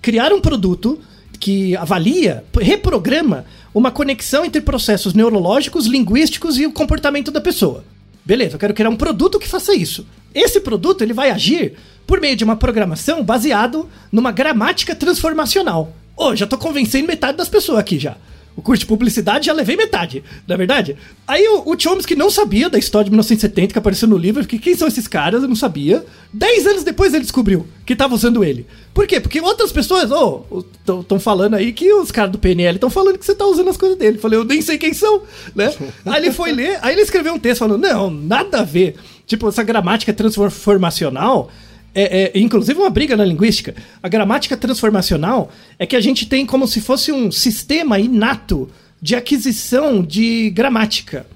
criar 0.00 0.32
um 0.32 0.40
produto 0.40 0.98
que 1.40 1.76
avalia, 1.76 2.44
reprograma 2.56 3.44
uma 3.74 3.90
conexão 3.90 4.44
entre 4.44 4.60
processos 4.60 5.12
neurológicos, 5.12 5.86
linguísticos 5.86 6.58
e 6.58 6.66
o 6.66 6.72
comportamento 6.72 7.30
da 7.30 7.40
pessoa. 7.40 7.84
Beleza, 8.24 8.54
eu 8.54 8.58
quero 8.58 8.74
criar 8.74 8.90
um 8.90 8.96
produto 8.96 9.38
que 9.38 9.48
faça 9.48 9.74
isso. 9.74 10.06
Esse 10.34 10.60
produto 10.60 11.02
ele 11.02 11.12
vai 11.12 11.30
agir 11.30 11.74
por 12.06 12.20
meio 12.20 12.36
de 12.36 12.44
uma 12.44 12.56
programação 12.56 13.22
baseado 13.22 13.88
numa 14.10 14.30
gramática 14.30 14.94
transformacional. 14.94 15.92
Ô, 16.16 16.28
oh, 16.28 16.36
já 16.36 16.46
tô 16.46 16.56
convencendo 16.56 17.06
metade 17.06 17.36
das 17.36 17.48
pessoas 17.48 17.78
aqui 17.78 17.98
já. 17.98 18.16
O 18.56 18.62
curso 18.62 18.80
de 18.80 18.86
publicidade 18.86 19.46
já 19.46 19.52
levei 19.52 19.76
metade, 19.76 20.24
não 20.48 20.54
é 20.54 20.56
verdade? 20.56 20.96
Aí 21.28 21.46
o, 21.46 21.70
o 21.70 21.78
Chomsky 21.78 22.16
não 22.16 22.30
sabia 22.30 22.70
da 22.70 22.78
história 22.78 23.04
de 23.04 23.10
1970 23.10 23.74
que 23.74 23.78
apareceu 23.78 24.08
no 24.08 24.16
livro, 24.16 24.42
porque 24.42 24.58
quem 24.58 24.74
são 24.74 24.88
esses 24.88 25.06
caras, 25.06 25.42
eu 25.42 25.48
não 25.48 25.54
sabia. 25.54 26.02
Dez 26.32 26.66
anos 26.66 26.82
depois 26.82 27.12
ele 27.12 27.22
descobriu 27.22 27.66
que 27.84 27.94
tava 27.94 28.14
usando 28.14 28.42
ele. 28.42 28.66
Por 28.94 29.06
quê? 29.06 29.20
Porque 29.20 29.42
outras 29.42 29.70
pessoas, 29.72 30.10
ô, 30.10 30.46
oh, 30.50 30.64
estão 31.00 31.20
falando 31.20 31.52
aí 31.52 31.70
que 31.70 31.92
os 31.92 32.10
caras 32.10 32.32
do 32.32 32.38
PNL 32.38 32.76
estão 32.76 32.88
falando 32.88 33.18
que 33.18 33.26
você 33.26 33.34
tá 33.34 33.44
usando 33.44 33.68
as 33.68 33.76
coisas 33.76 33.98
dele. 33.98 34.16
Eu 34.16 34.22
falei, 34.22 34.38
eu 34.38 34.44
nem 34.44 34.62
sei 34.62 34.78
quem 34.78 34.94
são, 34.94 35.20
né? 35.54 35.74
aí 36.06 36.22
ele 36.22 36.32
foi 36.32 36.50
ler, 36.50 36.78
aí 36.80 36.94
ele 36.94 37.02
escreveu 37.02 37.34
um 37.34 37.38
texto 37.38 37.58
falando, 37.58 37.82
não, 37.82 38.10
nada 38.10 38.60
a 38.60 38.64
ver. 38.64 38.96
Tipo, 39.26 39.48
essa 39.48 39.62
gramática 39.62 40.14
transformacional 40.14 41.50
é, 41.96 42.32
é, 42.36 42.38
inclusive 42.38 42.78
uma 42.78 42.90
briga 42.90 43.16
na 43.16 43.24
linguística. 43.24 43.74
A 44.02 44.08
gramática 44.08 44.54
transformacional 44.54 45.50
é 45.78 45.86
que 45.86 45.96
a 45.96 46.00
gente 46.00 46.26
tem 46.26 46.44
como 46.44 46.68
se 46.68 46.78
fosse 46.78 47.10
um 47.10 47.32
sistema 47.32 47.98
inato 47.98 48.68
de 49.00 49.16
aquisição 49.16 50.02
de 50.02 50.50
gramática. 50.50 51.26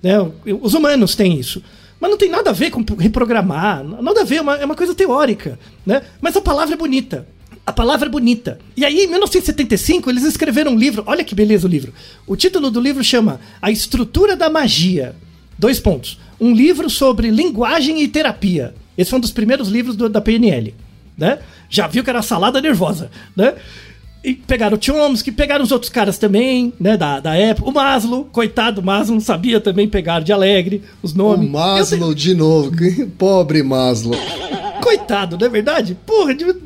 Né? 0.00 0.14
Os 0.60 0.72
humanos 0.72 1.16
têm 1.16 1.38
isso. 1.38 1.60
Mas 1.98 2.10
não 2.10 2.16
tem 2.16 2.30
nada 2.30 2.50
a 2.50 2.52
ver 2.52 2.70
com 2.70 2.84
reprogramar, 2.96 3.82
nada 3.82 4.20
a 4.20 4.24
ver, 4.24 4.36
é 4.36 4.40
uma, 4.40 4.56
é 4.56 4.64
uma 4.64 4.76
coisa 4.76 4.94
teórica. 4.94 5.58
Né? 5.84 6.02
Mas 6.20 6.36
a 6.36 6.40
palavra 6.40 6.74
é 6.74 6.78
bonita. 6.78 7.26
A 7.66 7.72
palavra 7.72 8.06
é 8.08 8.10
bonita. 8.10 8.58
E 8.76 8.84
aí, 8.84 9.04
em 9.04 9.06
1975, 9.08 10.10
eles 10.10 10.22
escreveram 10.22 10.72
um 10.72 10.78
livro. 10.78 11.02
Olha 11.06 11.24
que 11.24 11.34
beleza 11.34 11.66
o 11.66 11.70
livro. 11.70 11.92
O 12.26 12.36
título 12.36 12.70
do 12.70 12.80
livro 12.80 13.02
chama 13.02 13.40
A 13.60 13.70
Estrutura 13.70 14.36
da 14.36 14.50
Magia. 14.50 15.16
Dois 15.58 15.80
pontos. 15.80 16.20
Um 16.38 16.54
livro 16.54 16.90
sobre 16.90 17.30
linguagem 17.30 18.02
e 18.02 18.06
terapia. 18.06 18.74
Esse 18.96 19.10
foi 19.10 19.18
um 19.18 19.20
dos 19.20 19.32
primeiros 19.32 19.68
livros 19.68 19.96
do, 19.96 20.08
da 20.08 20.20
PNL, 20.20 20.74
né? 21.16 21.38
Já 21.68 21.86
viu 21.86 22.04
que 22.04 22.10
era 22.10 22.22
salada 22.22 22.60
nervosa, 22.60 23.10
né? 23.36 23.54
E 24.24 24.32
pegaram 24.32 24.78
o 24.78 24.82
Chomsky, 24.82 25.30
pegaram 25.30 25.62
os 25.62 25.70
outros 25.70 25.90
caras 25.90 26.16
também, 26.16 26.72
né, 26.80 26.96
da, 26.96 27.20
da 27.20 27.36
época. 27.36 27.68
O 27.68 27.72
Maslow, 27.72 28.24
coitado, 28.24 28.80
o 28.80 28.84
Maslow 28.84 29.16
não 29.16 29.20
sabia 29.20 29.60
também, 29.60 29.86
pegaram 29.86 30.24
de 30.24 30.32
alegre 30.32 30.82
os 31.02 31.12
nomes. 31.12 31.46
O 31.46 31.52
Maslow 31.52 32.14
de 32.14 32.34
novo, 32.34 32.72
pobre 33.18 33.62
Maslow. 33.62 34.18
Coitado, 34.82 35.36
não 35.38 35.46
é 35.46 35.50
verdade? 35.50 35.94
Porra, 36.06 36.34
de... 36.34 36.56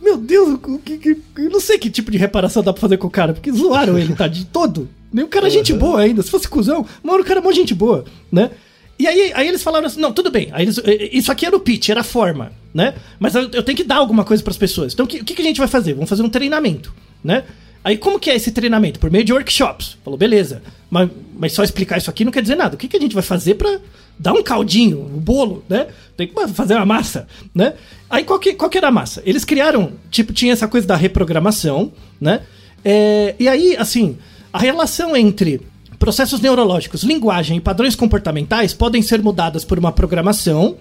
meu 0.00 0.16
Deus, 0.16 0.60
que, 0.84 0.96
que, 0.96 1.16
eu 1.38 1.50
não 1.50 1.58
sei 1.58 1.76
que 1.76 1.90
tipo 1.90 2.12
de 2.12 2.18
reparação 2.18 2.62
dá 2.62 2.72
pra 2.72 2.80
fazer 2.80 2.98
com 2.98 3.08
o 3.08 3.10
cara, 3.10 3.32
porque 3.32 3.50
zoaram 3.50 3.98
ele, 3.98 4.14
tá, 4.14 4.28
de 4.28 4.44
todo. 4.46 4.88
Nem 5.12 5.24
o 5.24 5.28
cara 5.28 5.48
é 5.48 5.50
gente 5.50 5.72
boa 5.72 6.00
ainda, 6.00 6.22
se 6.22 6.30
fosse 6.30 6.46
cuzão, 6.46 6.86
mano, 7.02 7.22
o 7.22 7.24
cara 7.24 7.40
é 7.40 7.42
mó 7.42 7.50
gente 7.50 7.74
boa, 7.74 8.04
né? 8.30 8.50
E 8.98 9.06
aí, 9.06 9.32
aí 9.34 9.46
eles 9.46 9.62
falaram 9.62 9.86
assim: 9.86 10.00
não, 10.00 10.12
tudo 10.12 10.30
bem. 10.30 10.50
Eles, 10.56 10.80
isso 11.12 11.30
aqui 11.30 11.46
era 11.46 11.56
o 11.56 11.60
pitch, 11.60 11.88
era 11.88 12.00
a 12.00 12.04
forma, 12.04 12.52
né? 12.74 12.94
Mas 13.18 13.34
eu, 13.34 13.42
eu 13.52 13.62
tenho 13.62 13.76
que 13.76 13.84
dar 13.84 13.96
alguma 13.96 14.24
coisa 14.24 14.42
para 14.42 14.50
as 14.50 14.56
pessoas. 14.56 14.92
Então 14.92 15.06
o 15.06 15.08
que, 15.08 15.22
que 15.22 15.42
a 15.42 15.44
gente 15.44 15.58
vai 15.58 15.68
fazer? 15.68 15.94
Vamos 15.94 16.10
fazer 16.10 16.22
um 16.22 16.28
treinamento, 16.28 16.92
né? 17.22 17.44
Aí 17.84 17.96
como 17.96 18.18
que 18.18 18.28
é 18.28 18.34
esse 18.34 18.50
treinamento? 18.50 18.98
Por 18.98 19.10
meio 19.10 19.24
de 19.24 19.32
workshops. 19.32 19.96
Falou, 20.04 20.18
beleza. 20.18 20.62
Mas, 20.90 21.08
mas 21.38 21.52
só 21.52 21.62
explicar 21.62 21.98
isso 21.98 22.10
aqui 22.10 22.24
não 22.24 22.32
quer 22.32 22.42
dizer 22.42 22.56
nada. 22.56 22.74
O 22.74 22.78
que, 22.78 22.88
que 22.88 22.96
a 22.96 23.00
gente 23.00 23.14
vai 23.14 23.22
fazer 23.22 23.54
para 23.54 23.80
dar 24.18 24.32
um 24.32 24.42
caldinho, 24.42 25.00
um 25.00 25.18
bolo, 25.18 25.64
né? 25.68 25.86
Tem 26.16 26.26
que 26.26 26.48
fazer 26.48 26.74
uma 26.74 26.84
massa, 26.84 27.28
né? 27.54 27.74
Aí 28.10 28.24
qual 28.24 28.38
que, 28.38 28.54
qual 28.54 28.68
que 28.68 28.76
era 28.76 28.88
a 28.88 28.90
massa? 28.92 29.22
Eles 29.24 29.44
criaram, 29.44 29.92
tipo, 30.10 30.32
tinha 30.32 30.52
essa 30.52 30.66
coisa 30.66 30.86
da 30.86 30.96
reprogramação, 30.96 31.92
né? 32.20 32.42
É, 32.84 33.36
e 33.38 33.48
aí, 33.48 33.76
assim, 33.76 34.18
a 34.52 34.58
relação 34.58 35.16
entre 35.16 35.60
Processos 35.98 36.40
neurológicos, 36.40 37.02
linguagem 37.02 37.56
e 37.56 37.60
padrões 37.60 37.96
comportamentais 37.96 38.72
podem 38.72 39.02
ser 39.02 39.22
mudadas 39.22 39.64
por 39.64 39.78
uma 39.78 39.92
programação. 39.92 40.76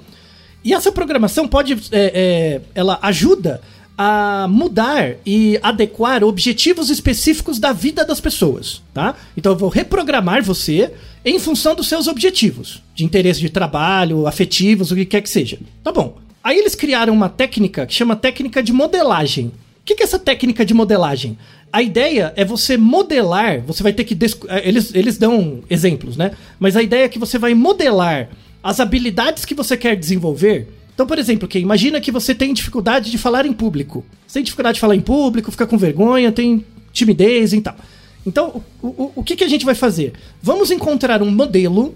E 0.64 0.74
essa 0.74 0.92
programação 0.92 1.48
pode. 1.48 1.74
É, 1.74 1.80
é, 1.92 2.62
ela 2.76 3.00
ajuda 3.02 3.62
a 3.98 4.48
mudar 4.48 5.16
e 5.26 5.60
adequar 5.64 6.24
objetivos 6.24 6.92
específicos 6.92 7.58
da 7.58 7.74
vida 7.74 8.06
das 8.06 8.22
pessoas, 8.22 8.84
tá? 8.94 9.16
Então 9.36 9.54
eu 9.54 9.58
vou 9.58 9.70
reprogramar 9.70 10.44
você 10.44 10.94
em 11.26 11.40
função 11.40 11.74
dos 11.74 11.88
seus 11.88 12.08
objetivos, 12.08 12.84
de 12.94 13.04
interesse 13.04 13.40
de 13.40 13.50
trabalho, 13.50 14.28
afetivos, 14.28 14.92
o 14.92 14.96
que 14.96 15.06
quer 15.06 15.22
que 15.22 15.30
seja. 15.30 15.58
Tá 15.84 15.92
bom. 15.92 16.18
Aí 16.44 16.60
eles 16.60 16.76
criaram 16.76 17.12
uma 17.12 17.28
técnica 17.28 17.88
que 17.88 17.94
chama 17.94 18.16
técnica 18.16 18.62
de 18.62 18.72
modelagem. 18.72 19.52
O 19.88 19.96
que 19.96 20.04
é 20.04 20.06
essa 20.06 20.20
técnica 20.20 20.66
de 20.66 20.74
modelagem? 20.74 21.38
A 21.72 21.82
ideia 21.82 22.34
é 22.36 22.44
você 22.44 22.76
modelar, 22.76 23.62
você 23.62 23.82
vai 23.82 23.94
ter 23.94 24.04
que. 24.04 24.18
É, 24.50 24.68
eles, 24.68 24.94
eles 24.94 25.18
dão 25.18 25.64
exemplos, 25.70 26.18
né? 26.18 26.32
Mas 26.60 26.76
a 26.76 26.84
ideia 26.84 27.06
é 27.06 27.10
que 27.10 27.18
você 27.18 27.38
vai 27.38 27.54
modelar 27.54 28.28
as 28.62 28.82
habilidades 28.82 29.46
que 29.46 29.56
você 29.56 29.78
quer 29.78 29.96
desenvolver. 29.96 30.68
Então, 30.94 31.08
por 31.08 31.18
exemplo, 31.18 31.48
que 31.48 31.58
imagina 31.58 32.02
que 32.02 32.12
você 32.12 32.36
tem 32.36 32.54
dificuldade 32.54 33.10
de 33.10 33.18
falar 33.18 33.46
em 33.46 33.54
público. 33.54 34.04
Você 34.28 34.40
tem 34.40 34.44
dificuldade 34.44 34.76
de 34.76 34.82
falar 34.82 34.96
em 34.96 35.00
público, 35.00 35.52
fica 35.52 35.66
com 35.66 35.78
vergonha, 35.78 36.34
tem 36.34 36.66
timidez 36.92 37.54
e 37.54 37.62
tal. 37.62 37.78
Então, 38.26 38.62
o, 38.82 38.88
o, 38.88 39.12
o 39.16 39.24
que, 39.24 39.38
que 39.38 39.44
a 39.46 39.48
gente 39.48 39.64
vai 39.64 39.76
fazer? 39.76 40.12
Vamos 40.42 40.70
encontrar 40.70 41.22
um 41.22 41.32
modelo 41.32 41.96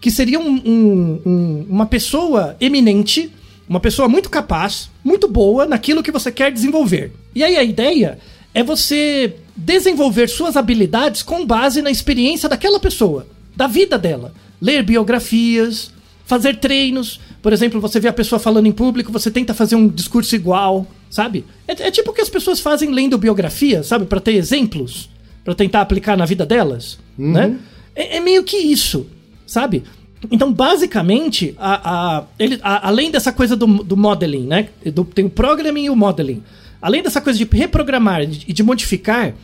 que 0.00 0.10
seria 0.10 0.40
um, 0.40 0.60
um, 0.64 1.22
um, 1.24 1.66
uma 1.68 1.86
pessoa 1.86 2.56
eminente, 2.60 3.30
uma 3.68 3.80
pessoa 3.80 4.08
muito 4.08 4.30
capaz, 4.30 4.90
muito 5.04 5.28
boa 5.28 5.66
naquilo 5.66 6.02
que 6.02 6.10
você 6.10 6.32
quer 6.32 6.50
desenvolver. 6.52 7.12
E 7.34 7.42
aí 7.44 7.56
a 7.56 7.62
ideia 7.62 8.18
é 8.54 8.62
você 8.62 9.34
desenvolver 9.56 10.28
suas 10.28 10.56
habilidades 10.56 11.22
com 11.22 11.44
base 11.44 11.82
na 11.82 11.90
experiência 11.90 12.48
daquela 12.48 12.80
pessoa, 12.80 13.26
da 13.54 13.66
vida 13.66 13.98
dela. 13.98 14.32
Ler 14.60 14.82
biografias, 14.82 15.90
fazer 16.24 16.56
treinos. 16.58 17.20
Por 17.42 17.52
exemplo, 17.52 17.80
você 17.80 18.00
vê 18.00 18.08
a 18.08 18.12
pessoa 18.12 18.38
falando 18.38 18.66
em 18.66 18.72
público, 18.72 19.12
você 19.12 19.30
tenta 19.30 19.52
fazer 19.54 19.76
um 19.76 19.86
discurso 19.88 20.34
igual, 20.34 20.86
sabe? 21.10 21.44
É, 21.66 21.88
é 21.88 21.90
tipo 21.90 22.10
o 22.10 22.14
que 22.14 22.20
as 22.20 22.28
pessoas 22.28 22.60
fazem 22.60 22.90
lendo 22.90 23.18
biografia, 23.18 23.82
sabe? 23.82 24.06
Para 24.06 24.20
ter 24.20 24.32
exemplos, 24.34 25.08
para 25.44 25.54
tentar 25.54 25.80
aplicar 25.82 26.16
na 26.16 26.24
vida 26.24 26.44
delas, 26.46 26.98
Uhum. 27.18 27.32
né? 27.32 27.56
É, 27.94 28.16
é 28.16 28.20
meio 28.20 28.44
que 28.44 28.56
isso, 28.56 29.06
sabe? 29.46 29.82
Então, 30.30 30.52
basicamente, 30.52 31.54
a, 31.58 32.18
a- 32.18 32.24
ele, 32.38 32.58
a- 32.62 32.88
além 32.88 33.10
dessa 33.10 33.32
coisa 33.32 33.54
do, 33.56 33.66
do 33.84 33.96
modeling, 33.96 34.46
né? 34.46 34.68
Do- 34.92 35.04
tem 35.04 35.24
o 35.24 35.30
programming 35.30 35.84
e 35.84 35.90
o 35.90 35.96
modeling. 35.96 36.42
Além 36.82 37.02
dessa 37.02 37.20
coisa 37.20 37.38
de 37.38 37.48
reprogramar 37.50 38.22
e 38.22 38.26
de, 38.26 38.52
de 38.52 38.62
modificar, 38.62 39.34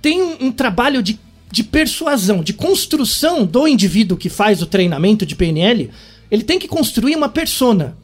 tem 0.00 0.22
um, 0.22 0.46
um 0.46 0.52
trabalho 0.52 1.02
de, 1.02 1.18
de 1.50 1.64
persuasão, 1.64 2.42
de 2.42 2.52
construção 2.52 3.44
do 3.44 3.66
indivíduo 3.66 4.16
que 4.16 4.28
faz 4.28 4.62
o 4.62 4.66
treinamento 4.66 5.24
de 5.26 5.34
PNL. 5.34 5.90
Ele 6.30 6.42
tem 6.42 6.58
que 6.58 6.68
construir 6.68 7.16
uma 7.16 7.28
persona. 7.28 7.96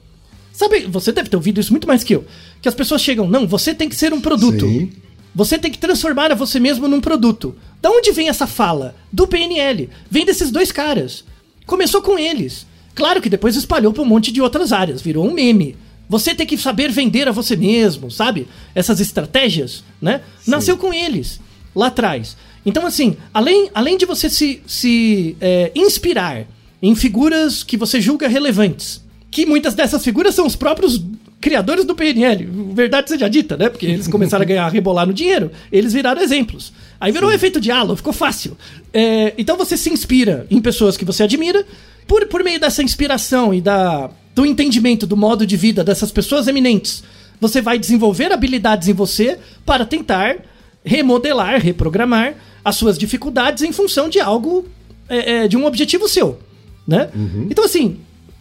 Sabe, 0.53 0.81
você 0.87 1.11
deve 1.13 1.29
ter 1.29 1.37
ouvido 1.37 1.61
isso 1.61 1.73
muito 1.73 1.87
mais 1.87 2.03
que 2.05 2.15
eu. 2.15 2.25
Que 2.61 2.69
as 2.69 2.75
pessoas 2.75 3.01
chegam, 3.03 3.29
não, 3.29 3.47
você 3.47 3.73
tem 3.75 3.89
que 3.89 3.95
ser 3.97 4.13
um 4.13 4.21
produto. 4.21 4.67
Sim. 4.67 4.91
Você 5.35 5.57
tem 5.59 5.71
que 5.71 5.79
transformar 5.79 6.33
a 6.33 6.35
você 6.35 6.59
mesmo 6.59 6.89
num 6.89 7.01
produto. 7.01 7.55
Da 7.81 7.89
onde 7.89 8.11
vem 8.13 8.29
essa 8.29 8.47
fala? 8.49 8.97
Do 9.13 9.27
PNL. 9.29 9.89
Vem 10.11 10.27
desses 10.27 10.51
dois 10.51 10.73
caras. 10.73 11.25
Começou 11.71 12.03
com 12.03 12.19
eles. 12.19 12.67
Claro 12.97 13.23
que 13.23 13.31
depois 13.31 13.55
espalhou 13.55 13.93
para 13.93 14.03
um 14.03 14.07
monte 14.07 14.33
de 14.33 14.43
outras 14.43 14.73
áreas, 14.73 15.01
virou 15.01 15.25
um 15.25 15.33
meme. 15.33 15.77
Você 16.09 16.35
tem 16.35 16.45
que 16.45 16.59
saber 16.59 16.91
vender 16.91 17.29
a 17.29 17.31
você 17.31 17.55
mesmo, 17.55 18.11
sabe? 18.11 18.49
Essas 18.75 18.99
estratégias, 18.99 19.85
né? 20.03 20.21
Nasceu 20.45 20.77
com 20.77 20.93
eles, 20.93 21.41
lá 21.73 21.87
atrás. 21.87 22.37
Então, 22.67 22.85
assim, 22.85 23.17
além, 23.33 23.71
além 23.73 23.97
de 23.97 24.05
você 24.05 24.29
se, 24.29 24.61
se 24.67 25.37
é, 25.41 25.71
inspirar 25.73 26.45
em 26.83 26.93
figuras 26.97 27.63
que 27.63 27.77
você 27.77 28.01
julga 28.01 28.27
relevantes, 28.27 29.01
que 29.31 29.47
muitas 29.47 29.73
dessas 29.73 30.03
figuras 30.03 30.35
são 30.35 30.49
os 30.49 30.57
próprios 30.57 31.01
criadores 31.41 31.85
do 31.85 31.95
PNL. 31.95 32.47
Verdade 32.75 33.09
seja 33.09 33.29
dita, 33.29 33.57
né? 33.57 33.69
Porque 33.69 33.87
eles 33.87 34.07
começaram 34.07 34.43
a 34.43 34.47
ganhar, 34.47 34.67
a 34.67 34.69
rebolar 34.69 35.07
no 35.07 35.15
dinheiro, 35.15 35.51
eles 35.73 35.93
viraram 35.93 36.21
exemplos. 36.21 36.73
Aí 37.01 37.11
virou 37.11 37.31
o 37.31 37.33
efeito 37.33 37.61
de 37.61 37.71
halo, 37.71 37.97
ficou 37.97 38.13
fácil. 38.13 38.57
É, 38.93 39.33
então 39.39 39.57
você 39.57 39.77
se 39.77 39.91
inspira 39.91 40.47
em 40.51 40.61
pessoas 40.61 40.97
que 40.97 41.05
você 41.05 41.23
admira, 41.23 41.65
por, 42.07 42.27
por 42.27 42.45
meio 42.45 42.61
dessa 42.61 42.83
inspiração 42.83 43.55
e 43.55 43.61
da, 43.61 44.11
do 44.35 44.45
entendimento 44.45 45.07
do 45.07 45.17
modo 45.17 45.47
de 45.47 45.57
vida 45.57 45.83
dessas 45.83 46.13
pessoas 46.13 46.47
eminentes, 46.47 47.03
você 47.41 47.63
vai 47.63 47.79
desenvolver 47.79 48.33
habilidades 48.33 48.89
em 48.89 48.93
você 48.93 49.39
para 49.65 49.87
tentar 49.87 50.37
remodelar, 50.85 51.61
reprogramar 51.61 52.35
as 52.63 52.77
suas 52.77 52.99
dificuldades 52.99 53.63
em 53.63 53.73
função 53.73 54.09
de 54.09 54.21
algo, 54.21 54.67
é, 55.09 55.45
é, 55.45 55.49
de 55.49 55.57
um 55.57 55.65
objetivo 55.65 56.07
seu, 56.07 56.39
né? 56.87 57.09
Então 57.51 57.65
assim, 57.65 57.99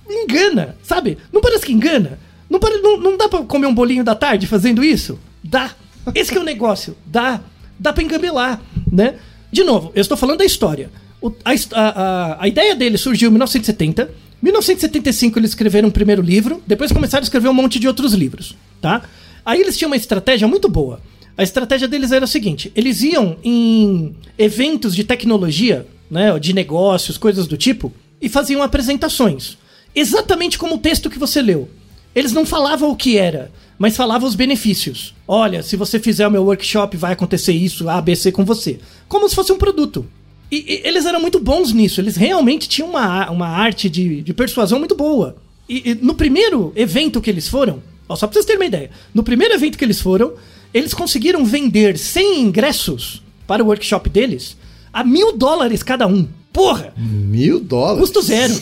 engana, 0.10 0.76
sabe? 0.84 1.18
Não 1.32 1.40
parece 1.40 1.66
que 1.66 1.72
engana? 1.72 2.20
Não, 2.50 2.60
não, 2.82 2.98
não 3.00 3.18
dá 3.18 3.28
pra 3.30 3.44
comer 3.44 3.68
um 3.68 3.74
bolinho 3.74 4.04
da 4.04 4.16
tarde 4.16 4.48
fazendo 4.48 4.84
isso? 4.84 5.20
Dá. 5.44 5.72
Esse 6.16 6.32
que 6.32 6.38
é 6.38 6.42
o 6.42 6.44
negócio. 6.46 6.96
Dá. 7.06 7.42
Dá 7.80 7.94
pra 7.94 8.04
engabelar, 8.04 8.62
né? 8.92 9.16
De 9.52 9.64
novo, 9.64 9.92
eu 9.96 10.02
estou 10.02 10.18
falando 10.18 10.40
da 10.40 10.46
história. 10.46 10.90
O- 11.22 11.32
a- 11.46 11.54
a- 11.74 12.38
a 12.44 12.48
ideia 12.48 12.76
dele 12.76 12.98
surgiu 12.98 13.28
em 13.30 13.32
1970. 13.32 14.10
1975 14.42 15.38
eles 15.38 15.52
escreveram 15.52 15.90
o 15.90 15.92
primeiro 15.92 16.22
livro, 16.22 16.62
depois 16.66 16.92
começaram 16.92 17.22
a 17.22 17.26
escrever 17.26 17.50
um 17.50 17.54
monte 17.54 17.78
de 17.80 17.88
outros 17.88 18.14
livros, 18.14 18.56
tá? 18.82 19.04
Aí 19.46 19.60
eles 19.62 19.78
tinham 19.78 19.90
uma 19.90 19.96
estratégia 19.98 20.48
muito 20.48 20.70
boa. 20.70 21.02
A 21.38 21.44
estratégia 21.44 21.88
deles 21.88 22.12
era 22.12 22.24
o 22.26 22.28
seguinte: 22.28 22.72
eles 22.76 23.02
iam 23.02 23.38
em 23.44 24.16
eventos 24.38 24.96
de 24.96 25.04
tecnologia, 25.04 25.86
né, 26.10 26.38
de 26.40 26.54
negócios, 26.54 27.18
coisas 27.18 27.48
do 27.48 27.58
tipo, 27.58 27.94
e 28.22 28.28
faziam 28.30 28.62
apresentações. 28.64 29.58
Exatamente 29.96 30.58
como 30.58 30.76
o 30.76 30.80
texto 30.80 31.10
que 31.10 31.20
você 31.20 31.42
leu. 31.42 31.70
Eles 32.14 32.34
não 32.34 32.46
falavam 32.46 32.90
o 32.90 32.96
que 32.96 33.18
era, 33.18 33.52
mas 33.78 33.96
falavam 33.96 34.28
os 34.28 34.36
benefícios. 34.36 35.14
Olha, 35.28 35.62
se 35.64 35.76
você 35.76 36.00
fizer 36.00 36.28
o 36.28 36.32
meu 36.32 36.44
workshop, 36.44 36.98
vai 36.98 37.14
acontecer 37.14 37.54
isso, 37.54 37.88
A, 37.90 38.02
B, 38.02 38.16
C 38.16 38.32
com 38.32 38.44
você. 38.44 38.80
Como 39.08 39.28
se 39.30 39.36
fosse 39.36 39.52
um 39.52 39.58
produto. 39.58 40.06
E, 40.52 40.58
e 40.58 40.88
eles 40.88 41.06
eram 41.06 41.22
muito 41.22 41.40
bons 41.40 41.72
nisso, 41.72 42.02
eles 42.02 42.16
realmente 42.16 42.68
tinham 42.68 42.90
uma, 42.90 43.30
uma 43.30 43.48
arte 43.48 43.90
de, 43.90 44.22
de 44.22 44.34
persuasão 44.34 44.80
muito 44.80 44.96
boa. 44.96 45.38
E, 45.68 45.92
e 45.92 45.96
no 45.96 46.16
primeiro 46.16 46.74
evento 46.76 47.22
que 47.22 47.30
eles 47.30 47.48
foram, 47.48 47.82
ó, 48.08 48.16
só 48.16 48.26
pra 48.26 48.34
vocês 48.34 48.46
terem 48.46 48.60
uma 48.60 48.66
ideia, 48.66 48.90
no 49.14 49.24
primeiro 49.24 49.54
evento 49.54 49.78
que 49.78 49.86
eles 49.86 50.02
foram, 50.02 50.34
eles 50.74 50.94
conseguiram 50.94 51.46
vender 51.46 51.98
100 51.98 52.42
ingressos 52.42 53.22
para 53.46 53.64
o 53.64 53.68
workshop 53.68 54.10
deles 54.10 54.58
a 54.92 55.04
mil 55.04 55.38
dólares 55.38 55.84
cada 55.84 56.08
um. 56.08 56.28
Porra! 56.52 56.94
Mil 56.98 57.60
dólares. 57.60 58.00
Custo 58.00 58.22
zero. 58.22 58.60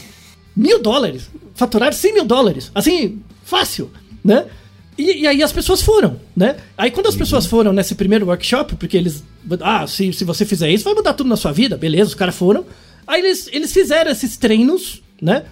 Mil 0.55 0.81
dólares. 0.81 1.29
Faturar 1.55 1.93
100 1.93 2.13
mil 2.13 2.25
dólares. 2.25 2.71
Assim, 2.75 3.19
fácil, 3.47 3.89
né? 4.23 4.45
E, 4.97 5.21
e 5.21 5.27
aí 5.27 5.41
as 5.41 5.51
pessoas 5.51 5.81
foram, 5.81 6.19
né? 6.35 6.57
Aí 6.77 6.91
quando 6.91 7.07
as 7.07 7.15
pessoas 7.15 7.45
foram 7.45 7.71
nesse 7.71 7.95
primeiro 7.95 8.25
workshop, 8.25 8.75
porque 8.75 8.97
eles. 8.97 9.23
Ah, 9.61 9.87
se, 9.87 10.11
se 10.11 10.25
você 10.25 10.45
fizer 10.45 10.69
isso, 10.69 10.83
vai 10.83 10.93
mudar 10.93 11.13
tudo 11.13 11.29
na 11.29 11.37
sua 11.37 11.51
vida, 11.51 11.77
beleza, 11.77 12.09
os 12.09 12.15
caras 12.15 12.35
foram. 12.35 12.65
Aí 13.05 13.21
eles, 13.21 13.47
eles 13.53 13.71
fizeram 13.71 14.11
esses 14.11 14.35
treinos, 14.37 15.01
né? 15.21 15.43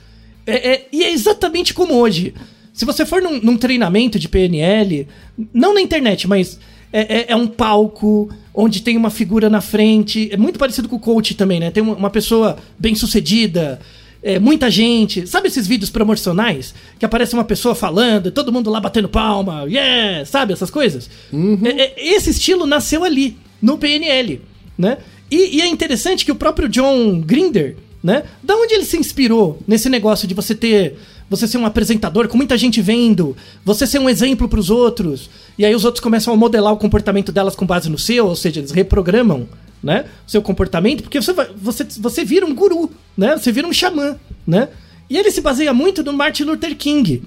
É- 0.46 0.72
é- 0.74 0.88
e 0.92 1.04
é 1.04 1.12
exatamente 1.14 1.74
como 1.74 1.94
hoje. 1.96 2.34
Se 2.74 2.84
você 2.84 3.06
for 3.06 3.22
num, 3.22 3.40
num 3.40 3.58
treinamento 3.58 4.20
de 4.20 4.28
PNL, 4.28 5.08
não 5.54 5.74
na 5.74 5.80
internet, 5.80 6.28
mas 6.28 6.60
é, 6.92 7.20
é- 7.20 7.26
é 7.30 7.36
um 7.36 7.48
palco 7.48 8.30
onde 8.54 8.82
tem 8.82 8.98
uma 8.98 9.10
figura 9.10 9.50
na 9.50 9.62
frente. 9.62 10.28
É 10.32 10.38
muito 10.38 10.60
parecido 10.60 10.90
com 10.90 10.98
o 10.98 11.00
coach 11.00 11.34
também, 11.36 11.60
né? 11.60 11.72
Tem 11.72 11.82
uma, 11.84 11.96
uma 11.96 12.10
pessoa 12.10 12.58
bem 12.78 12.94
sucedida, 12.96 13.80
é, 14.26 14.40
muita 14.40 14.72
gente. 14.72 15.28
Sabe 15.28 15.50
esses 15.50 15.68
vídeos 15.68 15.92
promocionais? 15.92 16.74
Que 16.98 17.06
aparece 17.06 17.36
uma 17.36 17.44
pessoa 17.44 17.76
falando, 17.76 18.32
todo 18.32 18.52
mundo 18.52 18.72
lá 18.72 18.80
batendo 18.80 19.08
palma, 19.08 19.66
yeah, 19.70 20.26
sabe 20.26 20.52
essas 20.52 20.72
coisas? 20.72 21.08
É- 21.64 21.82
é- 21.84 22.16
esse 22.16 22.32
estilo 22.32 22.66
nasceu 22.66 23.04
ali, 23.04 23.38
no 23.62 23.78
PNL, 23.78 24.42
né? 24.76 24.98
E, 25.30 25.58
e 25.58 25.62
é 25.62 25.68
interessante 25.68 26.26
que 26.26 26.32
o 26.32 26.36
próprio 26.36 26.68
John 26.68 27.22
Grinder, 27.22 27.76
né? 28.04 28.24
Da 28.42 28.56
onde 28.56 28.74
ele 28.74 28.84
se 28.86 28.98
inspirou 28.98 29.60
nesse 29.68 29.90
negócio 29.90 30.28
de 30.28 30.34
você 30.34 30.56
ter. 30.56 30.98
Você 31.30 31.48
ser 31.48 31.58
um 31.58 31.66
apresentador 31.66 32.28
com 32.28 32.38
muita 32.38 32.56
gente 32.56 32.82
vendo, 32.82 33.36
você 33.64 33.88
ser 33.88 33.98
um 33.98 34.08
exemplo 34.08 34.48
para 34.48 34.60
os 34.60 34.70
outros, 34.70 35.28
e 35.58 35.66
aí 35.66 35.74
os 35.74 35.84
outros 35.84 36.00
começam 36.00 36.32
a 36.32 36.38
modelar 36.38 36.72
o 36.72 36.78
comportamento 36.78 37.32
delas 37.32 37.56
com 37.56 37.66
base 37.66 37.90
no 37.90 37.98
seu, 37.98 38.28
ou 38.28 38.36
seja, 38.36 38.60
eles 38.60 38.70
reprogramam, 38.70 39.48
né, 39.86 40.06
seu 40.28 40.42
comportamento, 40.42 41.04
porque 41.04 41.22
você, 41.22 41.32
você, 41.56 41.84
você 42.00 42.26
vira 42.26 42.46
um 42.46 42.54
guru, 42.54 42.92
né, 43.16 43.38
você 43.38 43.52
vira 43.52 43.68
um 43.68 43.72
xamã, 43.72 44.18
né, 44.46 44.68
e 45.10 45.16
ele 45.18 45.30
se 45.32 45.40
baseia 45.40 45.72
muito 45.74 46.04
no 46.04 46.12
Martin 46.12 46.44
Luther 46.44 46.76
King, 46.76 47.22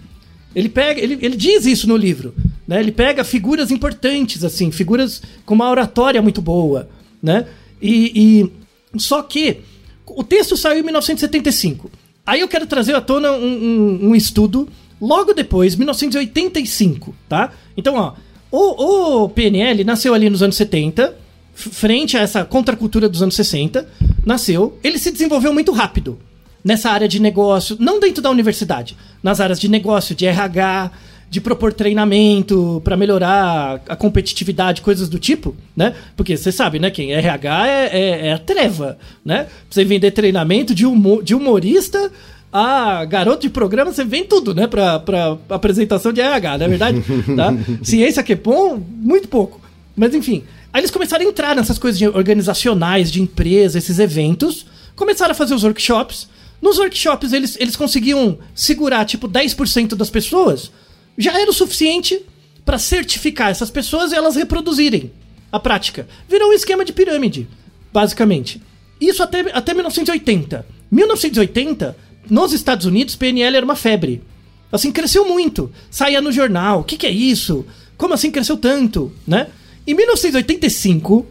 ele 0.54 0.68
pega, 0.68 1.00
ele, 1.00 1.16
ele 1.22 1.36
diz 1.36 1.64
isso 1.64 1.86
no 1.86 1.96
livro, 1.96 2.34
né? 2.66 2.80
Ele 2.80 2.90
pega 2.90 3.22
figuras 3.22 3.70
importantes, 3.70 4.42
assim, 4.42 4.70
figuras 4.72 5.22
com 5.46 5.54
uma 5.54 5.70
oratória 5.70 6.20
muito 6.22 6.40
boa, 6.42 6.88
né? 7.22 7.46
E, 7.80 8.42
e- 8.42 8.98
só 8.98 9.22
que 9.22 9.58
o 10.06 10.24
texto 10.24 10.56
saiu 10.56 10.80
em 10.80 10.82
1975. 10.82 11.90
Aí 12.26 12.40
eu 12.40 12.48
quero 12.48 12.66
trazer 12.66 12.94
à 12.96 13.00
tona 13.00 13.30
um, 13.32 13.46
um- 13.46 14.08
um 14.08 14.14
estudo 14.16 14.66
logo 15.00 15.32
depois, 15.34 15.76
1985, 15.76 17.14
tá? 17.28 17.52
Então, 17.76 17.94
ó, 17.94 18.14
o, 18.50 19.24
o 19.24 19.28
PNL 19.28 19.84
nasceu 19.84 20.14
ali 20.14 20.28
nos 20.30 20.42
anos 20.42 20.56
70, 20.56 21.02
f- 21.04 21.14
frente 21.58 22.16
a 22.16 22.20
essa 22.20 22.44
contracultura 22.44 23.08
dos 23.08 23.22
anos 23.22 23.34
60, 23.34 23.86
nasceu. 24.24 24.78
Ele 24.84 24.98
se 24.98 25.10
desenvolveu 25.10 25.52
muito 25.52 25.72
rápido 25.72 26.18
nessa 26.64 26.90
área 26.90 27.08
de 27.08 27.20
negócio, 27.20 27.76
não 27.80 27.98
dentro 27.98 28.22
da 28.22 28.30
universidade, 28.30 28.96
nas 29.22 29.40
áreas 29.40 29.58
de 29.58 29.68
negócio, 29.68 30.14
de 30.14 30.26
RH, 30.26 30.90
de 31.30 31.40
propor 31.40 31.72
treinamento 31.72 32.80
para 32.84 32.96
melhorar 32.96 33.80
a 33.88 33.96
competitividade, 33.96 34.80
coisas 34.82 35.08
do 35.08 35.18
tipo, 35.18 35.54
né? 35.76 35.94
Porque 36.16 36.36
você 36.36 36.50
sabe, 36.52 36.78
né? 36.78 36.90
Quem 36.90 37.12
é 37.12 37.18
RH 37.18 37.66
é, 37.68 37.86
é, 37.92 38.26
é 38.28 38.32
a 38.32 38.38
treva, 38.38 38.96
né? 39.24 39.44
Pra 39.44 39.50
você 39.70 39.84
vender 39.84 40.10
treinamento 40.12 40.74
de, 40.74 40.86
humo- 40.86 41.22
de 41.22 41.34
humorista 41.34 42.10
a 42.52 43.04
garoto 43.04 43.42
de 43.42 43.50
programa, 43.50 43.92
você 43.92 44.04
vem 44.04 44.24
tudo, 44.24 44.54
né? 44.54 44.66
Pra, 44.66 44.98
pra 45.00 45.36
apresentação 45.50 46.12
de 46.12 46.20
RH, 46.20 46.58
não 46.58 46.66
é 46.66 46.68
verdade? 46.68 47.02
tá? 47.36 47.54
Ciência 47.82 48.22
que 48.22 48.32
é 48.32 48.36
bom, 48.36 48.80
muito 48.90 49.28
pouco. 49.28 49.60
Mas 49.94 50.14
enfim, 50.14 50.44
aí 50.72 50.80
eles 50.80 50.90
começaram 50.90 51.24
a 51.24 51.28
entrar 51.28 51.54
nessas 51.56 51.78
coisas 51.78 51.98
de 51.98 52.06
organizacionais, 52.06 53.10
de 53.10 53.20
empresa, 53.20 53.78
esses 53.78 53.98
eventos, 53.98 54.66
começaram 54.94 55.32
a 55.32 55.34
fazer 55.34 55.54
os 55.54 55.64
workshops. 55.64 56.28
Nos 56.60 56.78
workshops 56.78 57.32
eles, 57.32 57.56
eles 57.60 57.76
conseguiam 57.76 58.38
segurar 58.54 59.04
tipo 59.04 59.28
10% 59.28 59.94
das 59.94 60.10
pessoas, 60.10 60.70
já 61.16 61.38
era 61.38 61.50
o 61.50 61.54
suficiente 61.54 62.20
para 62.64 62.78
certificar 62.78 63.50
essas 63.50 63.70
pessoas 63.70 64.12
e 64.12 64.14
elas 64.14 64.36
reproduzirem 64.36 65.10
a 65.50 65.58
prática. 65.58 66.06
Virou 66.28 66.50
um 66.50 66.52
esquema 66.52 66.84
de 66.84 66.92
pirâmide, 66.92 67.48
basicamente. 67.92 68.62
Isso 69.00 69.22
até, 69.22 69.40
até 69.52 69.72
1980. 69.74 70.66
1980, 70.90 71.96
nos 72.28 72.52
Estados 72.52 72.86
Unidos, 72.86 73.16
PNL 73.16 73.56
era 73.56 73.64
uma 73.64 73.76
febre. 73.76 74.22
Assim, 74.70 74.92
cresceu 74.92 75.26
muito. 75.26 75.72
Saía 75.90 76.20
no 76.20 76.30
jornal. 76.30 76.80
O 76.80 76.84
que, 76.84 76.96
que 76.96 77.06
é 77.06 77.10
isso? 77.10 77.64
Como 77.96 78.14
assim 78.14 78.30
cresceu 78.30 78.56
tanto? 78.56 79.12
Né? 79.26 79.48
Em 79.88 79.94
1985, 79.94 81.24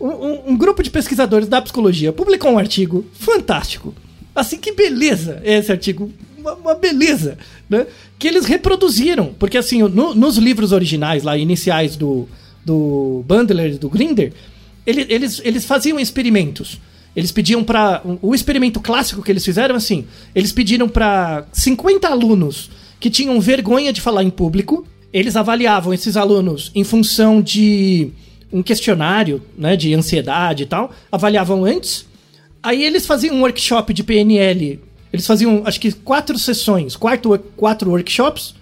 um, 0.00 0.06
um- 0.08 0.50
um 0.52 0.56
grupo 0.56 0.82
de 0.82 0.90
pesquisadores 0.90 1.46
da 1.48 1.60
psicologia 1.60 2.12
publicou 2.12 2.50
um 2.50 2.58
artigo 2.58 3.04
fantástico. 3.12 3.94
Assim, 4.34 4.56
que 4.58 4.72
beleza 4.72 5.40
é 5.44 5.58
esse 5.58 5.70
artigo. 5.70 6.10
Uma, 6.38 6.54
uma 6.54 6.74
beleza, 6.74 7.36
né? 7.68 7.86
Que 8.18 8.26
eles 8.26 8.46
reproduziram. 8.46 9.34
Porque, 9.38 9.58
assim, 9.58 9.82
no- 9.82 10.14
nos 10.14 10.38
livros 10.38 10.72
originais, 10.72 11.22
lá, 11.22 11.36
iniciais 11.36 11.94
do, 11.96 12.26
do 12.64 13.22
e 13.28 13.78
do 13.78 13.90
Grinder, 13.90 14.32
ele- 14.86 15.06
eles, 15.10 15.40
eles 15.44 15.66
faziam 15.66 16.00
experimentos. 16.00 16.80
Eles 17.14 17.30
pediam 17.32 17.62
para 17.62 18.02
O 18.22 18.34
experimento 18.34 18.80
clássico 18.80 19.20
que 19.22 19.30
eles 19.30 19.44
fizeram, 19.44 19.74
assim, 19.74 20.06
eles 20.34 20.52
pediram 20.52 20.88
para 20.88 21.44
50 21.52 22.08
alunos 22.08 22.70
que 22.98 23.10
tinham 23.10 23.38
vergonha 23.40 23.92
de 23.92 24.00
falar 24.00 24.22
em 24.24 24.30
público. 24.30 24.86
Eles 25.12 25.36
avaliavam 25.36 25.92
esses 25.92 26.16
alunos 26.16 26.70
em 26.74 26.84
função 26.84 27.42
de 27.42 28.10
um 28.52 28.62
questionário, 28.62 29.42
né, 29.56 29.76
de 29.76 29.94
ansiedade 29.94 30.64
e 30.64 30.66
tal. 30.66 30.92
Avaliavam 31.10 31.64
antes. 31.64 32.06
Aí 32.62 32.84
eles 32.84 33.06
faziam 33.06 33.36
um 33.36 33.40
workshop 33.40 33.92
de 33.92 34.04
PNL. 34.04 34.80
Eles 35.12 35.26
faziam, 35.26 35.62
acho 35.64 35.80
que, 35.80 35.92
quatro 35.92 36.38
sessões, 36.38 36.96
quatro, 36.96 37.38
quatro 37.56 37.90
workshops. 37.90 38.54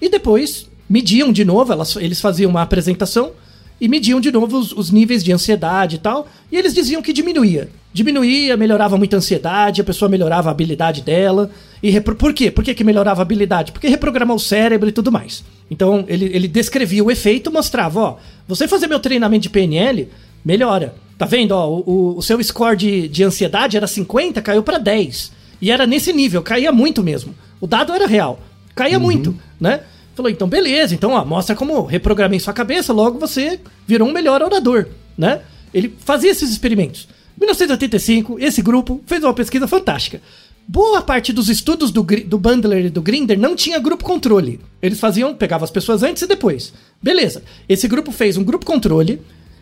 E 0.00 0.08
depois 0.08 0.68
mediam 0.88 1.32
de 1.32 1.44
novo, 1.44 1.72
elas, 1.72 1.96
eles 1.96 2.20
faziam 2.20 2.50
uma 2.50 2.62
apresentação 2.62 3.32
e 3.80 3.88
mediam 3.88 4.20
de 4.20 4.30
novo 4.30 4.58
os, 4.58 4.72
os 4.72 4.90
níveis 4.90 5.22
de 5.22 5.32
ansiedade 5.32 5.96
e 5.96 5.98
tal. 5.98 6.26
E 6.50 6.56
eles 6.56 6.72
diziam 6.74 7.02
que 7.02 7.12
diminuía. 7.12 7.68
Diminuía, 7.92 8.56
melhorava 8.56 8.96
muito 8.98 9.14
a 9.14 9.18
ansiedade, 9.18 9.80
a 9.80 9.84
pessoa 9.84 10.08
melhorava 10.08 10.48
a 10.50 10.52
habilidade 10.52 11.00
dela. 11.02 11.50
E 11.82 11.90
repro... 11.90 12.14
Por 12.14 12.32
quê? 12.34 12.50
Por 12.50 12.62
que, 12.62 12.74
que 12.74 12.84
melhorava 12.84 13.20
a 13.20 13.24
habilidade? 13.24 13.72
Porque 13.72 13.88
reprogramou 13.88 14.36
o 14.36 14.40
cérebro 14.40 14.88
e 14.88 14.92
tudo 14.92 15.10
mais. 15.10 15.42
Então 15.70 16.04
ele, 16.08 16.26
ele 16.32 16.46
descrevia 16.48 17.02
o 17.02 17.10
efeito, 17.10 17.50
mostrava, 17.50 18.00
ó, 18.00 18.16
você 18.46 18.68
fazer 18.68 18.86
meu 18.86 19.00
treinamento 19.00 19.42
de 19.44 19.50
PNL, 19.50 20.08
melhora. 20.44 20.94
Tá 21.18 21.24
vendo? 21.24 21.52
Ó, 21.52 21.68
o, 21.86 22.18
o- 22.18 22.22
seu 22.22 22.42
score 22.44 22.76
de, 22.76 23.08
de 23.08 23.24
ansiedade 23.24 23.76
era 23.76 23.86
50, 23.86 24.42
caiu 24.42 24.62
pra 24.62 24.76
10. 24.78 25.32
E 25.62 25.70
era 25.70 25.86
nesse 25.86 26.12
nível, 26.12 26.42
caía 26.42 26.70
muito 26.70 27.02
mesmo. 27.02 27.34
O 27.60 27.66
dado 27.66 27.94
era 27.94 28.06
real. 28.06 28.38
Caía 28.74 28.98
muito, 28.98 29.34
né? 29.58 29.80
Falou, 30.16 30.30
então 30.30 30.48
beleza, 30.48 30.94
então 30.94 31.10
ó, 31.10 31.22
mostra 31.26 31.54
como 31.54 31.84
reprogramei 31.84 32.40
sua 32.40 32.54
cabeça, 32.54 32.90
logo 32.90 33.18
você 33.18 33.60
virou 33.86 34.08
um 34.08 34.12
melhor 34.12 34.42
orador, 34.42 34.88
né? 35.16 35.42
Ele 35.74 35.94
fazia 35.98 36.30
esses 36.30 36.50
experimentos. 36.50 37.06
Em 37.36 37.40
1985, 37.40 38.38
esse 38.40 38.62
grupo 38.62 39.02
fez 39.06 39.22
uma 39.22 39.34
pesquisa 39.34 39.68
fantástica. 39.68 40.22
Boa 40.66 41.02
parte 41.02 41.34
dos 41.34 41.50
estudos 41.50 41.90
do, 41.90 42.02
do 42.02 42.38
Bandler 42.38 42.86
e 42.86 42.90
do 42.90 43.02
Grinder 43.02 43.38
não 43.38 43.54
tinha 43.54 43.78
grupo 43.78 44.02
controle. 44.02 44.58
Eles 44.80 44.98
faziam, 44.98 45.34
pegavam 45.34 45.64
as 45.64 45.70
pessoas 45.70 46.02
antes 46.02 46.22
e 46.22 46.26
depois. 46.26 46.72
Beleza. 47.00 47.42
Esse 47.68 47.86
grupo 47.86 48.10
fez 48.10 48.38
um 48.38 48.42
grupo 48.42 48.64
controle. 48.64 49.20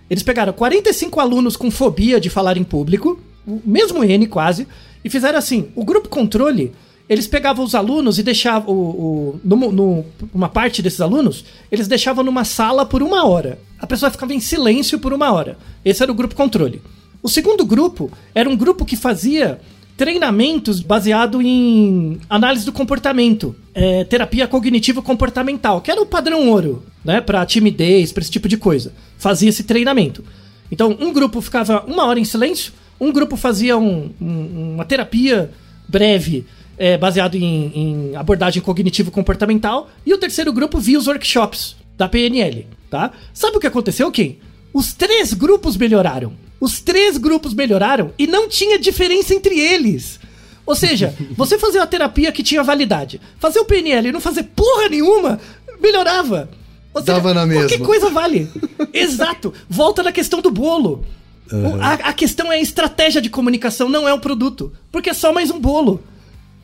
Eles 0.09 0.23
pegaram 0.23 0.53
45 0.53 1.19
alunos 1.19 1.57
com 1.57 1.69
fobia 1.71 2.21
de 2.21 2.31
falar 2.31 2.57
em 2.57 2.65
público, 2.65 3.21
o 3.47 3.61
mesmo 3.67 4.05
N 4.05 4.27
quase, 4.29 4.69
e 5.05 5.11
fizeram 5.11 5.39
assim: 5.39 5.69
o 5.75 5.85
grupo 5.85 6.09
controle, 6.09 6.73
eles 7.09 7.27
pegavam 7.27 7.65
os 7.65 7.75
alunos 7.75 8.19
e 8.19 8.23
deixavam. 8.23 8.75
O, 8.75 8.81
o, 9.37 9.41
no, 9.45 9.73
no- 9.73 10.05
uma 10.33 10.49
parte 10.49 10.81
desses 10.83 11.01
alunos, 11.01 11.45
eles 11.71 11.87
deixavam 11.89 12.25
numa 12.25 12.45
sala 12.45 12.87
por 12.87 13.03
uma 13.03 13.27
hora. 13.27 13.59
A 13.79 13.87
pessoa 13.87 14.11
ficava 14.11 14.33
em 14.35 14.41
silêncio 14.41 14.99
por 14.99 15.13
uma 15.13 15.31
hora. 15.33 15.59
Esse 15.85 16.03
era 16.03 16.11
o 16.11 16.15
grupo 16.15 16.35
controle. 16.35 16.81
O 17.23 17.29
segundo 17.29 17.65
grupo 17.65 18.11
era 18.35 18.49
um 18.49 18.57
grupo 18.57 18.85
que 18.85 18.97
fazia 18.97 19.61
treinamentos 19.97 20.81
baseado 20.81 21.41
em 21.41 22.19
análise 22.29 22.65
do 22.67 22.73
comportamento, 22.73 23.55
é, 23.75 24.03
terapia 24.05 24.47
cognitivo 24.49 25.01
comportamental, 25.01 25.81
que 25.81 25.91
era 25.91 26.03
o 26.03 26.07
padrão 26.07 26.49
ouro, 26.51 26.83
né, 27.05 27.21
para 27.21 27.47
timidez, 27.47 28.13
para 28.13 28.23
esse 28.23 28.31
tipo 28.31 28.49
de 28.49 28.57
coisa. 28.57 28.93
Fazia 29.17 29.49
esse 29.49 29.63
treinamento. 29.63 30.25
Então, 30.71 30.97
um 31.01 31.13
grupo 31.13 31.41
ficava 31.41 31.85
uma 31.87 32.05
hora 32.07 32.19
em 32.19 32.25
silêncio, 32.25 32.73
um 33.01 33.13
grupo 33.13 33.37
fazia 33.37 33.77
um- 33.79 34.11
um- 34.21 34.75
uma 34.75 34.85
terapia 34.85 35.51
breve 35.89 36.45
é, 36.79 36.97
baseado 36.99 37.35
em, 37.37 37.73
em 37.75 38.17
abordagem 38.17 38.63
cognitivo 38.63 39.11
comportamental 39.11 39.89
e 40.05 40.13
o 40.13 40.19
terceiro 40.19 40.53
grupo 40.53 40.79
via 40.79 40.99
os 40.99 41.07
workshops 41.07 41.77
da 41.97 42.09
PNL, 42.09 42.67
tá? 42.91 43.13
Sabe 43.33 43.57
o 43.57 43.61
que 43.61 43.67
aconteceu, 43.67 44.11
Kim? 44.11 44.39
Os 44.73 44.93
três 44.93 45.33
grupos 45.33 45.77
melhoraram. 45.77 46.33
Os 46.61 46.81
três 46.81 47.17
grupos 47.17 47.55
melhoraram 47.55 48.13
e 48.19 48.27
não 48.27 48.49
tinha 48.49 48.79
diferença 48.79 49.35
entre 49.35 49.59
eles. 49.59 50.19
Ou 50.67 50.75
seja, 50.75 51.15
você 51.37 51.59
fazer 51.59 51.79
uma 51.79 51.87
terapia 51.87 52.33
que 52.33 52.43
tinha 52.43 52.63
validade, 52.63 53.21
fazer 53.39 53.61
o 53.61 53.65
PNL 53.65 54.09
e 54.09 54.13
não 54.13 54.21
fazer 54.21 54.45
porra 54.45 54.89
nenhuma, 54.89 55.39
melhorava. 55.81 56.49
Ou 56.93 57.01
seja, 57.01 57.13
Dava 57.15 57.35
na 57.35 57.47
Qualquer 57.47 57.71
mesma. 57.79 57.87
coisa 57.87 58.11
vale. 58.11 58.49
Exato. 58.93 59.53
Volta 59.69 60.03
na 60.03 60.13
questão 60.13 60.41
do 60.41 60.51
bolo. 60.51 61.05
O- 61.53 61.81
a, 61.83 61.93
a 61.95 62.13
questão 62.13 62.51
é 62.53 62.57
a 62.57 62.61
estratégia 62.61 63.21
de 63.21 63.29
comunicação, 63.29 63.89
não 63.89 64.09
é 64.09 64.15
o 64.15 64.19
produto. 64.21 64.73
Porque 64.91 65.11
é 65.11 65.15
só 65.15 65.33
mais 65.33 65.51
um 65.51 65.59
bolo. 65.61 66.03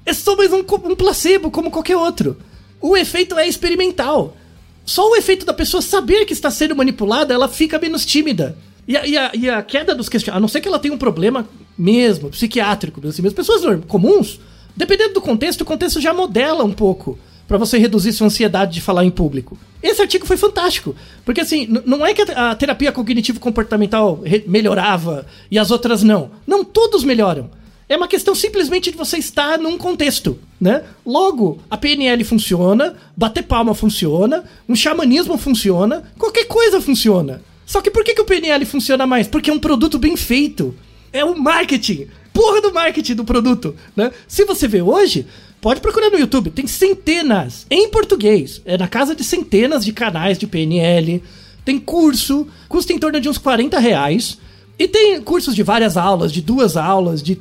É 0.05 0.13
só 0.13 0.37
mais 0.37 0.53
um, 0.53 0.59
um 0.85 0.95
placebo, 0.97 1.51
como 1.51 1.71
qualquer 1.71 1.97
outro. 1.97 2.37
O 2.81 2.97
efeito 2.97 3.39
é 3.39 3.47
experimental. 3.47 4.37
Só 4.85 5.09
o 5.11 5.17
efeito 5.17 5.45
da 5.47 5.53
pessoa 5.53 5.83
saber 5.83 6.25
que 6.25 6.33
está 6.33 6.51
sendo 6.51 6.75
manipulada, 6.75 7.33
ela 7.35 7.49
fica 7.49 7.79
menos 7.79 8.05
tímida. 8.07 8.57
E 8.89 8.97
a, 8.97 9.07
e 9.07 9.17
a- 9.17 9.31
e 9.35 9.51
a 9.51 9.63
queda 9.63 9.95
dos 9.95 10.09
questionamentos, 10.09 10.39
a 10.39 10.41
não 10.41 10.49
ser 10.49 10.61
que 10.61 10.67
ela 10.69 10.79
tenha 10.79 10.95
um 10.95 10.99
problema 10.99 11.47
mesmo, 11.79 12.31
psiquiátrico, 12.31 13.07
assim, 13.07 13.23
mas 13.23 13.33
pessoas 13.33 13.63
comuns, 13.87 14.41
dependendo 14.77 15.15
do 15.15 15.21
contexto, 15.21 15.61
o 15.61 15.65
contexto 15.65 16.01
já 16.01 16.13
modela 16.13 16.65
um 16.65 16.73
pouco 16.73 17.19
para 17.47 17.59
você 17.59 17.79
reduzir 17.79 18.13
sua 18.13 18.27
ansiedade 18.29 18.73
de 18.75 18.81
falar 18.81 19.05
em 19.05 19.11
público. 19.11 19.57
Esse 19.83 20.01
artigo 20.01 20.27
foi 20.27 20.37
fantástico, 20.37 20.95
porque 21.25 21.41
assim, 21.41 21.69
não 21.85 22.05
é 22.07 22.15
que 22.15 22.23
a, 22.23 22.55
terapia 22.55 22.91
cognitivo-comportamental 22.93 24.23
melhorava 24.47 25.27
e 25.51 25.59
as 25.59 25.71
outras 25.71 26.03
não. 26.03 26.31
Não, 26.47 26.65
todos 26.65 27.05
melhoram. 27.05 27.51
É 27.91 27.97
uma 27.97 28.07
questão 28.07 28.37
simplesmente 28.37 28.93
de 28.93 28.97
você 28.97 29.19
estar 29.19 29.59
num 29.59 29.77
contexto, 29.77 30.39
né? 30.61 30.85
Logo, 31.05 31.59
a 31.69 31.77
PNL 31.77 32.23
funciona, 32.23 32.95
bater 33.17 33.43
palma 33.43 33.75
funciona, 33.75 34.45
um 34.69 34.77
xamanismo 34.77 35.37
funciona, 35.37 36.05
qualquer 36.17 36.45
coisa 36.45 36.81
funciona. 36.81 37.43
Só 37.67 37.81
que 37.81 37.91
por 37.91 38.05
que, 38.05 38.15
que 38.15 38.21
o 38.21 38.25
PNL 38.25 38.65
funciona 38.65 39.09
mais? 39.09 39.27
Porque 39.27 39.51
é 39.51 39.53
um 39.53 39.59
produto 39.59 39.99
bem 39.99 40.17
feito. 40.17 40.73
É 41.13 41.25
o 41.25 41.37
marketing. 41.37 42.07
Porra 42.33 42.61
do 42.61 42.73
marketing 42.73 43.17
do 43.17 43.25
produto, 43.25 43.75
né? 43.97 44.13
Se 44.29 44.45
você 44.45 44.69
vê 44.69 44.81
hoje, 44.81 45.27
pode 45.61 45.81
procurar 45.81 46.11
no 46.11 46.19
YouTube, 46.19 46.51
tem 46.51 46.69
centenas 46.69 47.67
em 47.69 47.89
português. 47.89 48.63
É 48.65 48.79
na 48.79 48.87
casa 48.87 49.17
de 49.17 49.25
centenas 49.25 49.85
de 49.85 49.93
canais 49.93 50.39
de 50.39 50.47
PNL. 50.47 51.21
Tem 51.65 51.77
curso, 51.77 52.47
custa 52.69 52.93
em 52.93 53.01
torno 53.01 53.21
de 53.21 53.29
uns 53.29 53.37
40 53.37 53.81
reais. 53.81 54.39
E 54.81 54.89
tem 54.89 55.21
cursos 55.21 55.55
de 55.55 55.63
várias 55.63 55.99
aulas, 55.99 56.33
de 56.33 56.41
duas 56.41 56.75
aulas, 56.75 57.23
de 57.23 57.39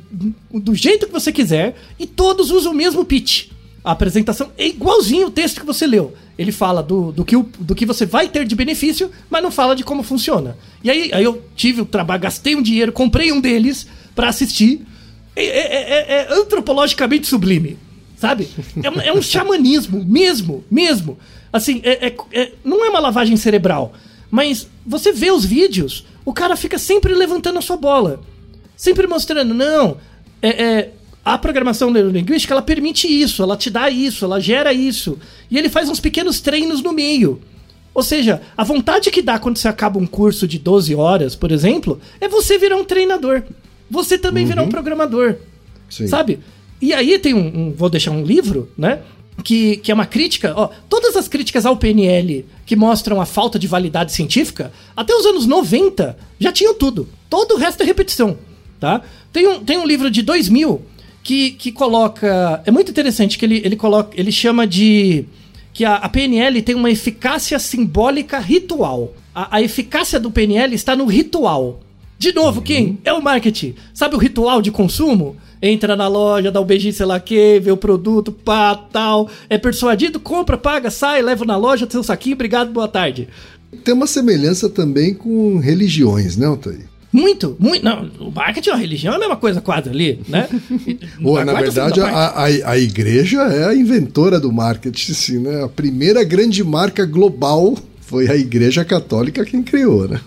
do 0.52 0.74
jeito 0.74 1.06
que 1.06 1.12
você 1.12 1.32
quiser, 1.32 1.74
e 1.98 2.06
todos 2.06 2.50
usam 2.50 2.72
o 2.72 2.74
mesmo 2.74 3.02
pitch. 3.02 3.46
A 3.82 3.92
apresentação 3.92 4.50
é 4.58 4.66
igualzinho 4.68 5.28
o 5.28 5.30
texto 5.30 5.58
que 5.60 5.64
você 5.66 5.86
leu. 5.86 6.12
Ele 6.36 6.52
fala 6.52 6.82
do, 6.82 7.10
do, 7.12 7.24
que, 7.24 7.34
o- 7.34 7.48
do 7.58 7.74
que 7.74 7.86
você 7.86 8.04
vai 8.04 8.28
ter 8.28 8.44
de 8.44 8.54
benefício, 8.54 9.10
mas 9.30 9.42
não 9.42 9.50
fala 9.50 9.74
de 9.74 9.82
como 9.82 10.02
funciona. 10.02 10.54
E 10.84 10.90
aí, 10.90 11.10
aí 11.14 11.24
eu 11.24 11.42
tive 11.56 11.80
o 11.80 11.86
trabalho, 11.86 12.20
gastei 12.20 12.54
um 12.54 12.60
dinheiro, 12.60 12.92
comprei 12.92 13.32
um 13.32 13.40
deles 13.40 13.86
pra 14.14 14.28
assistir. 14.28 14.82
É, 15.34 15.42
é- 15.44 15.92
é- 15.92 16.26
é 16.28 16.34
antropologicamente 16.34 17.26
sublime, 17.26 17.78
sabe? 18.18 18.48
É, 18.82 18.90
um- 18.90 19.00
é 19.00 19.12
um 19.14 19.22
xamanismo, 19.22 20.04
mesmo, 20.04 20.62
mesmo. 20.70 21.18
Assim, 21.50 21.80
é- 21.84 22.08
é- 22.08 22.16
é- 22.32 22.52
não 22.62 22.84
é 22.84 22.90
uma 22.90 23.00
lavagem 23.00 23.36
cerebral, 23.38 23.94
mas 24.30 24.68
você 24.86 25.10
vê 25.10 25.30
os 25.30 25.44
vídeos, 25.46 26.04
o 26.30 26.32
cara 26.32 26.54
fica 26.56 26.78
sempre 26.78 27.12
levantando 27.12 27.58
a 27.58 27.62
sua 27.62 27.76
bola. 27.76 28.20
Sempre 28.76 29.06
mostrando, 29.06 29.52
não, 29.52 29.96
é, 30.40 30.48
é, 30.64 30.90
a 31.24 31.36
programação 31.36 31.90
neurolinguística, 31.90 32.54
ela 32.54 32.62
permite 32.62 33.06
isso, 33.06 33.42
ela 33.42 33.56
te 33.56 33.68
dá 33.68 33.90
isso, 33.90 34.24
ela 34.24 34.40
gera 34.40 34.72
isso. 34.72 35.18
E 35.50 35.58
ele 35.58 35.68
faz 35.68 35.88
uns 35.88 36.00
pequenos 36.00 36.40
treinos 36.40 36.80
no 36.82 36.92
meio. 36.92 37.40
Ou 37.92 38.02
seja, 38.02 38.40
a 38.56 38.62
vontade 38.62 39.10
que 39.10 39.20
dá 39.20 39.38
quando 39.38 39.58
você 39.58 39.66
acaba 39.68 39.98
um 39.98 40.06
curso 40.06 40.46
de 40.46 40.58
12 40.58 40.94
horas, 40.94 41.34
por 41.34 41.50
exemplo, 41.50 42.00
é 42.20 42.28
você 42.28 42.56
virar 42.56 42.76
um 42.76 42.84
treinador. 42.84 43.42
Você 43.90 44.16
também 44.16 44.46
virar 44.46 44.62
um 44.62 44.68
programador. 44.68 45.34
Sim. 45.90 46.06
Sabe? 46.06 46.38
E 46.80 46.94
aí 46.94 47.18
tem 47.18 47.34
um, 47.34 47.66
um- 47.66 47.72
Vou 47.72 47.90
deixar 47.90 48.12
um 48.12 48.22
livro, 48.24 48.70
né? 48.78 49.00
Que, 49.42 49.78
que 49.78 49.90
é 49.90 49.94
uma 49.94 50.06
crítica. 50.06 50.52
Ó, 50.56 50.68
todas 50.88 51.16
as 51.16 51.28
críticas 51.28 51.64
ao 51.66 51.76
PNL 51.76 52.44
que 52.66 52.76
mostram 52.76 53.20
a 53.20 53.26
falta 53.26 53.58
de 53.58 53.66
validade 53.66 54.12
científica, 54.12 54.72
até 54.96 55.14
os 55.14 55.24
anos 55.26 55.46
90 55.46 56.16
já 56.38 56.52
tinham 56.52 56.74
tudo. 56.74 57.08
Todo 57.28 57.54
o 57.54 57.58
resto 57.58 57.82
é 57.82 57.86
repetição. 57.86 58.38
Tá? 58.78 59.02
Tem, 59.32 59.46
um, 59.46 59.62
tem 59.62 59.76
um 59.76 59.86
livro 59.86 60.10
de 60.10 60.22
2000 60.22 60.82
que, 61.22 61.52
que 61.52 61.72
coloca. 61.72 62.62
É 62.64 62.70
muito 62.70 62.90
interessante 62.90 63.38
que 63.38 63.44
ele, 63.44 63.60
ele, 63.64 63.76
coloca, 63.76 64.18
ele 64.18 64.32
chama 64.32 64.66
de. 64.66 65.24
Que 65.72 65.84
a, 65.84 65.96
a 65.96 66.08
PNL 66.08 66.60
tem 66.62 66.74
uma 66.74 66.90
eficácia 66.90 67.58
simbólica 67.58 68.38
ritual. 68.38 69.14
A, 69.34 69.56
a 69.56 69.62
eficácia 69.62 70.18
do 70.18 70.30
PNL 70.30 70.74
está 70.74 70.96
no 70.96 71.06
ritual. 71.06 71.80
De 72.18 72.34
novo, 72.34 72.60
quem? 72.60 72.98
É 73.04 73.12
o 73.12 73.22
marketing. 73.22 73.74
Sabe 73.94 74.14
o 74.14 74.18
ritual 74.18 74.60
de 74.60 74.70
consumo? 74.70 75.36
Entra 75.62 75.96
na 75.96 76.08
loja, 76.08 76.50
dá 76.50 76.60
um 76.60 76.64
beijinho, 76.64 76.92
sei 76.92 77.06
lá 77.06 77.20
que, 77.20 77.60
vê 77.60 77.70
o 77.70 77.76
produto, 77.76 78.32
pá, 78.32 78.74
tal, 78.74 79.28
é 79.48 79.58
persuadido, 79.58 80.18
compra, 80.18 80.56
paga, 80.56 80.90
sai, 80.90 81.22
leva 81.22 81.44
na 81.44 81.56
loja, 81.56 81.86
seu 81.88 82.02
saquinho, 82.02 82.34
obrigado, 82.34 82.72
boa 82.72 82.88
tarde. 82.88 83.28
Tem 83.84 83.94
uma 83.94 84.06
semelhança 84.06 84.68
também 84.68 85.14
com 85.14 85.58
religiões, 85.58 86.36
né, 86.36 86.46
Altair? 86.46 86.88
Muito, 87.12 87.56
muito. 87.58 87.84
Não, 87.84 88.08
o 88.20 88.30
marketing 88.30 88.68
e 88.68 88.72
a 88.72 88.76
religião 88.76 89.14
é 89.14 89.16
a 89.16 89.18
mesma 89.18 89.36
coisa 89.36 89.60
quase 89.60 89.88
ali, 89.88 90.20
né? 90.28 90.48
Boa, 91.20 91.44
na 91.44 91.54
verdade, 91.54 92.00
a, 92.00 92.06
a, 92.06 92.44
a, 92.44 92.78
igreja 92.78 93.42
é 93.42 93.66
a 93.66 93.74
inventora 93.74 94.38
do 94.38 94.52
marketing, 94.52 95.12
sim, 95.12 95.38
né? 95.40 95.64
A 95.64 95.68
primeira 95.68 96.22
grande 96.22 96.62
marca 96.62 97.04
global 97.04 97.76
foi 98.00 98.28
a 98.28 98.36
Igreja 98.36 98.84
Católica 98.84 99.44
quem 99.44 99.62
criou, 99.62 100.08
né? 100.08 100.20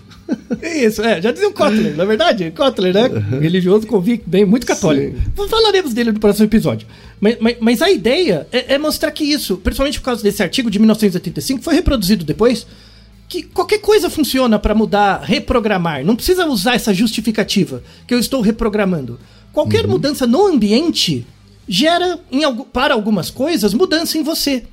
Isso, 0.62 1.02
é, 1.02 1.20
já 1.20 1.30
dizia 1.30 1.48
o 1.48 1.52
Kotler, 1.52 1.96
na 1.96 2.04
é 2.04 2.06
verdade, 2.06 2.50
Kotler, 2.50 2.94
né? 2.94 3.10
Religioso, 3.40 3.86
convicto, 3.86 4.28
bem, 4.28 4.44
muito 4.44 4.66
católico. 4.66 5.16
Sim. 5.16 5.48
Falaremos 5.48 5.92
dele 5.92 6.12
no 6.12 6.20
próximo 6.20 6.46
episódio. 6.46 6.86
Mas, 7.20 7.36
mas, 7.40 7.56
mas 7.60 7.82
a 7.82 7.90
ideia 7.90 8.46
é, 8.50 8.74
é, 8.74 8.78
mostrar 8.78 9.10
que 9.10 9.24
isso, 9.24 9.56
principalmente 9.58 9.98
por 9.98 10.06
causa 10.06 10.22
desse 10.22 10.42
artigo 10.42 10.70
de 10.70 10.78
1985, 10.78 11.62
foi 11.62 11.74
reproduzido 11.74 12.24
depois, 12.24 12.66
que 13.28 13.42
qualquer 13.42 13.78
coisa 13.78 14.08
funciona 14.08 14.58
para 14.58 14.74
mudar, 14.74 15.22
reprogramar. 15.22 16.04
Não 16.04 16.16
precisa 16.16 16.46
usar 16.46 16.74
essa 16.74 16.92
justificativa 16.94 17.82
que 18.06 18.14
eu 18.14 18.18
estou 18.18 18.40
reprogramando. 18.40 19.18
Qualquer 19.52 19.84
uhum. 19.84 19.92
mudança 19.92 20.26
no 20.26 20.46
ambiente 20.46 21.26
gera, 21.68 22.18
em, 22.30 22.40
para 22.72 22.94
algumas 22.94 23.30
coisas, 23.30 23.74
mudança 23.74 24.18
em 24.18 24.22
você. 24.22 24.64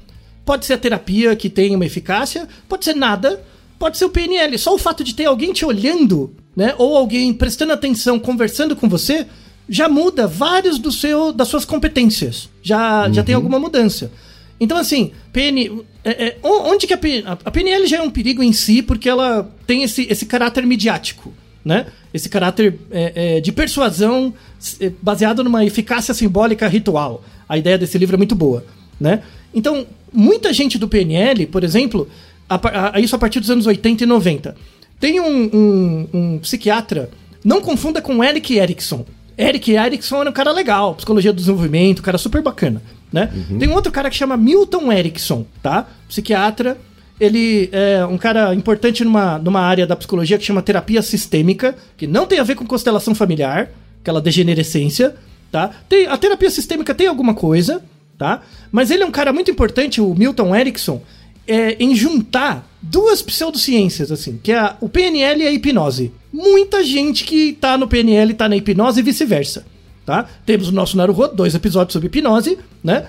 Pode 0.44 0.66
ser 0.66 0.74
a 0.74 0.78
terapia 0.78 1.36
que 1.36 1.50
tem 1.50 1.76
uma 1.76 1.86
eficácia, 1.86 2.48
pode 2.68 2.84
ser 2.84 2.96
nada, 2.96 3.42
pode 3.82 3.98
ser 3.98 4.06
o 4.06 4.10
PNL. 4.10 4.56
Só 4.60 4.76
o 4.76 4.78
fato 4.78 5.04
de 5.04 5.16
ter 5.16 5.26
alguém 5.26 5.52
te 5.52 5.66
olhando, 5.66 6.36
né? 6.56 6.76
Ou 6.78 6.96
alguém 6.96 7.34
prestando 7.34 7.74
atenção, 7.74 8.20
conversando 8.20 8.76
com 8.76 8.88
você, 8.88 9.26
já 9.68 9.90
muda 9.90 10.28
vários 10.28 10.78
do 10.78 10.92
seu, 10.92 11.34
das 11.34 11.48
suas 11.48 11.66
competências. 11.66 12.48
Já, 12.62 13.08
uhum. 13.08 13.14
já 13.16 13.24
tem 13.24 13.34
uhum. 13.34 13.40
alguma 13.42 13.60
mudança. 13.60 14.12
Então, 14.60 14.78
assim, 14.78 15.12
PN, 15.34 15.84
é, 16.04 16.26
é, 16.28 16.38
onde 16.44 16.86
que 16.86 16.94
a, 16.94 17.00
a 17.44 17.50
PNL 17.50 17.88
já 17.88 17.98
é 17.98 18.02
um 18.04 18.12
perigo 18.12 18.44
em 18.44 18.54
si, 18.54 18.84
porque 18.84 19.10
ela 19.10 19.52
tem 19.66 19.82
esse, 19.82 20.06
esse 20.08 20.28
caráter 20.28 20.64
midiático, 20.68 21.34
né? 21.66 21.88
Esse 22.14 22.30
caráter 22.30 22.78
é, 22.92 23.38
é, 23.38 23.42
de 23.42 23.52
persuasão 23.52 24.32
é, 24.80 24.92
baseado 25.02 25.44
numa 25.44 25.66
eficácia 25.66 26.14
simbólica 26.14 26.68
ritual. 26.68 27.24
A 27.50 27.58
ideia 27.58 27.80
desse 27.80 27.98
livro 27.98 28.16
é 28.16 28.18
muito 28.18 28.36
boa, 28.36 28.64
né? 29.00 29.24
Então, 29.52 29.88
muita 30.14 30.54
gente 30.54 30.78
do 30.78 30.88
PNL, 30.88 31.48
por 31.48 31.64
exemplo, 31.64 32.08
a, 32.56 32.98
a, 32.98 33.00
isso 33.00 33.16
a 33.16 33.20
partir 33.20 33.40
dos 33.40 33.50
anos 33.50 33.66
80 33.66 34.04
e 34.04 34.08
90. 34.08 34.56
Tem 35.00 35.20
um, 35.20 35.50
um, 35.54 36.08
um 36.14 36.40
psiquiatra, 36.40 37.10
não 37.44 37.62
confunda 37.62 38.02
com 38.02 38.24
Eric 38.24 38.58
Erickson. 38.58 39.06
Eric 39.38 39.72
Erickson 39.72 40.22
era 40.22 40.30
um 40.30 40.34
cara 40.34 40.52
legal, 40.52 40.94
psicologia 40.96 41.32
do 41.32 41.38
desenvolvimento, 41.38 42.00
um 42.00 42.04
cara 42.04 42.18
super 42.18 42.42
bacana, 42.42 42.82
né? 43.12 43.32
Uhum. 43.34 43.58
Tem 43.58 43.68
um 43.68 43.74
outro 43.74 43.92
cara 43.92 44.10
que 44.10 44.16
chama 44.16 44.38
Milton 44.38 44.92
Erickson, 44.92 45.46
tá? 45.62 45.88
Psiquiatra. 46.08 46.78
Ele 47.20 47.70
é 47.72 48.04
um 48.06 48.18
cara 48.18 48.54
importante 48.54 49.04
numa, 49.04 49.38
numa 49.38 49.62
área 49.62 49.86
da 49.86 49.96
psicologia 49.96 50.40
que 50.40 50.44
chama 50.44 50.62
terapia 50.62 51.04
sistêmica, 51.04 51.76
que 51.96 52.08
não 52.08 52.26
tem 52.26 52.40
a 52.40 52.44
ver 52.44 52.56
com 52.56 52.66
constelação 52.66 53.14
familiar, 53.14 53.70
aquela 54.02 54.20
degenerescência, 54.20 55.16
tá? 55.52 55.70
Tem, 55.88 56.08
a 56.08 56.18
terapia 56.18 56.50
sistêmica 56.50 56.96
tem 56.96 57.08
alguma 57.08 57.36
coisa, 57.36 57.84
tá? 58.18 58.42
Mas 58.72 58.90
ele 58.90 59.04
é 59.04 59.06
um 59.06 59.12
cara 59.12 59.32
muito 59.32 59.52
importante, 59.52 60.02
o 60.02 60.16
Milton 60.16 60.56
Erickson, 60.56 61.02
é, 61.48 61.76
em 61.80 61.96
juntar 61.96 62.68
duas 62.82 63.22
pseudociências, 63.22 64.12
assim, 64.12 64.40
que 64.42 64.52
é 64.52 64.76
o 64.80 64.90
PNL 64.90 65.44
e 65.44 65.48
a 65.48 65.52
hipnose. 65.52 66.12
Muita 66.34 66.84
gente 66.84 67.24
que 67.24 67.54
tá 67.54 67.78
no 67.78 67.88
PNL 67.88 68.34
tá 68.34 68.48
na 68.48 68.56
hipnose 68.56 69.00
e 69.00 69.04
vice-versa, 69.04 69.66
tá? 70.06 70.28
Temos 70.46 70.70
o 70.70 70.72
nosso 70.72 70.98
Naruhodo, 70.98 71.36
dois 71.36 71.54
episódios 71.54 71.94
sobre 71.94 72.08
hipnose, 72.08 72.58
né? 72.84 73.08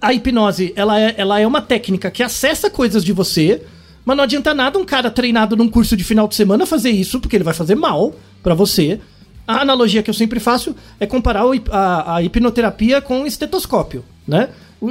A 0.00 0.12
hipnose, 0.12 0.72
ela 0.76 0.98
é, 0.98 1.14
ela 1.16 1.40
é 1.40 1.46
uma 1.46 1.60
técnica 1.60 2.10
que 2.10 2.22
acessa 2.22 2.70
coisas 2.70 3.04
de 3.04 3.12
você, 3.12 3.62
mas 4.04 4.16
não 4.16 4.24
adianta 4.24 4.54
nada 4.54 4.78
um 4.78 4.84
cara 4.84 5.10
treinado 5.10 5.56
num 5.56 5.68
curso 5.68 5.96
de 5.96 6.04
final 6.04 6.26
de 6.26 6.34
semana 6.34 6.64
fazer 6.64 6.90
isso, 6.90 7.20
porque 7.20 7.36
ele 7.36 7.44
vai 7.44 7.54
fazer 7.54 7.74
mal 7.74 8.14
para 8.42 8.54
você. 8.54 9.00
A 9.46 9.62
analogia 9.62 10.02
que 10.02 10.08
eu 10.08 10.14
sempre 10.14 10.38
faço 10.40 10.74
é 10.98 11.06
comparar 11.06 11.42
a, 11.70 12.16
a 12.16 12.22
hipnoterapia 12.22 13.00
com 13.00 13.26
estetoscópio, 13.26 14.04
né? 14.26 14.48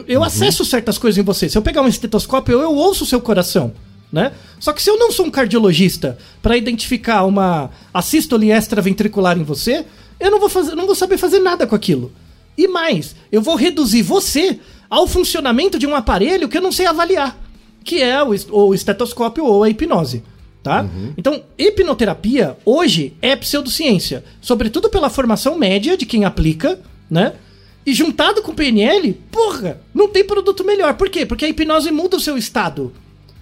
Eu 0.08 0.20
uhum. 0.20 0.26
acesso 0.26 0.64
certas 0.64 0.98
coisas 0.98 1.18
em 1.18 1.24
você. 1.24 1.50
Se 1.50 1.58
eu 1.58 1.62
pegar 1.62 1.82
um 1.82 1.88
estetoscópio, 1.88 2.54
eu, 2.54 2.62
eu 2.62 2.76
ouço 2.76 3.04
o 3.04 3.08
seu 3.08 3.20
coração. 3.20 3.74
Né? 4.12 4.32
Só 4.60 4.74
que 4.74 4.82
se 4.82 4.90
eu 4.90 4.98
não 4.98 5.12
sou 5.12 5.26
um 5.26 5.32
cardiologista 5.32 6.18
para 6.42 6.58
identificar 6.58 7.24
uma 7.26 7.70
assístole 7.94 8.52
extraventricular 8.52 9.38
em 9.38 9.44
você, 9.44 9.86
eu 10.20 10.32
não 10.32 10.40
vou, 10.40 10.50
fazer, 10.50 10.76
não 10.76 10.86
vou 10.86 10.96
saber 10.96 11.18
fazer 11.18 11.40
nada 11.40 11.68
com 11.68 11.76
aquilo. 11.76 12.12
E 12.58 12.68
mais, 12.68 13.16
eu 13.32 13.42
vou 13.42 13.56
reduzir 13.56 14.02
você 14.02 14.60
ao 14.90 15.08
funcionamento 15.08 15.78
de 15.78 15.86
um 15.86 15.96
aparelho 15.96 16.50
que 16.50 16.58
eu 16.58 16.62
não 16.62 16.72
sei 16.72 16.88
avaliar, 16.88 17.40
que 17.84 18.02
é 18.02 18.22
o, 18.24 18.34
o 18.52 18.74
estetoscópio 18.74 19.46
ou 19.46 19.64
a 19.64 19.70
hipnose. 19.70 20.24
Tá? 20.62 20.82
Uhum. 20.82 21.14
Então, 21.16 21.42
hipnoterapia 21.58 22.58
hoje 22.66 23.14
é 23.22 23.34
pseudociência, 23.36 24.26
sobretudo 24.42 24.90
pela 24.90 25.10
formação 25.10 25.58
média 25.58 25.96
de 25.96 26.06
quem 26.06 26.26
aplica, 26.26 26.80
né? 27.10 27.34
E 27.86 27.94
juntado 27.94 28.42
com 28.42 28.54
PNL, 28.54 29.14
porra, 29.32 29.82
não 29.94 30.08
tem 30.08 30.24
produto 30.24 30.64
melhor. 30.64 30.96
Por 30.96 31.10
quê? 31.10 31.26
Porque 31.26 31.46
a 31.46 31.50
hipnose 31.50 31.92
muda 31.92 32.18
o 32.18 32.20
seu 32.20 32.38
estado. 32.38 32.94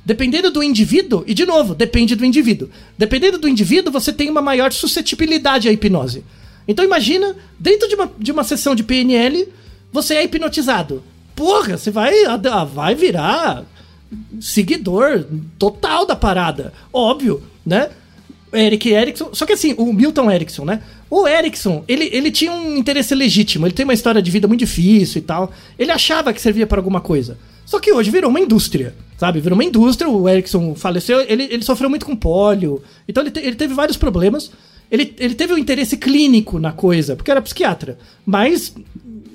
Dependendo 0.05 0.49
do 0.49 0.63
indivíduo, 0.63 1.23
e 1.27 1.33
de 1.33 1.45
novo, 1.45 1.75
depende 1.75 2.15
do 2.15 2.23
indivíduo. 2.23 2.69
Dependendo 2.97 3.37
do 3.37 3.49
indivíduo, 3.49 3.91
você 3.91 4.13
tem 4.13 4.29
uma 4.29 4.41
maior 4.41 4.71
suscetibilidade 4.71 5.67
à 5.67 5.71
hipnose. 5.71 6.23
Então 6.67 6.85
imagina, 6.85 7.35
dentro 7.59 7.87
de 7.87 7.95
uma, 7.95 8.11
de 8.17 8.31
uma 8.31 8.43
sessão 8.43 8.73
de 8.73 8.83
PNL, 8.83 9.47
você 9.91 10.15
é 10.15 10.23
hipnotizado. 10.23 11.03
Porra, 11.35 11.77
você 11.77 11.91
vai, 11.91 12.13
vai 12.73 12.95
virar 12.95 13.65
seguidor 14.39 15.25
total 15.59 16.05
da 16.05 16.15
parada. 16.15 16.73
Óbvio, 16.91 17.43
né? 17.65 17.89
Eric 18.53 18.89
Erickson. 18.89 19.29
Só 19.33 19.45
que 19.45 19.53
assim, 19.53 19.75
o 19.77 19.91
Milton 19.93 20.31
Erickson, 20.31 20.65
né? 20.65 20.81
O 21.09 21.27
Erickson, 21.27 21.83
ele, 21.87 22.09
ele 22.11 22.31
tinha 22.31 22.51
um 22.51 22.77
interesse 22.77 23.15
legítimo. 23.15 23.65
Ele 23.65 23.73
tem 23.73 23.85
uma 23.85 23.93
história 23.93 24.21
de 24.21 24.29
vida 24.29 24.47
muito 24.47 24.59
difícil 24.59 25.19
e 25.19 25.21
tal. 25.21 25.51
Ele 25.79 25.91
achava 25.91 26.33
que 26.33 26.41
servia 26.41 26.67
para 26.67 26.79
alguma 26.79 26.99
coisa. 26.99 27.37
Só 27.65 27.79
que 27.79 27.91
hoje 27.91 28.09
virou 28.09 28.29
uma 28.29 28.39
indústria, 28.39 28.95
sabe? 29.17 29.39
Virou 29.39 29.57
uma 29.57 29.63
indústria. 29.63 30.09
O 30.09 30.27
Erickson 30.27 30.75
faleceu, 30.75 31.19
ele, 31.21 31.43
ele 31.51 31.63
sofreu 31.63 31.89
muito 31.89 32.05
com 32.05 32.15
pólio. 32.15 32.81
Então 33.07 33.23
ele, 33.23 33.31
te, 33.31 33.39
ele 33.39 33.55
teve 33.55 33.73
vários 33.73 33.97
problemas. 33.97 34.51
Ele, 34.89 35.13
ele 35.19 35.35
teve 35.35 35.53
um 35.53 35.57
interesse 35.57 35.97
clínico 35.97 36.59
na 36.59 36.71
coisa, 36.71 37.15
porque 37.15 37.29
era 37.29 37.41
psiquiatra. 37.41 37.97
Mas 38.25 38.73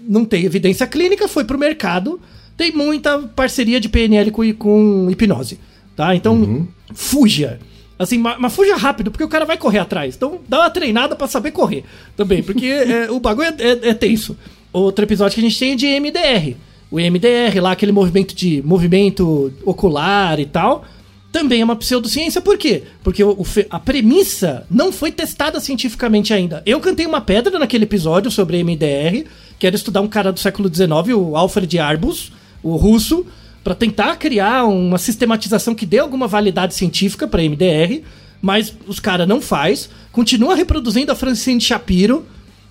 não 0.09 0.25
tem 0.25 0.45
evidência 0.45 0.87
clínica, 0.87 1.29
foi 1.29 1.45
pro 1.45 1.59
mercado. 1.59 2.21
Tem 2.57 2.73
muita 2.73 3.19
parceria 3.19 3.81
de 3.81 3.89
PNL 3.89 4.31
com, 4.31 4.53
com 4.55 5.11
hipnose, 5.11 5.59
tá? 5.97 6.15
Então, 6.15 6.35
uhum. 6.35 6.67
fuja. 6.95 7.59
Assim, 8.03 8.19
mas, 8.19 8.37
mas, 8.39 8.53
fuja 8.55 8.77
rápido, 8.77 9.11
porque 9.11 9.25
o 9.25 9.29
cara 9.29 9.45
vai 9.45 9.57
correr 9.57 9.79
atrás. 9.79 10.17
Então 10.17 10.41
dá 10.49 10.61
uma 10.61 10.71
treinada 10.71 11.15
para 11.15 11.27
saber 11.27 11.53
correr 11.53 11.85
também, 12.17 12.43
porque 12.43 12.67
é, 12.67 13.11
o 13.11 13.21
bagulho 13.21 13.49
é, 13.49 13.63
é, 13.63 13.89
é, 13.91 13.95
tenso. 13.95 14.37
Outro 14.73 15.05
episódio 15.05 15.35
que 15.35 15.41
a 15.41 15.49
gente 15.49 15.59
tem 15.59 15.73
é 15.73 15.77
de 15.77 16.01
MDR. 16.01 16.57
O 16.91 16.97
MDR, 16.97 17.61
lá 17.61 17.73
aquele 17.73 17.93
movimento 17.93 18.35
de 18.35 18.63
movimento 18.63 19.53
ocular 19.65 20.39
e 20.39 20.47
tal, 20.47 20.85
também 21.31 21.63
é 21.63 21.65
uma 21.65 21.77
pseudociência. 21.77 22.41
Por 22.41 22.59
quê? 22.59 22.83
Porque 23.03 23.25
o, 23.25 23.31
o, 23.31 23.45
a 23.71 23.81
premissa 23.81 24.67
não 24.71 24.93
foi 24.93 25.11
testada 25.11 25.59
cientificamente 25.59 26.35
ainda. 26.35 26.63
Eu 26.67 26.81
cantei 26.81 27.07
uma 27.07 27.21
pedra 27.21 27.59
naquele 27.59 27.85
episódio 27.85 28.31
sobre 28.31 28.63
MDR, 28.63 29.25
que 29.59 29.67
era 29.67 29.75
estudar 29.75 30.03
um 30.03 30.09
cara 30.09 30.33
do 30.33 30.41
século 30.41 30.73
XIX, 30.73 30.91
o 31.17 31.37
Alfred 31.37 31.79
Arbus, 31.79 32.33
o 32.63 32.77
russo, 32.77 33.27
para 33.63 33.75
tentar 33.75 34.17
criar 34.17 34.65
uma 34.65 34.99
sistematização 34.99 35.75
que 35.75 35.87
dê 35.87 35.99
alguma 35.99 36.27
validade 36.27 36.75
científica 36.75 37.29
para 37.29 37.43
MDR, 37.43 38.03
mas 38.41 38.75
os 38.87 38.99
caras 38.99 39.29
não 39.29 39.41
faz, 39.41 39.89
continua 40.11 40.55
reproduzindo 40.57 41.13
a 41.13 41.15
Francine 41.15 41.61
Shapiro, 41.61 42.27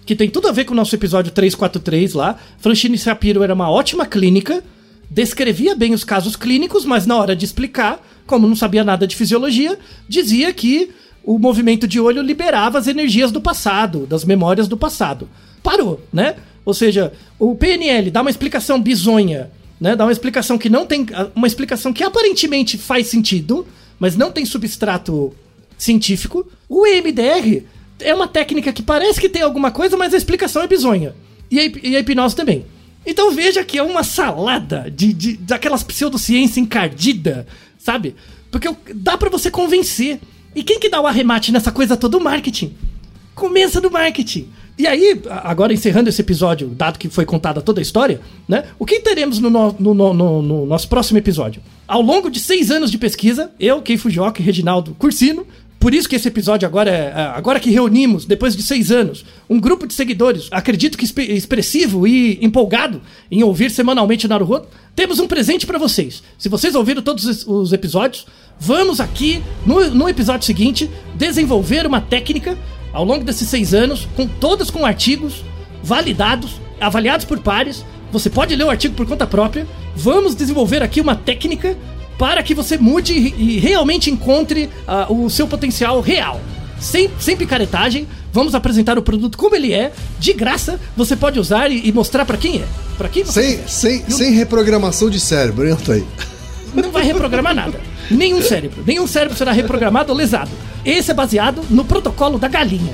que 0.05 0.15
tem 0.15 0.29
tudo 0.29 0.49
a 0.49 0.51
ver 0.51 0.65
com 0.65 0.73
o 0.73 0.75
nosso 0.75 0.93
episódio 0.93 1.31
343 1.31 2.13
lá. 2.13 2.37
Francine 2.57 2.97
Shapiro 2.97 3.41
era 3.41 3.53
uma 3.53 3.69
ótima 3.69 4.05
clínica, 4.05 4.61
descrevia 5.09 5.73
bem 5.73 5.93
os 5.93 6.03
casos 6.03 6.35
clínicos, 6.35 6.83
mas 6.83 7.05
na 7.05 7.15
hora 7.15 7.35
de 7.35 7.45
explicar, 7.45 8.05
como 8.27 8.47
não 8.47 8.55
sabia 8.55 8.83
nada 8.83 9.07
de 9.07 9.15
fisiologia, 9.15 9.79
dizia 10.09 10.51
que 10.53 10.91
o 11.23 11.37
movimento 11.39 11.87
de 11.87 11.99
olho 11.99 12.21
liberava 12.21 12.77
as 12.77 12.87
energias 12.87 13.31
do 13.31 13.39
passado, 13.39 14.05
das 14.05 14.25
memórias 14.25 14.67
do 14.67 14.75
passado. 14.75 15.29
Parou, 15.63 16.01
né? 16.11 16.35
Ou 16.65 16.73
seja, 16.73 17.13
o 17.39 17.55
PNL 17.55 18.11
dá 18.11 18.21
uma 18.21 18.29
explicação 18.29 18.81
bizonha 18.81 19.49
né? 19.81 19.95
Dá 19.95 20.05
uma 20.05 20.11
explicação 20.11 20.59
que 20.59 20.69
não 20.69 20.85
tem. 20.85 21.07
Uma 21.35 21.47
explicação 21.47 21.91
que 21.91 22.03
aparentemente 22.03 22.77
faz 22.77 23.07
sentido, 23.07 23.67
mas 23.99 24.15
não 24.15 24.31
tem 24.31 24.45
substrato 24.45 25.33
científico. 25.75 26.47
O 26.69 26.85
EMDR 26.85 27.63
é 27.99 28.13
uma 28.13 28.27
técnica 28.27 28.71
que 28.71 28.83
parece 28.83 29.19
que 29.19 29.27
tem 29.27 29.41
alguma 29.41 29.71
coisa, 29.71 29.97
mas 29.97 30.13
a 30.13 30.17
explicação 30.17 30.61
é 30.61 30.67
bizonha. 30.67 31.15
E 31.49 31.59
a, 31.59 31.63
e 31.83 31.95
a 31.95 31.99
hipnose 31.99 32.35
também. 32.35 32.63
Então 33.03 33.31
veja 33.31 33.63
que 33.63 33.79
é 33.79 33.83
uma 33.83 34.03
salada 34.03 34.89
de, 34.95 35.11
de 35.11 35.37
daquelas 35.37 35.81
pseudociência 35.81 36.61
encardida, 36.61 37.47
sabe? 37.79 38.15
Porque 38.51 38.69
dá 38.93 39.17
para 39.17 39.31
você 39.31 39.49
convencer. 39.49 40.19
E 40.53 40.61
quem 40.61 40.79
que 40.79 40.89
dá 40.89 41.01
o 41.01 41.07
arremate 41.07 41.51
nessa 41.51 41.71
coisa 41.71 41.97
toda? 41.97 42.17
O 42.17 42.23
marketing. 42.23 42.75
Começa 43.33 43.81
do 43.81 43.89
marketing. 43.89 44.49
E 44.81 44.87
aí, 44.87 45.21
agora 45.29 45.71
encerrando 45.71 46.09
esse 46.09 46.21
episódio, 46.21 46.67
dado 46.69 46.97
que 46.97 47.07
foi 47.07 47.23
contada 47.23 47.61
toda 47.61 47.79
a 47.79 47.83
história, 47.83 48.19
né? 48.47 48.63
O 48.79 48.85
que 48.85 48.99
teremos 48.99 49.37
no, 49.37 49.47
no- 49.47 49.75
no- 49.79 49.93
no- 49.93 50.13
no- 50.15 50.41
no 50.41 50.65
nosso 50.65 50.87
próximo 50.87 51.19
episódio? 51.19 51.61
Ao 51.87 52.01
longo 52.01 52.31
de 52.31 52.39
seis 52.39 52.71
anos 52.71 52.89
de 52.89 52.97
pesquisa, 52.97 53.51
eu, 53.59 53.79
Kei 53.83 53.95
Fujioka 53.95 54.41
e 54.41 54.43
Reginaldo 54.43 54.95
Cursino, 54.97 55.45
por 55.79 55.93
isso 55.93 56.09
que 56.09 56.15
esse 56.15 56.27
episódio 56.27 56.67
agora 56.67 56.89
é. 56.89 57.13
é, 57.15 57.21
Agora 57.35 57.59
que 57.59 57.69
reunimos, 57.69 58.25
depois 58.25 58.55
de 58.55 58.63
seis 58.63 58.89
anos, 58.91 59.23
um 59.47 59.59
grupo 59.59 59.85
de 59.85 59.93
seguidores, 59.93 60.47
acredito 60.49 60.97
que 60.97 61.05
expressivo 61.05 62.07
e 62.07 62.39
empolgado 62.41 63.01
em 63.29 63.43
ouvir 63.43 63.69
semanalmente 63.69 64.27
Naruhodo, 64.27 64.67
temos 64.95 65.19
um 65.19 65.27
presente 65.27 65.67
pra 65.67 65.77
vocês. 65.77 66.23
Se 66.39 66.49
vocês 66.49 66.73
ouviram 66.73 67.03
todos 67.03 67.25
os- 67.25 67.45
os 67.45 67.71
episódios, 67.71 68.25
vamos 68.59 68.99
aqui, 68.99 69.43
no, 69.63 69.89
no 69.91 70.09
episódio 70.09 70.43
seguinte, 70.45 70.89
desenvolver 71.15 71.85
uma 71.85 72.01
técnica 72.01 72.57
ao 72.93 73.03
longo 73.05 73.23
desses 73.23 73.47
seis 73.49 73.73
anos, 73.73 74.07
com 74.15 74.27
todas 74.27 74.69
com 74.69 74.85
artigos 74.85 75.43
validados, 75.83 76.59
avaliados 76.79 77.25
por 77.25 77.39
pares. 77.39 77.85
Você 78.11 78.29
pode 78.29 78.55
ler 78.55 78.65
o 78.65 78.69
artigo 78.69 78.93
por 78.95 79.05
conta 79.07 79.25
própria. 79.25 79.65
Vamos 79.95 80.35
desenvolver 80.35 80.83
aqui 80.83 80.99
uma 80.99 81.15
técnica 81.15 81.77
para 82.17 82.43
que 82.43 82.53
você 82.53 82.77
mude 82.77 83.13
e 83.13 83.57
realmente 83.59 84.11
encontre 84.11 84.69
ah, 84.87 85.07
o 85.09 85.29
seu 85.29 85.47
potencial 85.47 86.01
real. 86.01 86.39
Sem, 86.79 87.09
sem 87.19 87.37
picaretagem, 87.37 88.07
vamos 88.33 88.55
apresentar 88.55 88.97
o 88.97 89.01
produto 89.03 89.37
como 89.37 89.55
ele 89.55 89.71
é, 89.71 89.91
de 90.19 90.33
graça, 90.33 90.79
você 90.97 91.15
pode 91.15 91.39
usar 91.39 91.69
e, 91.71 91.87
e 91.87 91.91
mostrar 91.91 92.25
pra 92.25 92.37
quem 92.37 92.57
é. 92.57 92.65
Pra 92.97 93.07
quem 93.07 93.23
você 93.23 93.41
Sem, 93.41 93.51
quiser. 93.57 93.67
sem, 93.69 94.09
sem 94.09 94.31
reprogramação 94.33 95.09
de 95.09 95.19
cérebro, 95.19 95.65
hein, 95.67 95.73
Altair? 95.73 96.03
não 96.73 96.91
vai 96.91 97.03
reprogramar 97.03 97.53
nada. 97.53 97.79
Nenhum 98.09 98.41
cérebro. 98.41 98.83
Nenhum 98.85 99.05
cérebro 99.07 99.37
será 99.37 99.51
reprogramado 99.51 100.11
ou 100.11 100.17
lesado. 100.17 100.49
Esse 100.83 101.11
é 101.11 101.13
baseado 101.13 101.61
no 101.69 101.85
protocolo 101.85 102.39
da 102.39 102.47
galinha. 102.47 102.93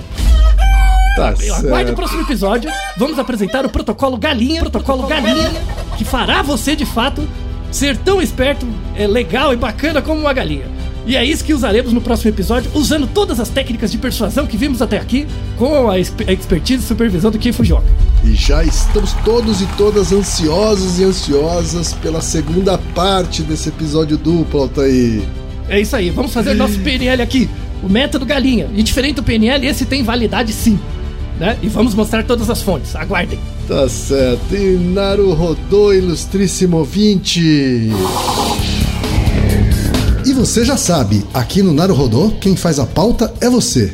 Tá 1.15 1.33
Aguarde 1.57 1.91
o 1.91 1.95
próximo 1.95 2.21
episódio. 2.21 2.69
Vamos 2.97 3.17
apresentar 3.17 3.65
o 3.65 3.69
protocolo 3.69 4.17
Galinha, 4.17 4.61
protocolo 4.61 5.07
Galinha, 5.07 5.49
que 5.97 6.05
fará 6.05 6.43
você 6.43 6.75
de 6.75 6.85
fato 6.85 7.27
ser 7.71 7.97
tão 7.97 8.21
esperto, 8.21 8.67
é, 8.95 9.07
legal 9.07 9.51
e 9.51 9.55
bacana 9.55 9.99
como 10.01 10.21
uma 10.21 10.31
galinha. 10.31 10.65
E 11.07 11.15
é 11.15 11.23
isso 11.23 11.43
que 11.43 11.53
usaremos 11.53 11.93
no 11.93 12.01
próximo 12.01 12.29
episódio, 12.29 12.69
usando 12.75 13.07
todas 13.07 13.39
as 13.39 13.49
técnicas 13.49 13.91
de 13.91 13.97
persuasão 13.97 14.45
que 14.45 14.57
vimos 14.57 14.81
até 14.81 14.97
aqui, 14.97 15.25
com 15.57 15.89
a 15.89 15.97
expertise 15.97 16.83
e 16.83 16.87
supervisão 16.87 17.31
do 17.31 17.39
Kim 17.39 17.53
Fujioka. 17.53 17.87
E 18.23 18.35
já 18.35 18.63
estamos 18.63 19.13
todos 19.23 19.61
e 19.61 19.65
todas 19.77 20.11
ansiosos 20.11 20.99
e 20.99 21.05
ansiosas 21.05 21.93
pela 21.93 22.21
segunda 22.21 22.77
parte 22.93 23.41
desse 23.41 23.69
episódio 23.69 24.17
duplo, 24.17 24.61
Altair. 24.61 25.23
É 25.69 25.79
isso 25.79 25.95
aí, 25.95 26.09
vamos 26.09 26.33
fazer 26.33 26.53
nosso 26.53 26.79
PNL 26.79 27.21
aqui, 27.21 27.49
o 27.83 27.89
método 27.89 28.25
galinha. 28.25 28.69
E 28.73 28.83
diferente 28.83 29.15
do 29.15 29.23
PNL, 29.23 29.65
esse 29.65 29.85
tem 29.85 30.03
validade 30.03 30.53
sim. 30.53 30.79
Né? 31.39 31.57
E 31.61 31.67
vamos 31.67 31.93
mostrar 31.93 32.23
todas 32.23 32.49
as 32.49 32.61
fontes, 32.61 32.95
aguardem. 32.95 33.39
Tá 33.67 33.87
certo. 33.87 34.55
E 34.55 34.77
Naruhodô, 34.77 35.93
ilustríssimo 35.93 36.77
ouvinte. 36.77 37.91
E 40.25 40.33
você 40.33 40.65
já 40.65 40.75
sabe, 40.75 41.23
aqui 41.33 41.61
no 41.61 41.73
Naruhodô, 41.73 42.31
quem 42.41 42.55
faz 42.55 42.79
a 42.79 42.85
pauta 42.85 43.33
é 43.39 43.49
você. 43.49 43.93